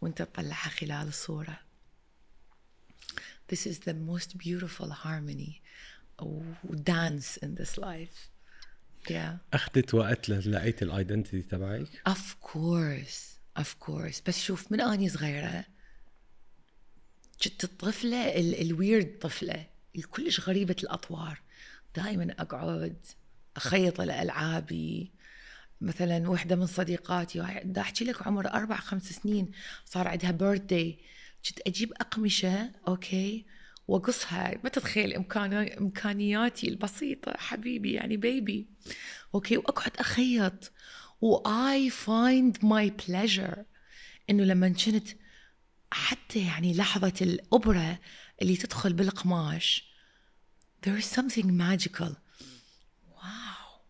وإنت 0.00 0.22
تطلعها 0.22 0.68
خلال 0.68 1.08
الصورة. 1.08 1.60
This 3.52 3.66
is 3.66 3.78
the 3.78 3.94
most 3.94 4.38
beautiful 4.38 4.90
harmony 4.90 5.62
dance 6.84 7.36
in 7.36 7.54
this 7.54 7.78
life. 7.78 8.30
Yeah. 9.08 9.38
أخذت 9.52 9.94
وقت 9.94 10.28
للقيت 10.28 10.82
ال 10.82 10.89
identity 10.89 11.48
تبعك؟ 11.48 11.88
Of 12.08 12.48
course. 12.48 13.35
Of 13.58 13.86
course. 13.86 14.20
بس 14.26 14.42
شوف 14.42 14.72
من 14.72 14.80
اني 14.80 15.08
صغيرة 15.08 15.64
كنت 17.44 17.64
الطفلة 17.64 18.36
ال 18.38 18.51
weird 18.51 19.18
طفلة 19.20 19.66
الكلش 19.96 20.40
غريبة 20.40 20.76
الأطوار. 20.82 21.40
دائما 21.96 22.34
أقعد 22.38 22.96
أخيط 23.56 24.00
الالعابي 24.00 25.12
مثلا 25.80 26.30
وحدة 26.30 26.56
من 26.56 26.66
صديقاتي 26.66 27.62
دا 27.64 27.80
أحكي 27.80 28.04
لك 28.04 28.26
عمر 28.26 28.48
أربع 28.52 28.76
خمس 28.76 29.12
سنين 29.12 29.50
صار 29.84 30.08
عندها 30.08 30.30
birthday 30.30 30.98
كنت 31.48 31.58
أجيب 31.66 31.92
أقمشة 31.92 32.70
okay 32.88 33.46
وأقصها. 33.88 34.54
ما 34.64 34.70
تتخيل 34.70 35.14
إمكان 35.14 35.52
إمكانياتي 35.54 36.68
البسيطة 36.68 37.32
حبيبي 37.36 37.92
يعني 37.92 38.16
baby 38.16 38.66
okay 39.34 39.56
وأقعد 39.56 39.96
أخيط. 39.96 40.72
و 41.21 41.37
I 41.37 41.89
find 41.89 42.57
my 42.63 43.05
pleasure 43.05 43.59
انه 44.29 44.43
لما 44.43 44.69
كنت 44.69 45.07
حتى 45.91 46.45
يعني 46.45 46.73
لحظه 46.73 47.13
الابره 47.21 47.99
اللي 48.41 48.57
تدخل 48.57 48.93
بالقماش 48.93 49.91
there 50.85 51.01
is 51.01 51.05
something 51.05 51.45
magical 51.45 52.13
واو 53.07 53.81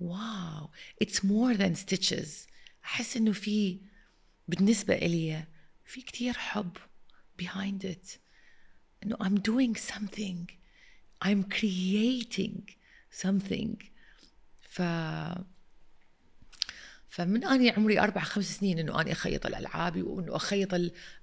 واو 0.00 0.70
it's 1.04 1.18
more 1.18 1.58
than 1.58 1.76
stitches 1.78 2.28
احس 2.84 3.16
انه 3.16 3.32
في 3.32 3.80
بالنسبه 4.48 4.94
إلي 4.94 5.46
في 5.84 6.02
كتير 6.02 6.32
حب 6.32 6.76
behind 7.42 7.84
it 7.84 8.18
انه 9.02 9.16
I'm 9.16 9.38
doing 9.38 9.80
something 9.92 10.54
I'm 11.24 11.42
creating 11.42 12.74
something 13.22 13.84
ف 14.68 14.82
فمن 17.09 17.45
أني 17.45 17.69
عمري 17.69 17.99
أربع 17.99 18.21
خمس 18.21 18.57
سنين 18.57 18.79
إنه 18.79 19.01
أني 19.01 19.11
أخيط 19.11 19.45
الألعاب 19.45 20.03
وإنه 20.03 20.35
أخيط 20.35 20.75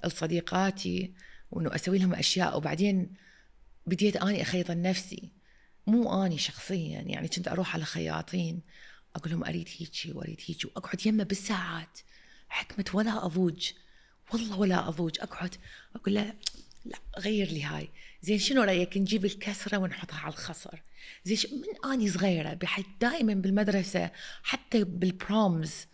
لصديقاتي 0.04 1.14
وإنه 1.50 1.74
أسوي 1.74 1.98
لهم 1.98 2.14
أشياء. 2.14 2.56
وبعدين 2.56 3.14
بديت 3.86 4.16
أني 4.16 4.42
أخيط 4.42 4.70
لنفسي 4.70 5.32
مو 5.86 6.24
أني 6.24 6.38
شخصيا. 6.38 7.00
يعني 7.00 7.28
كنت 7.28 7.48
أروح 7.48 7.74
على 7.74 7.84
خياطين 7.84 8.62
أقول 9.16 9.32
لهم 9.32 9.44
أريد 9.44 9.68
هيجي 9.78 10.12
وأريد 10.12 10.40
هيجي 10.46 10.66
وأقعد 10.66 11.06
يمه 11.06 11.24
بالساعات 11.24 11.98
حكمة 12.48 12.84
ولا 12.94 13.26
أضوج. 13.26 13.72
والله 14.32 14.58
ولا 14.58 14.88
أضوج 14.88 15.20
أقعد 15.20 15.54
أقول 15.96 16.14
له 16.14 16.34
لا 16.86 16.98
غير 17.18 17.48
لي 17.48 17.62
هاي. 17.62 17.88
زين 18.22 18.38
شنو 18.38 18.62
رأيك 18.62 18.96
نجيب 18.98 19.24
الكسرة 19.24 19.78
ونحطها 19.78 20.18
على 20.18 20.32
الخصر؟ 20.32 20.82
زين 21.24 21.38
من 21.52 21.92
أني 21.92 22.10
صغيرة 22.10 22.54
بحيث 22.54 22.86
دائما 23.00 23.34
بالمدرسة 23.34 24.10
حتى 24.42 24.84
بالبرومز 24.84 25.86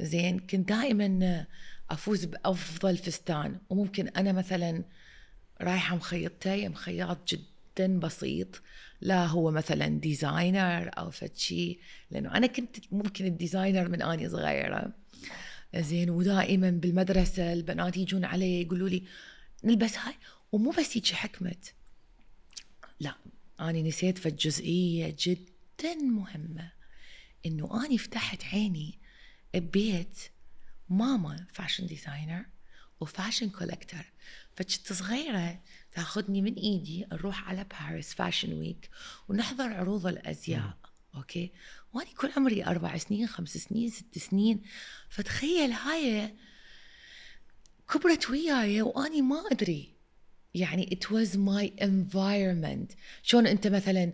زين 0.00 0.38
كنت 0.38 0.68
دائما 0.68 1.46
أفوز 1.90 2.24
بأفضل 2.24 2.96
فستان. 2.96 3.58
وممكن 3.70 4.08
أنا 4.08 4.32
مثلا 4.32 4.84
رايحة 5.60 5.96
مخيطتي 5.96 6.68
مخياط 6.68 7.34
جدا 7.34 7.98
بسيط. 7.98 8.62
لا 9.00 9.26
هو 9.26 9.50
مثلا 9.50 9.88
designer 9.88 10.90
أو 10.98 11.10
فد 11.10 11.36
شيء 11.36 11.78
لأنه 12.10 12.36
أنا 12.36 12.46
كنت 12.46 12.76
ممكن 12.92 13.26
ال 13.26 13.33
designer 13.33 13.88
من 13.88 14.02
أني 14.02 14.28
صغيرة. 14.28 14.92
زين 15.76 16.10
ودائما 16.10 16.70
بالمدرسة 16.70 17.52
البنات 17.52 17.96
يجون 17.96 18.24
علي 18.24 18.62
يقولوا 18.62 18.88
لي 18.88 19.02
نلبس 19.64 19.98
هاي؟ 19.98 20.14
ومو 20.56 20.70
بس 20.70 20.96
هيك 20.96 21.12
حكمت. 21.12 21.74
لا 23.00 23.14
أنا 23.60 23.82
نسيت 23.82 24.18
فالجزئية 24.18 25.16
جدا 25.18 25.94
مهمة. 25.94 26.72
إنه 27.46 27.86
أنا 27.86 27.96
فتحت 27.96 28.44
عيني 28.44 28.98
ببيت 29.54 30.18
ماما 30.88 31.46
fashion 31.52 31.86
designer 31.86 32.44
و 33.00 33.06
fashion 33.06 33.50
collector 33.50 34.12
فكنت 34.54 34.92
صغيرة 34.92 35.60
تاخذني 35.92 36.42
من 36.42 36.54
إيدي 36.54 37.06
نروح 37.12 37.48
على 37.48 37.64
باريس 37.64 38.14
fashion 38.14 38.52
week 38.52 38.90
ونحضر 39.28 39.72
عروض 39.72 40.06
الأزياء. 40.06 40.78
أوكي؟ 41.14 41.52
وأني 41.92 42.10
كل 42.10 42.32
عمري 42.36 42.64
أربع 42.64 42.96
سنين 42.96 43.26
خمس 43.26 43.56
سنين 43.56 43.90
ست 43.90 44.18
سنين. 44.18 44.62
فتخيل 45.08 45.72
هاي 45.72 46.34
كبرت 47.88 48.30
وياي 48.30 48.82
وأني 48.82 49.22
ما 49.22 49.44
أدري. 49.50 49.95
يعني 50.56 50.98
it 50.98 51.04
was 51.06 51.28
my 51.36 51.84
environment. 51.84 52.96
شلون 53.22 53.46
انت 53.46 53.66
مثلا 53.66 54.12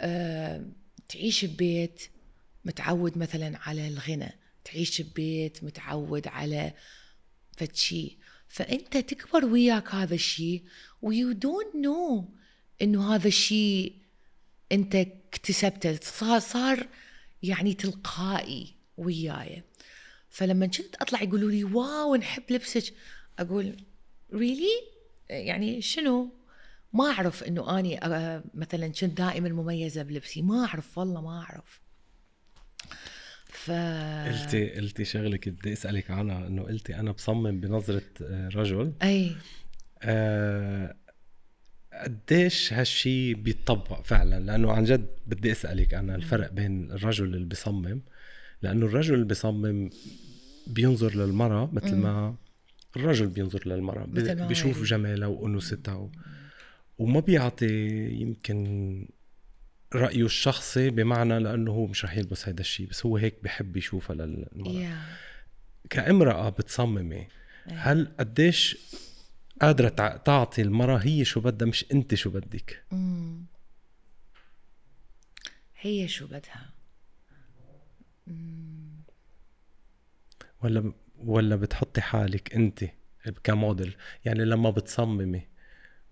آه 0.00 0.66
تعيش 1.08 1.44
ببيت 1.44 2.02
متعود 2.64 3.18
مثلا 3.18 3.58
على 3.58 3.88
الغنى 3.88 4.32
تعيش 4.64 5.02
ببيت 5.02 5.64
متعود 5.64 6.28
على 6.28 6.72
fetchy 7.56 8.18
فأنت 8.48 8.96
تكبر 8.96 9.44
وياك 9.44 9.94
هذا 9.94 10.14
الشيء 10.14 10.64
و 11.02 11.32
you 11.32 11.49
don't 11.49 11.76
know 11.76 12.34
إنه 12.82 13.14
هذا 13.14 13.28
الشيء 13.28 13.94
أنت 14.72 14.94
اكتسبته. 14.94 15.98
صار 16.02 16.38
صار 16.38 16.88
يعني 17.42 17.74
تلقائي 17.74 18.74
وياي. 18.96 19.62
فلما 20.28 20.66
كنت 20.66 20.96
أطلع 21.00 21.22
يقولوا 21.22 21.50
لي 21.50 21.64
wow 21.64 22.16
نحب 22.16 22.42
لبسك. 22.50 22.94
أقول 23.38 23.76
ريلي 24.34 24.66
really? 24.66 24.99
يعني 25.30 25.82
شنو؟ 25.82 26.28
ما 26.92 27.04
أعرف 27.04 27.42
إنه 27.44 27.78
أني 27.78 28.04
آه، 28.04 28.44
مثلا 28.54 28.88
كنت 28.88 29.04
دائما 29.18 29.48
مميزة 29.48 30.02
بلبسي. 30.02 30.42
ما 30.42 30.64
أعرف 30.64 30.98
والله 30.98 31.20
ما 31.20 31.38
أعرف. 31.38 31.80
ف 33.46 33.70
قلتي 34.28 34.70
قلتي 34.70 35.04
شغلة 35.04 35.36
كنت 35.36 35.60
بدي 35.60 35.72
أسألك 35.72 36.10
عنها 36.10 36.46
إنه 36.46 36.62
قلتي 36.62 36.96
أنا 36.96 37.12
بصمم 37.12 37.60
بنظرة 37.60 38.02
آه، 38.22 38.48
رجل. 38.48 38.92
أي. 39.02 39.32
آه 40.02 40.96
قديش 41.92 42.72
هالشي 42.72 43.34
بيتطبق 43.34 44.02
فعلا؟ 44.02 44.40
لأنه 44.40 44.72
عن 44.72 44.84
جد 44.84 45.06
بدي 45.26 45.52
أسألك 45.52 45.94
أنا 45.94 46.14
الفرق 46.14 46.52
بين 46.52 46.92
الرجل 46.92 47.24
اللي 47.24 47.46
بيصمم 47.46 48.02
لأنه 48.62 48.86
الرجل 48.86 49.14
اللي 49.14 49.26
بيصمم 49.26 49.90
بينظر 50.66 51.14
للمرأة 51.14 51.70
مثل 51.72 51.96
ما 51.96 52.34
الرجل 52.96 53.26
بينظر 53.26 53.68
للمرأة 53.68 54.04
بيشوف 54.46 54.82
جمالها 54.82 55.28
وانوثتها 55.28 55.94
و... 55.94 56.10
وما 56.98 57.20
بيعطي 57.20 57.88
يمكن 58.10 59.06
رأيه 59.94 60.24
الشخصي 60.24 60.90
بمعنى 60.90 61.38
لأنه 61.38 61.70
هو 61.70 61.86
مش 61.86 62.04
رح 62.04 62.16
يلبس 62.16 62.48
هذا 62.48 62.60
الشيء 62.60 62.88
بس 62.88 63.06
هو 63.06 63.16
هيك 63.16 63.34
بحب 63.42 63.76
يشوفها 63.76 64.16
للمرأة 64.16 64.90
yeah. 64.90 65.88
كامرأة 65.90 66.48
بتصممي 66.48 67.26
هل 67.66 68.12
قديش 68.18 68.78
قادرة 69.60 69.88
تعطي 70.16 70.62
المرأة 70.62 70.98
هي 70.98 71.24
شو 71.24 71.40
بدها 71.40 71.68
مش 71.68 71.84
أنت 71.92 72.14
شو 72.14 72.30
بدك. 72.30 72.84
هي 75.80 76.08
شو 76.08 76.26
بدها. 76.26 76.70
ولا 80.62 80.92
ولا 81.24 81.56
بتحطي 81.56 82.00
حالك 82.00 82.54
انت 82.54 82.84
كموديل؟ 83.44 83.96
يعني 84.24 84.44
لما 84.44 84.70
بتصممي 84.70 85.42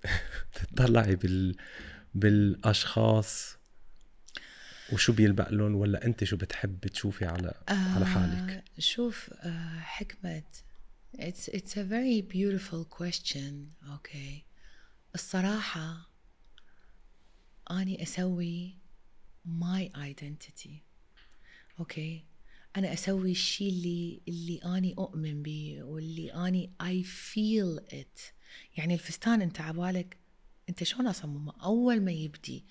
تطلعي 0.55 1.17
بال 1.17 1.57
بالأشخاص 2.15 3.59
وشو 4.93 5.13
بيلبق 5.13 5.49
لهم 5.49 5.75
ولا 5.75 6.05
انت 6.05 6.25
شو 6.25 6.37
بتحبي 6.37 6.89
تشوفي 6.89 7.25
على 7.27 7.55
آه 7.69 7.73
على 7.73 8.07
حالك؟ 8.07 8.65
شوف 8.79 9.31
آه 9.33 9.79
حكمة 9.81 10.43
it's 11.17 11.49
it's 11.49 11.77
a 11.77 11.85
very 11.85 12.21
beautiful 12.23 12.85
question 12.85 13.73
okay. 13.97 14.45
الصراحة 15.15 16.11
أني 17.71 18.03
أسوي 18.03 18.79
my 19.47 19.91
identity 19.97 20.83
okay. 21.81 22.28
أنا 22.79 22.93
أسوي 22.93 23.31
الشيء 23.31 23.69
اللي 23.69 24.21
اللي 24.29 24.61
أني 24.65 24.95
أؤمن 24.99 25.43
به 25.43 25.79
واللي 25.83 26.33
أني 26.33 26.71
I 26.83 27.03
feel 27.03 27.79
it 27.79 28.21
يعني 28.77 28.95
الفستان 28.95 29.43
أنت 29.43 29.61
عبالك 29.61 30.17
أنت 30.69 30.85
شلون 30.85 31.07
أصممه؟ 31.07 31.53
أول 31.63 32.01
ما 32.01 32.13
يبدي 32.13 32.65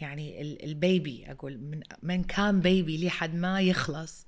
يعني 0.00 0.42
ال 0.64 0.77
baby 0.77 1.30
أقول 1.30 1.58
من 1.58 1.80
من 2.02 2.24
كان 2.24 2.60
baby 2.60 3.06
لحد 3.06 3.34
ما 3.34 3.60
يخلص. 3.60 4.26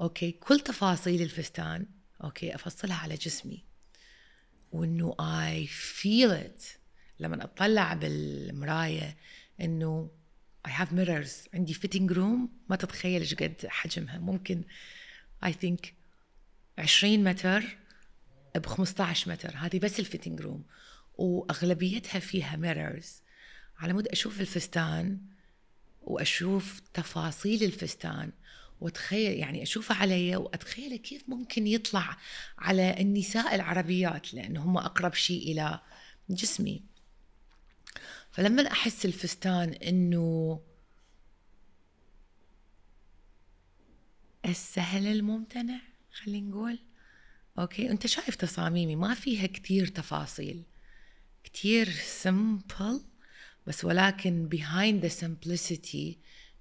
أوكي 0.00 0.32
كل 0.32 0.60
تفاصيل 0.60 1.22
الفستان 1.22 1.86
أوكي 2.24 2.54
أفصلها 2.54 2.96
على 2.96 3.14
جسمي. 3.14 3.64
وإنه 4.72 5.16
I 5.20 5.66
feel 5.66 6.30
it 6.30 6.62
لما 7.20 7.44
أطلع 7.44 7.94
بالمراية 7.94 9.16
إنه 9.60 10.10
I 10.68 10.70
have 10.70 10.92
mirrors. 10.92 11.48
عندي 11.54 11.74
fitting 11.74 12.14
room. 12.14 12.48
ما 12.68 12.76
تتخيل 12.76 13.20
إيش 13.20 13.34
قد 13.34 13.66
حجمها. 13.68 14.18
ممكن 14.18 14.64
I 15.44 15.48
think 15.48 15.88
20 16.78 17.24
متر 17.24 17.78
ب 18.56 18.66
15 18.66 19.30
متر. 19.30 19.56
هذه 19.56 19.78
بس 19.78 20.00
ال 20.00 20.05
fitting 20.05 20.40
room 20.40 20.64
وأغلبيتها 21.18 22.18
فيها 22.18 22.56
mirrors. 22.56 23.22
على 23.78 23.92
مود 23.92 24.08
أشوف 24.08 24.40
الفستان 24.40 25.18
وأشوف 26.02 26.80
تفاصيل 26.94 27.64
الفستان 27.64 28.32
واتخيل 28.80 29.32
يعني 29.32 29.62
أشوفه 29.62 29.94
علي 29.94 30.36
واتخيل 30.36 30.96
كيف 30.96 31.28
ممكن 31.28 31.66
يطلع 31.66 32.16
على 32.58 33.00
النساء 33.00 33.54
العربيات 33.54 34.34
لأن 34.34 34.56
هم 34.56 34.76
أقرب 34.76 35.14
شيء 35.14 35.52
إلى 35.52 35.80
جسمي. 36.30 36.82
فلما 38.32 38.72
أحس 38.72 39.04
الفستان 39.04 39.68
إنه 39.68 40.60
السهل 44.44 45.06
الممتنع 45.06 45.80
خلينا 46.12 46.50
نقول. 46.50 46.78
أوكي 47.58 47.90
أنت 47.90 48.06
شايف 48.06 48.34
تصاميمي 48.34 48.96
ما 48.96 49.14
فيها 49.14 49.46
كثير 49.46 49.86
تفاصيل. 49.86 50.62
كثير 51.44 51.90
سمبل 51.90 53.04
بس 53.66 53.84
ولكن 53.84 54.48
behind 54.54 55.04
the 55.04 55.12
simplicity 55.22 56.16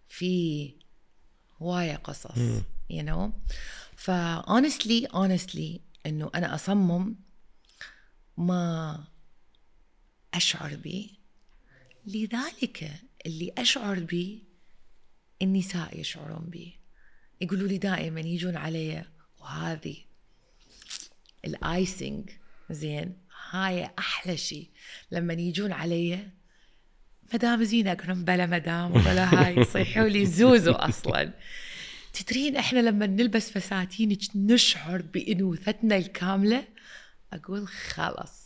في 0.09 0.73
هواية 1.61 1.95
قصص 1.95 2.61
you 2.93 3.03
know. 3.03 3.29
ف 3.95 4.11
honestly 4.41 5.07
honestly 5.13 5.79
إنه 6.05 6.31
أنا 6.35 6.55
أصمم 6.55 7.15
ما 8.37 9.03
أشعر 10.33 10.75
به 10.75 11.09
لذلك 12.05 12.91
اللي 13.25 13.53
أشعر 13.57 13.99
به 13.99 14.41
النساء 15.41 15.99
يشعرون 15.99 16.49
به 16.49 16.73
يقولوا 17.41 17.67
لي 17.67 17.77
دائما 17.77 18.19
يجون 18.19 18.55
علي 18.55 19.05
وهذه 19.39 19.97
الايسنج 21.45 22.29
زين 22.69 23.17
هاي 23.49 23.89
أحلى 23.99 24.37
شيء 24.37 24.69
لما 25.11 25.33
يجون 25.33 25.71
علي 25.71 26.27
مدام 27.33 27.63
زينة 27.63 27.91
أقول 27.91 28.23
بلا 28.23 28.45
مدام 28.45 28.91
ولا 28.91 29.25
هاي. 29.33 29.55
يصيحوا 29.55 30.07
لي 30.07 30.25
زوزو 30.25 30.71
أصلا. 30.71 31.33
تدرين 32.13 32.57
إحنا 32.57 32.79
لما 32.79 33.07
نلبس 33.07 33.51
فساتين 33.51 34.17
نشعر 34.35 35.01
بأنوثتنا 35.01 35.97
الكاملة؟ 35.97 36.67
أقول 37.33 37.67
خلص 37.67 38.41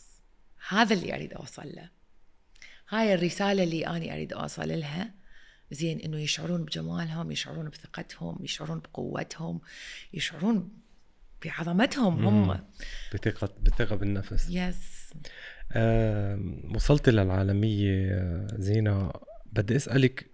هذا 0.68 0.94
اللي 0.94 1.14
أريد 1.14 1.32
أوصل 1.32 1.66
له. 1.66 1.95
هاي 2.88 3.14
الرسالة 3.14 3.62
اللي 3.62 3.86
أنا 3.86 4.14
أريد 4.14 4.32
أوصل 4.32 4.68
لها. 4.68 5.14
زين 5.70 6.00
إنه 6.00 6.18
يشعرون 6.18 6.64
بجمالهم 6.64 7.32
يشعرون 7.32 7.68
بثقتهم 7.68 8.38
يشعرون 8.40 8.78
بقوتهم 8.80 9.60
يشعرون 10.14 10.68
بعظمتهم 11.44 12.26
هم. 12.26 12.60
بثقة 13.14 13.54
بثقة 13.62 13.96
بالنفس. 13.96 14.48
yes 14.50 15.12
آه 15.72 16.40
وصلت 16.74 17.08
للعالمية 17.08 18.46
زينة. 18.54 19.12
بدي 19.52 19.76
أسألك 19.76 20.30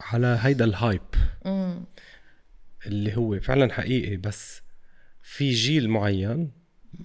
على 0.00 0.38
هيدا 0.40 0.64
ال 0.64 0.72
hype 0.72 1.02
مم. 1.44 1.84
اللي 2.86 3.16
هو 3.16 3.40
فعلا 3.40 3.72
حقيقي 3.72 4.16
بس 4.16 4.62
في 5.22 5.50
جيل 5.50 5.90
معين 5.90 6.52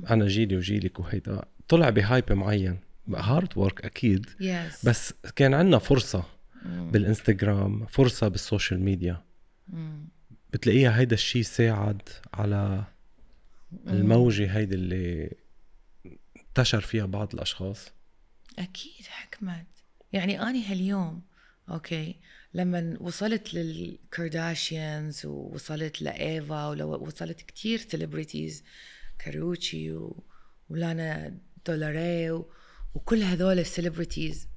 أنا 0.10 0.28
جيلي 0.28 0.58
وجيلك 0.58 1.00
وهيدا 1.00 1.46
طلع 1.68 1.90
ب 1.90 1.98
hype 1.98 2.32
معين. 2.32 2.80
hard 3.16 3.58
work 3.58 3.86
أكيد 3.86 4.26
yes. 4.26 4.86
بس 4.86 5.14
كان 5.36 5.54
عندنا 5.54 5.80
فرصة 5.80 6.22
mm. 6.22 6.68
بالإنستغرام 6.68 7.86
فرصة 7.86 8.28
بال 8.28 8.41
social 8.41 8.80
media 8.80 9.24
mm. 9.72 9.74
بتلاقيها 10.54 11.00
هيدا 11.00 11.14
الشيء 11.14 11.42
ساعد 11.42 12.02
على 12.34 12.84
mm. 12.84 13.90
الموجة 13.90 14.58
هيدي 14.58 14.76
اللي 14.76 15.36
انتشر 16.38 16.82
فيها 16.82 17.06
بعض 17.06 17.34
الأشخاص 17.34 17.92
أكيد 18.60 19.06
حكمت 19.08 19.66
يعني 20.14 20.42
أني 20.42 20.66
هاليوم 20.66 21.22
أوكي 21.70 22.16
لما 22.54 22.98
وصلت 23.00 23.54
للكارداشيانز 23.54 25.26
ووصلت 25.26 26.02
لإيفا 26.02 26.68
ووصلت 26.68 27.42
كتير 27.42 27.80
celebrities 27.80 28.64
كاروتشي 29.20 29.92
و... 29.92 30.24
ولالا 30.70 31.38
دولاري 31.68 32.32
و... 32.32 32.52
وكل 32.98 33.24
هذول 33.24 33.60
ال 33.60 33.67
celebrities 33.67 34.48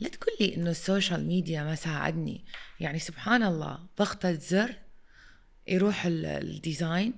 لا 0.00 0.08
تقول 0.08 0.36
لي 0.40 0.56
إنه 0.56 0.70
ال 0.70 0.78
social 0.78 1.26
media 1.26 1.64
ما 1.64 1.74
ساعدني. 1.74 2.44
يعني 2.80 2.98
سبحان 2.98 3.42
الله 3.42 3.78
ضغطة 3.98 4.32
زر 4.32 4.74
يروح 5.68 6.06
ال 6.06 6.21
design 6.21 7.14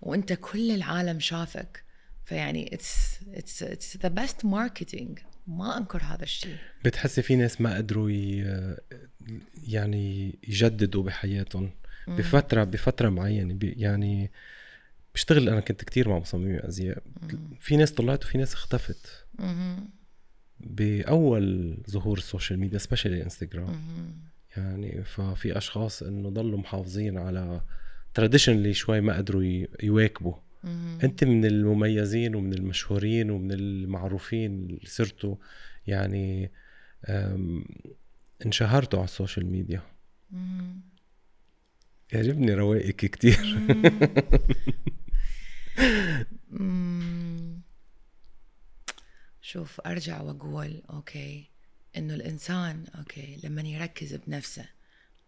وإنت 0.00 0.32
كل 0.32 0.70
العالم 0.70 1.20
شافك. 1.20 1.84
فيعني 2.24 2.74
it's 2.74 3.18
it's 3.34 3.62
it's 3.62 3.96
the 3.96 4.08
best 4.08 4.44
marketing 4.44 5.18
ما 5.46 5.78
أنكر 5.78 6.02
هذا 6.02 6.22
الشيء. 6.22 6.56
بتحسي 6.84 7.22
في 7.22 7.36
ناس 7.36 7.60
ما 7.60 7.76
قدروا 7.76 8.10
يعني 9.68 10.38
يجددوا 10.48 11.02
بحياتهم 11.02 11.70
بفتره 12.08 12.64
بفترة 12.64 13.08
معينة. 13.08 13.58
يعني 13.62 14.30
بشتغل 15.14 15.48
أنا 15.48 15.60
كنت 15.60 15.84
كتير 15.84 16.08
مع 16.08 16.18
مصممي 16.18 16.68
ازياء 16.68 17.02
في 17.60 17.76
ناس 17.76 17.92
طلعت 17.92 18.24
وفي 18.24 18.38
ناس 18.38 18.54
اختفت. 18.54 19.26
بأول 20.60 21.76
ظهور 21.90 22.18
ال 22.18 22.24
social 22.24 22.60
media 22.60 22.78
specially 22.78 23.22
انستغرام 23.22 23.82
يعني 24.56 25.04
ففي 25.04 25.58
أشخاص 25.58 26.02
إنه 26.02 26.30
ضلوا 26.30 26.58
محافظين 26.58 27.18
على 27.18 27.60
traditionally 28.14 28.74
شوي 28.74 29.00
ما 29.00 29.16
قدروا 29.16 29.66
يواكبوا 29.82 30.34
أنت 31.04 31.24
من 31.24 31.44
المميزين 31.44 32.34
ومن 32.34 32.52
المشهورين 32.52 33.30
ومن 33.30 33.52
المعروفين 33.52 34.64
اللي 34.64 34.86
صرتوا. 34.86 35.36
يعني 35.86 36.50
انشهرتوا 38.46 38.98
على 38.98 39.08
ال 39.08 39.13
social 39.13 39.46
media. 39.46 39.82
يعجبني 42.12 42.54
رواقك 42.54 42.96
كتير. 42.96 43.58
شوف 49.42 49.80
أرجع 49.80 50.20
وأقول 50.20 50.82
okay. 50.90 51.50
إنه 51.96 52.14
الإنسان 52.14 52.86
okay 52.98 53.40
لما 53.44 53.62
يركز 53.62 54.14
بنفسه 54.14 54.68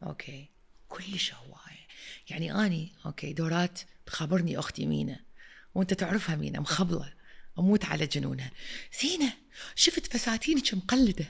okay. 0.03 0.49
كلش 0.89 1.35
هواية. 1.35 1.87
يعني 2.31 2.53
أني 2.53 2.93
okay 3.07 3.33
دورات 3.33 3.81
تخابرني 4.07 4.59
أختي 4.59 4.87
مينا. 4.87 5.21
وأنت 5.75 5.95
تعرفها 5.95 6.37
مينا 6.37 6.61
مخبلة. 6.61 7.13
أموت 7.59 7.85
على 7.85 8.07
جنونها. 8.07 8.51
زينة 9.03 9.33
شفت 9.75 10.17
فساتينك 10.17 10.75
مقلده 10.75 11.27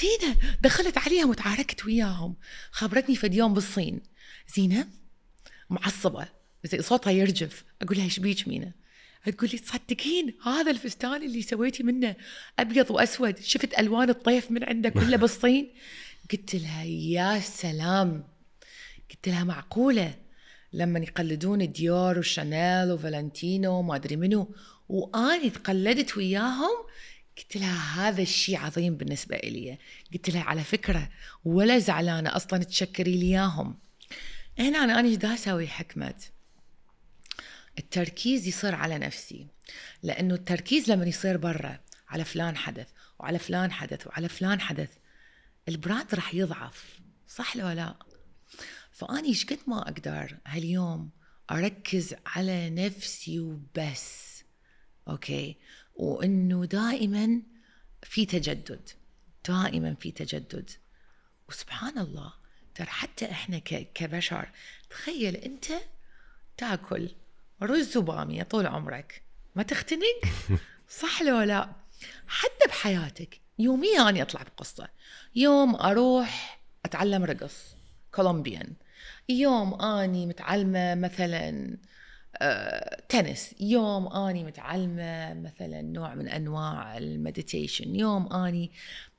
زينة 0.00 0.36
دخلت 0.60 0.98
عليها 0.98 1.26
وتعاركت 1.26 1.84
وياهم. 1.84 2.36
خبرتني 2.70 3.16
فد 3.16 3.34
يوم 3.34 3.54
بالصين. 3.54 4.00
زينة 4.56 4.88
معصبة. 5.70 6.28
زي 6.64 6.82
صوتها 6.82 7.10
يرجف. 7.10 7.64
أقول 7.82 7.96
لها 7.96 8.04
إيش 8.04 8.20
بيك 8.20 8.48
مينا؟ 8.48 8.83
تقول 9.32 9.50
لي 9.52 9.58
تصدقين 9.58 10.34
هذا 10.44 10.70
الفستان 10.70 11.22
اللي 11.22 11.42
سويتي 11.42 11.82
منه 11.82 12.16
أبيض 12.58 12.90
وأسود 12.90 13.38
شفت 13.38 13.78
ألوان 13.78 14.10
الطيف 14.10 14.50
من 14.50 14.64
عنده 14.64 14.88
كله 14.88 15.16
بالصين؟ 15.16 15.70
قلت 16.32 16.54
لها 16.54 16.84
يا 16.84 17.40
سلام. 17.40 18.24
قلت 19.10 19.28
لها 19.28 19.44
معقولة؟ 19.44 20.14
لما 20.72 20.98
يقلدون 20.98 21.72
ديور 21.72 22.18
وشانيل 22.18 22.92
وفالنتينو 22.92 23.78
وما 23.78 23.96
أدري 23.96 24.16
منو 24.16 24.54
وأني 24.88 25.50
تقلدت 25.50 26.16
وياهم 26.16 26.76
قلت 27.38 27.56
لها 27.56 28.08
هذا 28.08 28.22
الشيء 28.22 28.56
عظيم 28.56 28.96
بالنسبة 28.96 29.36
لي 29.36 29.78
قلت 30.12 30.30
لها 30.30 30.42
على 30.42 30.64
فكرة 30.64 31.10
ولا 31.44 31.78
زعلانة 31.78 32.36
أصلا 32.36 32.64
تشكري 32.64 33.16
لي 33.16 33.26
إياهم. 33.26 33.78
هنا 34.58 34.84
أنا 34.84 35.00
إيش 35.00 35.16
دا 35.16 35.34
أسوي 35.34 35.66
حكمت 35.66 36.33
التركيز 37.78 38.46
يصير 38.46 38.74
على 38.74 38.98
نفسي. 38.98 39.46
لأنه 40.02 40.34
التركيز 40.34 40.90
لما 40.90 41.06
يصير 41.06 41.36
برا 41.36 41.80
على 42.08 42.24
فلان 42.24 42.56
حدث 42.56 42.88
وعلى 43.18 43.38
فلان 43.38 43.72
حدث 43.72 44.06
وعلى 44.06 44.28
فلان 44.28 44.60
حدث 44.60 44.90
ال 45.68 45.76
brand 45.76 46.14
راح 46.14 46.34
يضعف 46.34 47.00
صح 47.28 47.56
لو 47.56 47.68
لا؟ 47.68 47.96
فأني 48.92 49.28
إيش 49.28 49.46
قد 49.46 49.58
ما 49.66 49.82
أقدر 49.82 50.38
هاليوم 50.46 51.10
أركز 51.50 52.14
على 52.26 52.70
نفسي 52.70 53.40
وبس 53.40 54.44
okay؟ 55.08 55.56
وإنه 55.94 56.64
دائما 56.64 57.42
في 58.02 58.26
تجدد 58.26 58.88
دائما 59.48 59.94
في 59.94 60.10
تجدد. 60.10 60.70
وسبحان 61.48 61.98
الله 61.98 62.32
ترى 62.74 62.86
حتى 62.86 63.30
إحنا 63.30 63.58
كبشر 63.58 64.50
تخيل 64.90 65.36
أنت 65.36 65.66
تاكل 66.56 67.10
رز 67.64 67.96
وباميه 67.96 68.42
طول 68.42 68.66
عمرك. 68.66 69.22
ما 69.54 69.62
تختنق؟ 69.62 70.20
صح 71.00 71.22
لو 71.22 71.40
لا؟ 71.40 71.68
حتى 72.26 72.68
بحياتك 72.68 73.40
يوميا 73.58 74.08
اني 74.08 74.22
اطلع 74.22 74.42
بقصة. 74.42 74.88
يوم 75.34 75.76
أروح 75.76 76.60
أتعلم 76.84 77.24
رقص 77.24 77.76
Colombian 78.14 78.72
يوم 79.28 79.80
أني 79.82 80.26
متعلمة 80.26 80.94
مثلا 80.94 81.76
آه، 82.36 83.02
تنس. 83.08 83.54
يوم 83.60 84.08
أني 84.08 84.44
متعلمة 84.44 85.34
مثلا 85.34 85.82
نوع 85.82 86.14
من 86.14 86.28
أنواع 86.28 86.98
ال 86.98 87.07
meditation 87.07 87.96
يوم 87.96 88.32
أني 88.32 88.72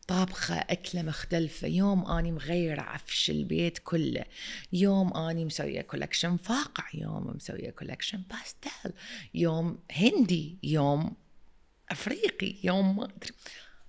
طابخة 0.08 0.56
أكلة 0.56 1.02
مختلفة. 1.02 1.68
يوم 1.68 2.12
أني 2.12 2.32
مغيرة 2.32 2.82
عفش 2.82 3.30
البيت 3.30 3.78
كله. 3.78 4.26
يوم 4.74 5.18
أني 5.18 5.46
مسوية 5.46 5.82
collection 5.82 6.38
فاقع. 6.38 6.84
يوم 6.94 7.34
مسوية 7.36 7.70
collection 7.70 8.22
pastel 8.30 8.94
يوم 9.34 9.80
هندي. 9.92 10.58
يوم 10.64 11.16
أفريقي. 11.90 12.56
يوم 12.64 12.98
ما 12.98 13.04
أدري. 13.04 13.32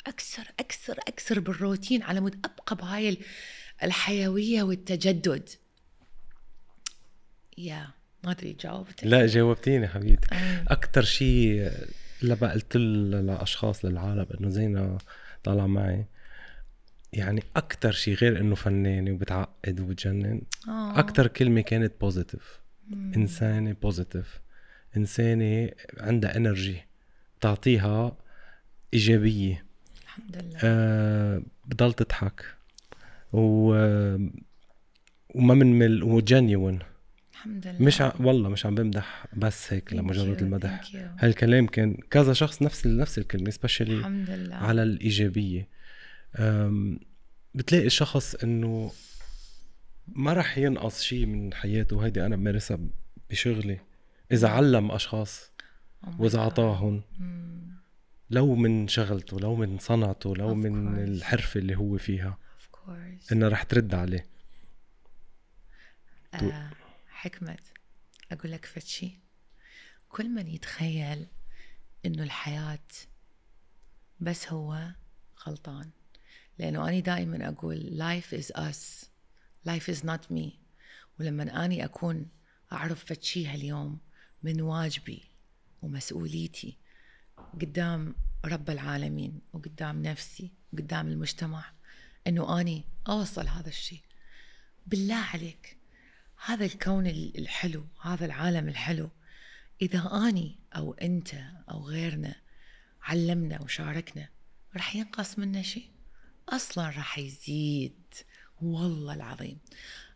أكثر 0.07 0.49
أكثر 0.61 0.99
أكثر 1.09 1.41
بالروتين 1.41 2.03
على 2.03 2.21
مود 2.21 2.35
أبقى 2.45 2.77
بهاي 2.77 3.19
الحيوية 3.83 4.63
والتجدد. 4.63 5.51
يا 7.59 7.89
ما 8.25 8.31
أدري 8.31 8.53
جاوبت 8.53 9.05
لا 9.05 9.27
جاوبتيني 9.27 9.89
حبيبتي. 9.89 10.29
أكثر 10.69 11.03
شيء 11.03 11.71
لما 12.23 12.53
قلت 12.53 12.77
لأشخاص 12.77 13.85
للعالم 13.85 14.27
إنه 14.41 14.49
زينه 14.49 14.99
طالع 15.47 15.67
معي. 15.67 16.07
يعني 17.13 17.43
أكثر 17.57 17.93
شيء 17.93 18.15
غير 18.15 18.41
إنه 18.41 18.55
فنانة 18.55 19.11
وبتعقد 19.13 19.81
وبتجنن. 19.81 20.43
آه. 20.69 20.99
أكثر 20.99 21.27
كلمة 21.27 21.61
كانت 21.61 21.93
positive 22.01 22.61
إنسانة 22.93 23.77
positive 23.83 24.41
إنسانة 24.97 25.71
عندها 26.01 26.37
energy 26.37 26.83
تعطيها 27.41 28.17
إيجابية. 28.95 29.65
الحمد 30.03 30.37
لله. 30.37 30.59
آه 30.65 31.43
بضل 31.67 31.93
تضحك. 31.93 32.45
و 33.33 33.71
وما 35.35 35.55
من 35.55 36.03
وجنيون 36.03 36.79
الحمد 37.47 37.67
لله. 37.67 37.87
مش 37.87 38.01
ع... 38.01 38.13
والله 38.21 38.49
مش 38.49 38.67
عم 38.67 38.75
بمدح 38.75 39.27
بس 39.37 39.73
هيك 39.73 39.93
لمجرد 39.93 40.43
المدح. 40.43 40.81
هالكلام 41.19 41.67
كان 41.67 41.95
كذا 42.11 42.33
شخص 42.33 42.63
نفس 42.63 42.87
نفس 42.87 43.19
الكلمة 43.19 43.51
سبيشلي 43.51 43.95
الحمد 43.99 44.31
لله. 44.31 44.57
على 44.57 44.83
الإيجابية. 44.83 45.69
أم... 46.37 47.01
بتلاقي 47.55 47.87
الشخص 47.87 48.35
إنه 48.35 48.93
ما 50.09 50.33
رح 50.33 50.59
ينقص 50.59 51.03
شيء 51.03 51.27
من 51.27 51.55
حياته 51.55 51.97
وهيدي 51.97 52.27
أنا 52.27 52.37
بمارسها 52.37 52.79
بشغلي. 53.31 53.81
إذا 54.33 54.49
علم 54.49 54.91
أشخاص 54.91 55.51
oh 56.05 56.09
وإذا 56.19 56.39
أعطاهم 56.39 57.03
لو 58.31 58.55
من 58.55 58.89
شغلته 58.89 59.41
لو 59.41 59.57
من 59.57 59.79
صنعته 59.79 60.37
لو 60.37 60.55
of 60.55 60.57
من 60.57 60.95
course. 60.95 60.99
الحرفة 60.99 61.61
اللي 61.61 61.77
هو 61.77 61.99
فيها 61.99 62.39
إنه 63.33 63.49
رح 63.49 63.63
ترد 63.63 63.95
عليه. 63.95 64.27
آه. 66.35 66.71
حكمة. 67.17 67.59
أقول 68.33 68.53
لك 68.53 68.65
فتشي 68.65 69.21
كل 70.09 70.29
من 70.29 70.47
يتخيل 70.47 71.27
إنه 72.07 72.23
الحياة 72.23 72.89
بس 74.21 74.49
هو 74.49 74.93
غلطان 75.47 75.91
لأنه 76.59 76.89
أنا 76.89 77.01
دائما 77.01 77.49
أقول 77.49 77.99
life 77.99 78.33
is 78.33 78.57
us 78.57 79.07
life 79.69 79.89
is 79.89 80.05
not 80.05 80.31
me. 80.31 80.51
ولما 81.21 81.65
أني 81.65 81.85
أكون 81.85 82.29
أعرف 82.73 83.05
فتشي 83.05 83.47
هاليوم 83.47 83.99
من 84.43 84.61
واجبي 84.61 85.23
ومسؤوليتي 85.83 86.79
قدام 87.61 88.15
رب 88.45 88.71
العالمين 88.71 89.41
وقدام 89.53 90.03
نفسي 90.03 90.53
وقدام 90.73 91.09
المجتمع 91.09 91.73
إنه 92.27 92.61
أني 92.61 92.85
أوصل 93.09 93.49
هذا 93.49 93.69
الشيء 93.69 94.01
بالله 94.87 95.15
عليك. 95.15 95.77
هذا 96.45 96.65
الكون 96.65 97.07
الحلو 97.07 97.87
هذا 98.03 98.27
العالم 98.27 98.69
الحلو. 98.69 99.11
إذا 99.83 100.11
أني 100.29 100.59
أو 100.77 100.93
أنت 100.93 101.35
أو 101.71 101.89
غيرنا 101.89 102.35
علمنا 103.03 103.63
وشاركنا 103.63 104.29
رح 104.77 104.97
ينقص 104.97 105.39
منا 105.39 105.63
شيء؟ 105.63 105.91
أصلا 106.49 106.89
رح 106.89 107.19
يزيد. 107.19 108.15
والله 108.63 109.15
العظيم. 109.15 109.59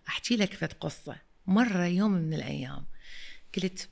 أحكي 0.08 0.36
لك 0.36 0.54
فت 0.54 0.72
قصة. 0.72 1.16
مرة 1.46 1.86
يوم 1.86 2.12
من 2.12 2.34
الأيام 2.34 2.86
قلت 3.56 3.88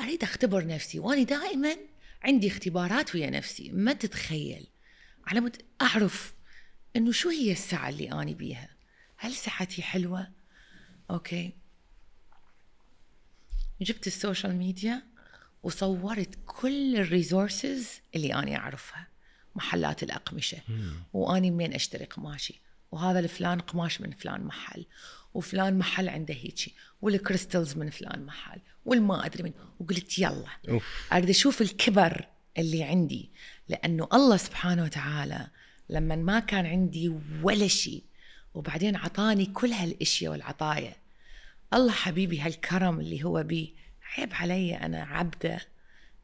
أريد 0.00 0.22
أختبر 0.22 0.66
نفسي 0.66 0.98
وأنا 0.98 1.22
دائما 1.22 1.76
عندي 2.22 2.48
اختبارات 2.48 3.14
ويا 3.14 3.30
نفسي. 3.30 3.70
ما 3.72 3.92
تتخيل. 3.92 4.66
على 5.26 5.40
مود 5.40 5.56
أعرف 5.82 6.34
إنه 6.96 7.12
شو 7.12 7.28
هي 7.28 7.52
الساعة 7.52 7.88
اللي 7.88 8.12
آني 8.12 8.34
بيها؟ 8.34 8.68
هل 9.16 9.34
ساعتي 9.34 9.82
حلوة؟ 9.82 10.41
okay 11.12 11.52
جبت 13.80 14.06
ال 14.06 14.13
social 14.13 14.56
media 14.56 15.02
وصورت 15.62 16.38
كل 16.46 16.96
ال 16.96 17.05
resources 17.05 17.88
اللي 18.14 18.34
أنا 18.34 18.56
أعرفها 18.56 19.06
محلات 19.54 20.02
الأقمشة. 20.02 20.58
وأني 21.12 21.50
منين 21.50 21.74
أشتري 21.74 22.04
قماشي 22.04 22.60
وهذا 22.92 23.18
الفلان 23.18 23.60
قماش 23.60 24.00
من 24.00 24.10
فلان 24.10 24.44
محل 24.44 24.86
وفلان 25.34 25.78
محل 25.78 26.08
عنده 26.08 26.34
هيجي 26.34 26.74
وال 27.02 27.17
crystals 27.17 27.76
من 27.76 27.90
فلان 27.90 28.26
محل 28.26 28.60
والما 28.84 29.26
أدري 29.26 29.42
من. 29.42 29.52
وقلت 29.80 30.18
يلا 30.18 30.46
أوف. 30.68 31.12
أريد 31.12 31.28
أشوف 31.28 31.62
الكبر 31.62 32.28
اللي 32.58 32.82
عندي. 32.82 33.30
لأنه 33.68 34.08
الله 34.12 34.36
سبحانه 34.36 34.84
وتعالى 34.84 35.48
لما 35.90 36.16
ما 36.16 36.40
كان 36.40 36.66
عندي 36.66 37.14
ولا 37.42 37.68
شيء 37.68 38.02
وبعدين 38.54 38.96
عطاني 38.96 39.46
كل 39.46 39.72
هالأشياء 39.72 40.32
والعطايا 40.32 41.01
الله 41.74 41.92
حبيبي 41.92 42.40
هالكرم 42.40 43.00
اللي 43.00 43.24
هو 43.24 43.42
بي 43.42 43.74
عيب 44.16 44.34
علي 44.34 44.76
أنا 44.76 45.02
عبدة 45.02 45.60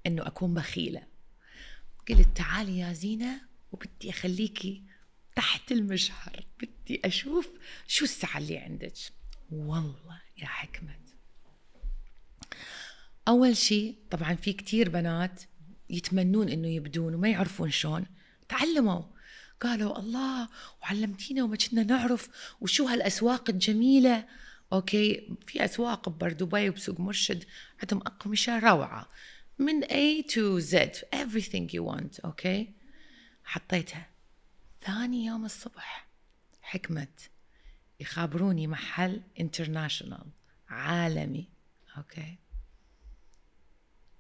إنه 0.07 0.27
أكون 0.27 0.55
بخيلة. 0.55 1.03
قلت 2.09 2.29
تعالي 2.35 2.79
يا 2.79 2.93
زينة 2.93 3.41
وبدي 3.73 4.11
أخليكي 4.11 4.83
تحت 5.37 5.73
المجهر 5.73 6.47
بدي 6.61 7.01
أشوف 7.05 7.49
شو 7.87 8.05
الساعة 8.05 8.39
اللي 8.39 8.59
عندك. 8.59 8.93
والله 9.51 10.21
يا 10.39 10.47
حكمت. 10.47 11.15
أول 13.29 13.57
شيء 13.57 13.99
طبعا 14.11 14.35
في 14.35 14.53
كتير 14.53 14.89
بنات 14.89 15.43
يتمنون 15.91 16.49
إنه 16.49 16.69
يبدون 16.69 17.15
وما 17.15 17.29
يعرفون 17.29 17.71
شلون. 17.71 18.07
تعلموا. 18.49 19.03
قالوا 19.61 19.99
الله 19.99 20.49
وعلمتينا 20.83 21.43
وما 21.43 21.57
كنا 21.57 21.83
نعرف 21.83 22.29
وشو 22.61 22.87
هالأسواق 22.87 23.51
الجميلة. 23.51 24.25
أوكي؟ 24.73 25.37
في 25.47 25.65
أسواق 25.65 26.09
بدبي 26.09 26.69
وبسوق 26.69 27.01
مرشد 27.01 27.45
عندهم 27.83 28.01
أقمشة 28.01 28.59
روعة. 28.59 29.09
من 29.59 29.85
A 29.85 30.23
to 30.23 30.61
Z 30.61 30.75
everything 31.13 31.69
you 31.73 31.83
want 31.83 32.25
okay؟ 32.25 32.73
حطيتها. 33.45 34.07
ثاني 34.83 35.25
يوم 35.25 35.45
الصبح 35.45 36.07
حكمت. 36.63 37.31
يخابروني 38.01 38.67
محل 38.67 39.23
international 39.41 40.27
عالمي 40.69 41.49
okay؟ 41.97 42.37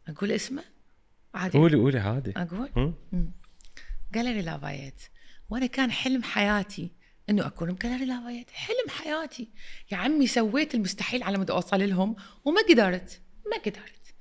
أقول 0.09 0.33
اسمه؟ 0.33 0.65
عادي. 1.35 1.59
قولي 1.59 1.77
قولي 1.77 1.99
عادي. 1.99 2.33
أقول؟ 2.37 2.71
هم؟ 2.77 3.33
جاليري 4.13 4.43
لافايت 4.43 5.03
وأنا 5.51 5.67
كان 5.67 5.91
حلم 5.91 6.23
حياتي 6.23 6.91
إنه 7.31 7.47
أكون 7.47 7.73
بجاليري 7.73 8.05
لافايت 8.05 8.51
حلم 8.51 8.89
حياتي. 8.89 9.49
يا 9.93 9.97
عمي 9.97 10.27
سويت 10.27 10.75
المستحيل 10.75 11.23
على 11.23 11.39
مود 11.39 11.51
أوصل 11.51 11.89
لهم 11.89 12.17
وما 12.45 12.61
قدرت. 12.71 13.21
ما 13.51 13.57
قدرت. 13.57 14.15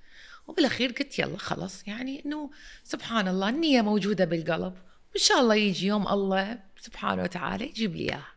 وبالأخير 0.48 0.92
قلت 0.92 1.20
يلا 1.20 1.38
خلص. 1.38 1.88
يعني 1.88 2.26
إنه 2.26 2.52
سبحان 2.84 3.28
الله 3.28 3.50
النية 3.50 3.82
موجودة 3.82 4.26
بالقلب. 4.26 4.74
وإن 5.12 5.22
شاء 5.22 5.42
الله 5.42 5.56
يجي 5.56 5.88
يوم 5.88 6.08
الله 6.08 6.60
سبحانه 6.80 7.24
وتعالى 7.24 7.66
يجيب 7.66 7.96
لي 7.96 8.04
إياها. 8.04 8.32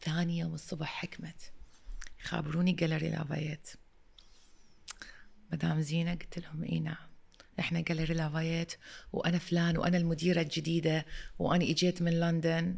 ثاني 0.00 0.38
يوم 0.38 0.54
الصبح 0.54 0.86
حكمت. 0.86 1.52
يخابروني 2.20 2.72
جاليري 2.72 3.10
لافايت 3.10 3.70
مدام 5.52 5.80
زينة 5.80 6.14
قلت 6.14 6.38
لهم 6.38 6.64
إي 6.64 6.80
نعم. 6.80 7.06
إحنا 7.60 7.80
جاليري 7.80 8.14
لافايت 8.14 8.72
وأنا 9.12 9.38
فلان 9.38 9.76
وأنا 9.78 9.96
المديرة 9.96 10.40
الجديدة 10.40 11.06
وأنا 11.38 11.64
إجيت 11.64 12.02
من 12.02 12.20
لندن. 12.20 12.76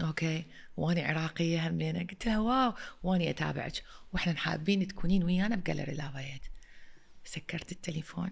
okay. 0.00 0.44
وأنا 0.76 1.02
عراقية 1.02 1.68
همينة. 1.68 1.98
قلت 1.98 2.26
لها 2.26 2.38
wow 2.38 2.74
وأنا 3.02 3.30
أتابعك. 3.30 3.82
وإحنا 4.12 4.34
حابين 4.34 4.88
تكونين 4.88 5.24
ويانا 5.24 5.56
بجاليري 5.56 5.94
لافايت 5.94 6.42
سكرت 7.24 7.72
التليفون. 7.72 8.30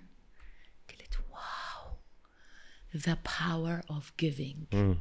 قلت 0.90 1.18
wow 1.30 1.96
power 3.28 3.82
of 3.90 4.04
giving. 4.22 4.74
هم. 4.74 4.98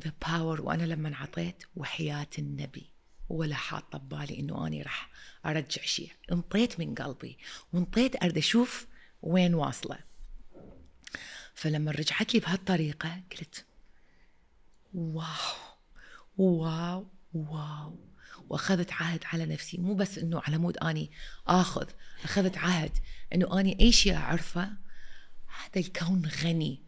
the 0.00 0.10
power 0.24 0.60
وأنا 0.60 0.82
لما 0.82 1.16
عطيت 1.16 1.64
وحياة 1.76 2.30
النبي. 2.38 2.90
ولا 3.28 3.54
حاطه 3.54 3.98
ببالي 3.98 4.40
إنه 4.40 4.66
أني 4.66 4.82
راح 4.82 5.10
أرجع 5.46 5.82
شيء. 5.82 6.12
انطيت 6.32 6.80
من 6.80 6.94
قلبي. 6.94 7.38
وانطيت 7.72 8.22
أريد 8.22 8.38
أشوف 8.38 8.86
وين 9.22 9.54
واصلة. 9.54 9.98
فلما 11.54 11.90
رجعت 11.90 12.34
لي 12.34 12.40
بهالطريقة 12.40 13.22
قلت 13.32 13.64
wow 14.94 15.71
wow 16.36 17.06
wow. 17.34 17.98
وأخذت 18.48 18.92
عهد 18.92 19.20
على 19.32 19.46
نفسي. 19.46 19.78
مو 19.78 19.94
بس 19.94 20.18
إنه 20.18 20.40
على 20.46 20.58
مود 20.58 20.76
أني 20.76 21.10
آخذ 21.46 21.86
أخذت 22.24 22.58
عهد 22.58 22.90
إنه 23.34 23.60
أني 23.60 23.80
اي 23.80 23.92
شيء 23.92 24.14
اعرفه 24.14 24.62
هذا 24.62 25.86
الكون 25.86 26.22
غني. 26.42 26.82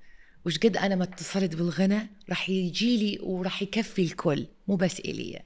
وش 0.46 0.58
قد 0.58 0.76
أنا 0.76 0.94
ما 0.94 1.04
اتصلت 1.04 1.56
بالغنى 1.56 2.10
راح 2.28 2.50
يجي 2.50 2.96
لي 2.96 3.18
وراح 3.22 3.62
يكفي 3.62 4.02
الكل. 4.02 4.46
مو 4.68 4.76
بس 4.76 5.00
إلي. 5.00 5.42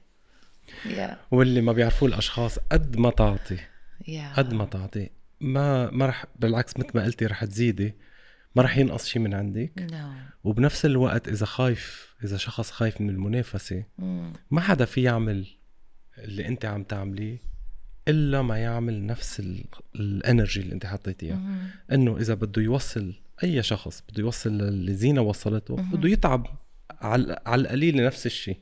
يا. 0.85 1.19
واللي 1.31 1.61
ما 1.61 1.73
بيعرفوه 1.73 2.09
الأشخاص 2.09 2.59
قد 2.59 2.97
ما 2.97 3.09
تعطي. 3.09 3.59
Yeah. 4.07 4.33
قد 4.33 4.53
ما 4.53 4.65
تعطي. 4.65 5.09
ما 5.41 5.91
ما 5.91 6.05
رح 6.05 6.25
بالعكس 6.39 6.77
مثل 6.77 6.91
ما 6.95 7.03
قلتي 7.03 7.25
رح 7.25 7.45
تزيدي. 7.45 7.95
ما 8.55 8.63
رح 8.63 8.77
ينقص 8.77 9.05
شيء 9.05 9.21
من 9.21 9.33
عندك. 9.33 9.71
no 9.91 10.13
وبنفس 10.43 10.85
الوقت 10.85 11.27
إذا 11.27 11.45
خايف 11.45 12.08
إذا 12.23 12.37
شخص 12.37 12.71
خايف 12.71 13.01
من 13.01 13.09
المنافسة 13.09 13.83
مم. 13.97 14.33
ما 14.51 14.61
حدا 14.61 14.85
في 14.85 15.03
يعمل 15.03 15.47
اللي 16.17 16.47
أنت 16.47 16.65
عم 16.65 16.83
تعمليه 16.83 17.41
إلا 18.07 18.41
ما 18.41 18.57
يعمل 18.57 19.05
نفس 19.05 19.39
ال- 19.39 19.65
ال 19.95 20.04
energy 20.04 20.61
اللي 20.61 20.73
أنت 20.73 20.85
حطيتيها. 20.85 21.41
إنه 21.91 22.17
إذا 22.17 22.33
بده 22.33 22.61
يوصل 22.61 23.13
أي 23.43 23.63
شخص 23.63 24.03
بده 24.09 24.21
يوصل 24.23 24.49
اللي 24.61 24.93
زينة 24.93 25.21
وصلته 25.21 25.75
بده 25.75 26.09
يتعب 26.09 26.47
على 27.01 27.39
على 27.45 27.61
القليل 27.61 28.05
نفس 28.05 28.25
الشيء. 28.25 28.57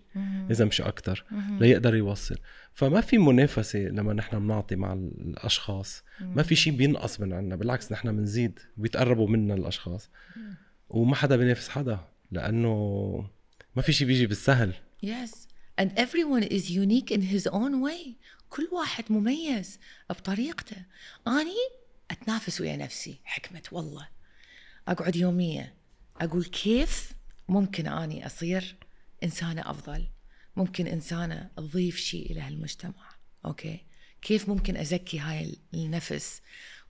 إذا 0.51 0.65
مش 0.65 0.81
أكتر 0.81 1.25
مم. 1.31 1.57
ليقدر 1.59 1.95
يوصل 1.95 2.35
فما 2.73 3.01
في 3.01 3.17
منافسة 3.17 3.79
لما 3.79 4.13
نحن 4.13 4.39
بنعطي 4.39 4.75
مع 4.75 4.93
الأشخاص 4.93 6.03
ما 6.21 6.43
في 6.43 6.55
شيء 6.55 6.73
بينقص 6.75 7.19
من 7.19 7.33
عنا 7.33 7.55
بالعكس 7.55 7.91
نحن 7.91 8.17
بنزيد 8.17 8.59
بيتقربوا 8.77 9.27
منا 9.27 9.53
الأشخاص 9.53 10.09
وما 10.89 11.15
حدا 11.15 11.35
بينافس 11.35 11.69
حدا 11.69 11.99
لأنه 12.31 13.29
ما 13.77 13.83
في 13.83 13.93
شيء 13.93 14.07
بيجي 14.07 14.27
بالسهل 14.27 14.73
Yes. 15.05 15.31
And 15.81 15.89
everyone 15.97 16.43
is 16.43 16.71
unique 16.71 17.11
in 17.11 17.21
his 17.21 17.47
own 17.47 17.81
way. 17.81 18.15
كل 18.49 18.69
واحد 18.71 19.03
مميز 19.09 19.79
بطريقته. 20.09 20.75
أني 21.27 21.55
أتنافس 22.11 22.61
ويا 22.61 22.75
نفسي 22.75 23.19
حكمة 23.23 23.61
والله. 23.71 24.07
أقعد 24.87 25.15
يومية 25.15 25.73
أقول 26.21 26.45
كيف 26.45 27.11
ممكن 27.49 27.87
أني 27.87 28.25
أصير 28.25 28.75
إنسانة 29.23 29.69
أفضل. 29.69 30.07
ممكن 30.55 30.87
إنسانة 30.87 31.49
تضيف 31.57 31.97
شيء 31.97 32.31
إلى 32.31 32.41
هالمجتمع. 32.41 33.15
أوكي. 33.45 33.79
كيف 34.21 34.49
ممكن 34.49 34.77
أزكي 34.77 35.19
هاي 35.19 35.57
النفس 35.73 36.41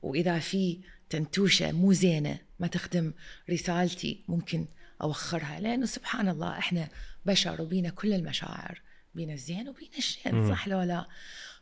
وإذا 0.01 0.39
في 0.39 0.79
تنتوشة 1.09 1.71
مو 1.71 1.93
زينة 1.93 2.39
ما 2.59 2.67
تخدم 2.67 3.13
رسالتي 3.49 4.23
ممكن 4.27 4.65
أوخرها 5.01 5.59
لأنه 5.59 5.85
سبحان 5.85 6.29
الله 6.29 6.57
إحنا 6.57 6.87
بشر 7.25 7.61
وبينا 7.61 7.89
كل 7.89 8.13
المشاعر 8.13 8.81
بينا 9.15 9.33
الزين 9.33 9.69
وبينا 9.69 9.97
الشين 9.97 10.49
صح 10.49 10.67
لو 10.67 10.81
لا؟ 10.81 11.05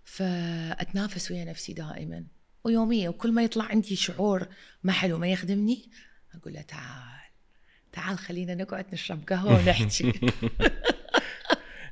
فأتنافس 0.04 1.32
ويا 1.32 1.46
نفسي 1.46 1.74
دائما. 1.74 2.24
ويوميا 2.64 3.10
وكل 3.10 3.32
ما 3.32 3.44
يطلع 3.44 3.66
عندي 3.66 3.96
شعور 3.96 4.48
ما 4.84 4.92
حلو 4.92 5.18
ما 5.18 5.28
يخدمني 5.28 5.90
أقول 6.36 6.54
له 6.54 6.62
تعال 6.62 7.20
تعال 7.92 8.18
خلينا 8.20 8.56
نقعد 8.56 8.86
نشرب 8.94 9.24
قهوة 9.30 9.54
ونحكي. 9.60 10.14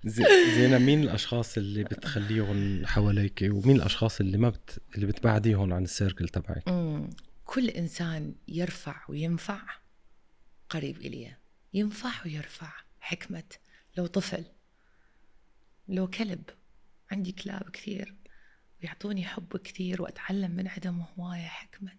زي- 0.06 0.56
زينة 0.56 0.78
مين 0.78 1.04
الأشخاص 1.04 1.58
اللي 1.58 1.84
بتخليهم 1.84 2.86
حواليك 2.86 3.40
ومين 3.52 3.76
الأشخاص 3.76 4.20
اللي 4.20 4.38
ما 4.38 4.50
بت... 4.50 4.82
اللي 4.96 5.06
بتبعديهم 5.06 5.74
عن 5.74 5.84
السيركل 5.84 6.30
تبعك. 6.30 6.64
كل 7.46 7.70
إنسان 7.70 8.36
يرفع 8.48 8.96
وينفع. 9.10 9.62
قريب 10.74 10.98
إلي 10.98 11.36
ينفع 11.74 12.12
ويرفع. 12.26 12.72
حكمة. 13.00 13.44
لو 13.98 14.06
طفل. 14.06 14.46
لو 15.88 16.08
كلب. 16.08 16.44
عندي 17.12 17.32
كلاب 17.32 17.70
كثير. 17.70 18.16
ويعطوني 18.82 19.26
حب 19.26 19.58
كثير 19.58 20.02
وأتعلم 20.02 20.52
من 20.52 20.68
عدم 20.68 21.06
هواية. 21.18 21.48
حكمة. 21.48 21.98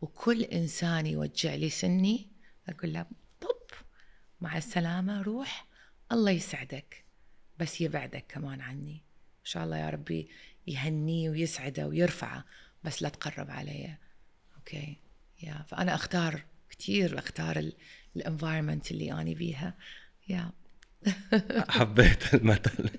وكل 0.00 0.42
إنسان 0.42 1.06
يوجع 1.06 1.54
لي 1.54 1.70
سني. 1.70 2.30
أقول 2.68 2.92
له 2.92 3.06
طب 3.40 3.76
مع 4.40 4.56
السلامة 4.56 5.22
روح. 5.22 5.66
الله 6.12 6.30
يسعدك. 6.30 7.04
بس 7.58 7.80
يبعدك 7.80 8.24
كمان 8.28 8.60
عني. 8.60 8.94
إن 9.40 9.44
شاء 9.44 9.64
الله 9.64 9.76
يا 9.76 9.90
ربي 9.90 10.30
يهنيه 10.66 11.30
ويسعده 11.30 11.86
ويرفعه. 11.86 12.44
بس 12.84 13.02
لا 13.02 13.08
تقرب 13.08 13.50
علي. 13.50 13.96
Okay. 14.56 14.96
Yeah 15.42 15.64
فأنا 15.68 15.94
أختار 15.94 16.53
كتير 16.78 17.18
أختار 17.18 17.70
ال 18.16 18.22
environment 18.22 18.90
اللي 18.90 19.12
اني 19.20 19.34
بيها 19.34 19.74
يا 20.28 20.52
حبيت 21.68 22.34
المثل. 22.34 22.90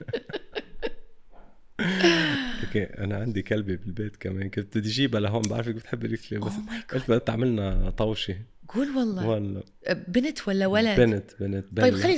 okay 2.63 2.83
أنا 2.83 3.17
عندي 3.17 3.41
كلبه 3.41 3.75
بالبيت 3.75 4.15
كمان. 4.15 4.49
كنت 4.49 4.77
بدي 4.77 4.89
اجيبها 4.89 5.19
لهون؟ 5.19 5.41
بعرفك 5.41 5.75
بتحبي 5.75 6.07
الكلاب 6.07 6.41
بس 6.45 6.53
Oh. 6.53 6.93
قلت 6.93 7.03
بدها 7.07 7.17
تعملنا 7.17 7.89
طوشه 7.89 8.37
قول 8.67 8.97
والله. 8.97 9.27
والله. 9.27 9.63
بنت 10.07 10.47
ولا 10.47 10.67
ولد؟ 10.67 10.99
بنت 10.99 11.31
بنت 11.39 11.65
بلا 11.71 11.83
طيب 11.83 11.95
خلي 11.95 12.17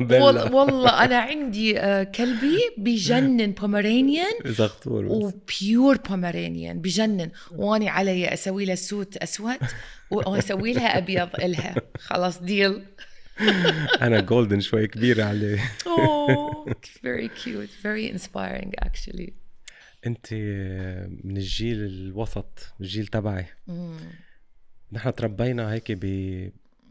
بلا. 0.00 0.22
والله, 0.24 0.54
والله 0.54 1.04
أنا 1.04 1.18
عندي 1.18 1.80
آه، 1.80 2.02
كلبي 2.02 2.58
بجنن 2.78 3.52
بومرانيان 3.52 4.32
زغطور 4.44 5.04
وبيور 5.04 5.96
بومرانيان 5.96 6.80
بجنن. 6.80 7.30
وأني 7.52 7.88
علي 7.88 8.32
أسوي 8.32 8.64
لها 8.64 8.74
سوت 8.74 9.16
أسود 9.16 9.58
واسوي 10.10 10.72
لها 10.72 10.98
أبيض 10.98 11.28
إلها. 11.34 11.74
خلاص 11.98 12.42
ديل 12.42 12.82
أنا 14.02 14.20
جولدن 14.20 14.60
شوي 14.60 14.86
كبيرة 14.86 15.24
عليه. 15.24 15.58
oh 15.86 16.70
very 17.04 17.28
cute. 17.28 17.70
Very 17.82 18.16
inspiring 18.16 18.72
actually. 18.84 19.30
أنت 20.06 20.32
من 21.24 21.36
الجيل 21.36 21.84
الوسط 21.84 22.74
الجيل 22.80 23.06
تبعي. 23.06 23.46
نحن 24.92 25.14
تربينا 25.14 25.72
هيك 25.72 25.92
ب 25.92 26.04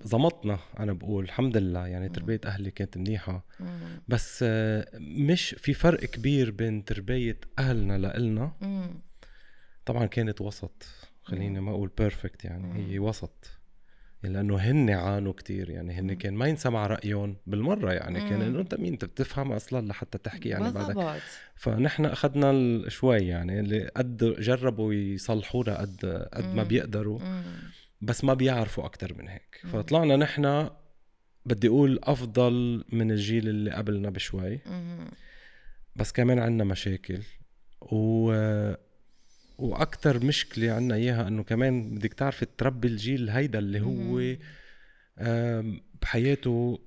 زمطنا 0.03 0.59
أنا 0.79 0.93
بقول 0.93 1.23
الحمد 1.23 1.57
لله. 1.57 1.87
يعني 1.87 2.09
تربية 2.09 2.41
أهلي 2.45 2.71
كانت 2.71 2.97
منيحة. 2.97 3.45
بس 4.07 4.39
آه، 4.47 4.87
مش 4.99 5.55
في 5.57 5.73
فرق 5.73 5.99
كبير 5.99 6.51
بين 6.51 6.85
تربية 6.85 7.37
أهلنا 7.59 7.97
لإلنا. 7.97 8.51
طبعا 9.85 10.05
كانت 10.05 10.41
وسط. 10.41 10.85
خليني 11.23 11.61
ما 11.61 11.71
أقول 11.71 11.89
بيرفكت 11.97 12.45
يعني 12.45 12.91
هي 12.91 12.99
وسط. 12.99 13.49
لأنه 14.23 14.57
هن 14.57 14.89
عانوا 14.89 15.33
كتير. 15.33 15.69
يعني 15.69 15.93
هن 15.93 16.13
كان 16.13 16.33
ما 16.33 16.47
ينسمع 16.47 16.87
رأيهم 16.87 17.35
بالمرة 17.47 17.93
يعني. 17.93 18.19
كان 18.29 18.41
إنه 18.41 18.59
أنت 18.59 18.75
مين؟ 18.75 18.93
أنت 18.93 19.05
بتفهم 19.05 19.51
أصلا 19.51 19.87
لحتى 19.87 20.17
تحكي 20.17 20.49
يعني 20.49 20.71
بعدك. 20.71 21.21
فنحن 21.55 22.05
أخذنا 22.05 22.89
شوي 22.89 23.17
يعني 23.17 23.59
اللي 23.59 23.87
قد 23.87 24.17
جربوا 24.39 24.93
يصلحونا 24.93 25.77
قد 25.81 26.27
قد 26.33 26.55
ما. 26.55 26.63
بيقدروا. 26.63 27.19
مم. 27.19 27.43
بس 28.03 28.23
ما 28.23 28.33
بيعرفوا 28.33 28.85
أكتر 28.85 29.13
من 29.17 29.27
هيك. 29.27 29.61
فطلعنا 29.71 30.15
نحن 30.15 30.69
بدي 31.45 31.67
أقول 31.67 31.99
أفضل 32.03 32.85
من 32.89 33.11
الجيل 33.11 33.49
اللي 33.49 33.71
قبلنا 33.71 34.09
بشوي. 34.09 34.59
مم. 34.65 35.07
بس 35.95 36.11
كمان 36.11 36.39
عنا 36.39 36.63
مشاكل. 36.63 37.19
و 37.81 38.33
وأكثر 39.57 40.25
مشكلة 40.25 40.71
عنا 40.71 40.95
إياها 40.95 41.27
إنه 41.27 41.43
كمان 41.43 41.95
بدك 41.95 42.13
تعرفي 42.13 42.45
تربي 42.57 42.87
الجيل 42.87 43.29
هيدا 43.29 43.59
اللي 43.59 43.81
هو 43.81 43.91
مم. 43.91 45.81
بحياته 46.01 46.79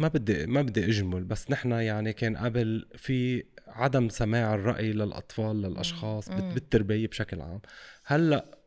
ما 0.00 0.08
بدي 0.08 0.46
ما 0.46 0.62
بدي 0.62 0.84
أجمل. 0.84 1.24
بس 1.24 1.50
نحن 1.50 1.72
يعني 1.72 2.12
كان 2.12 2.36
قبل 2.36 2.88
في 2.96 3.44
عدم 3.66 4.08
سماع 4.08 4.54
الرأي 4.54 4.92
للأطفال 4.92 5.62
للأشخاص 5.62 6.30
مم. 6.30 6.54
بالتربية 6.54 7.06
بشكل 7.06 7.40
عام. 7.40 7.60
هلأ 8.04 8.58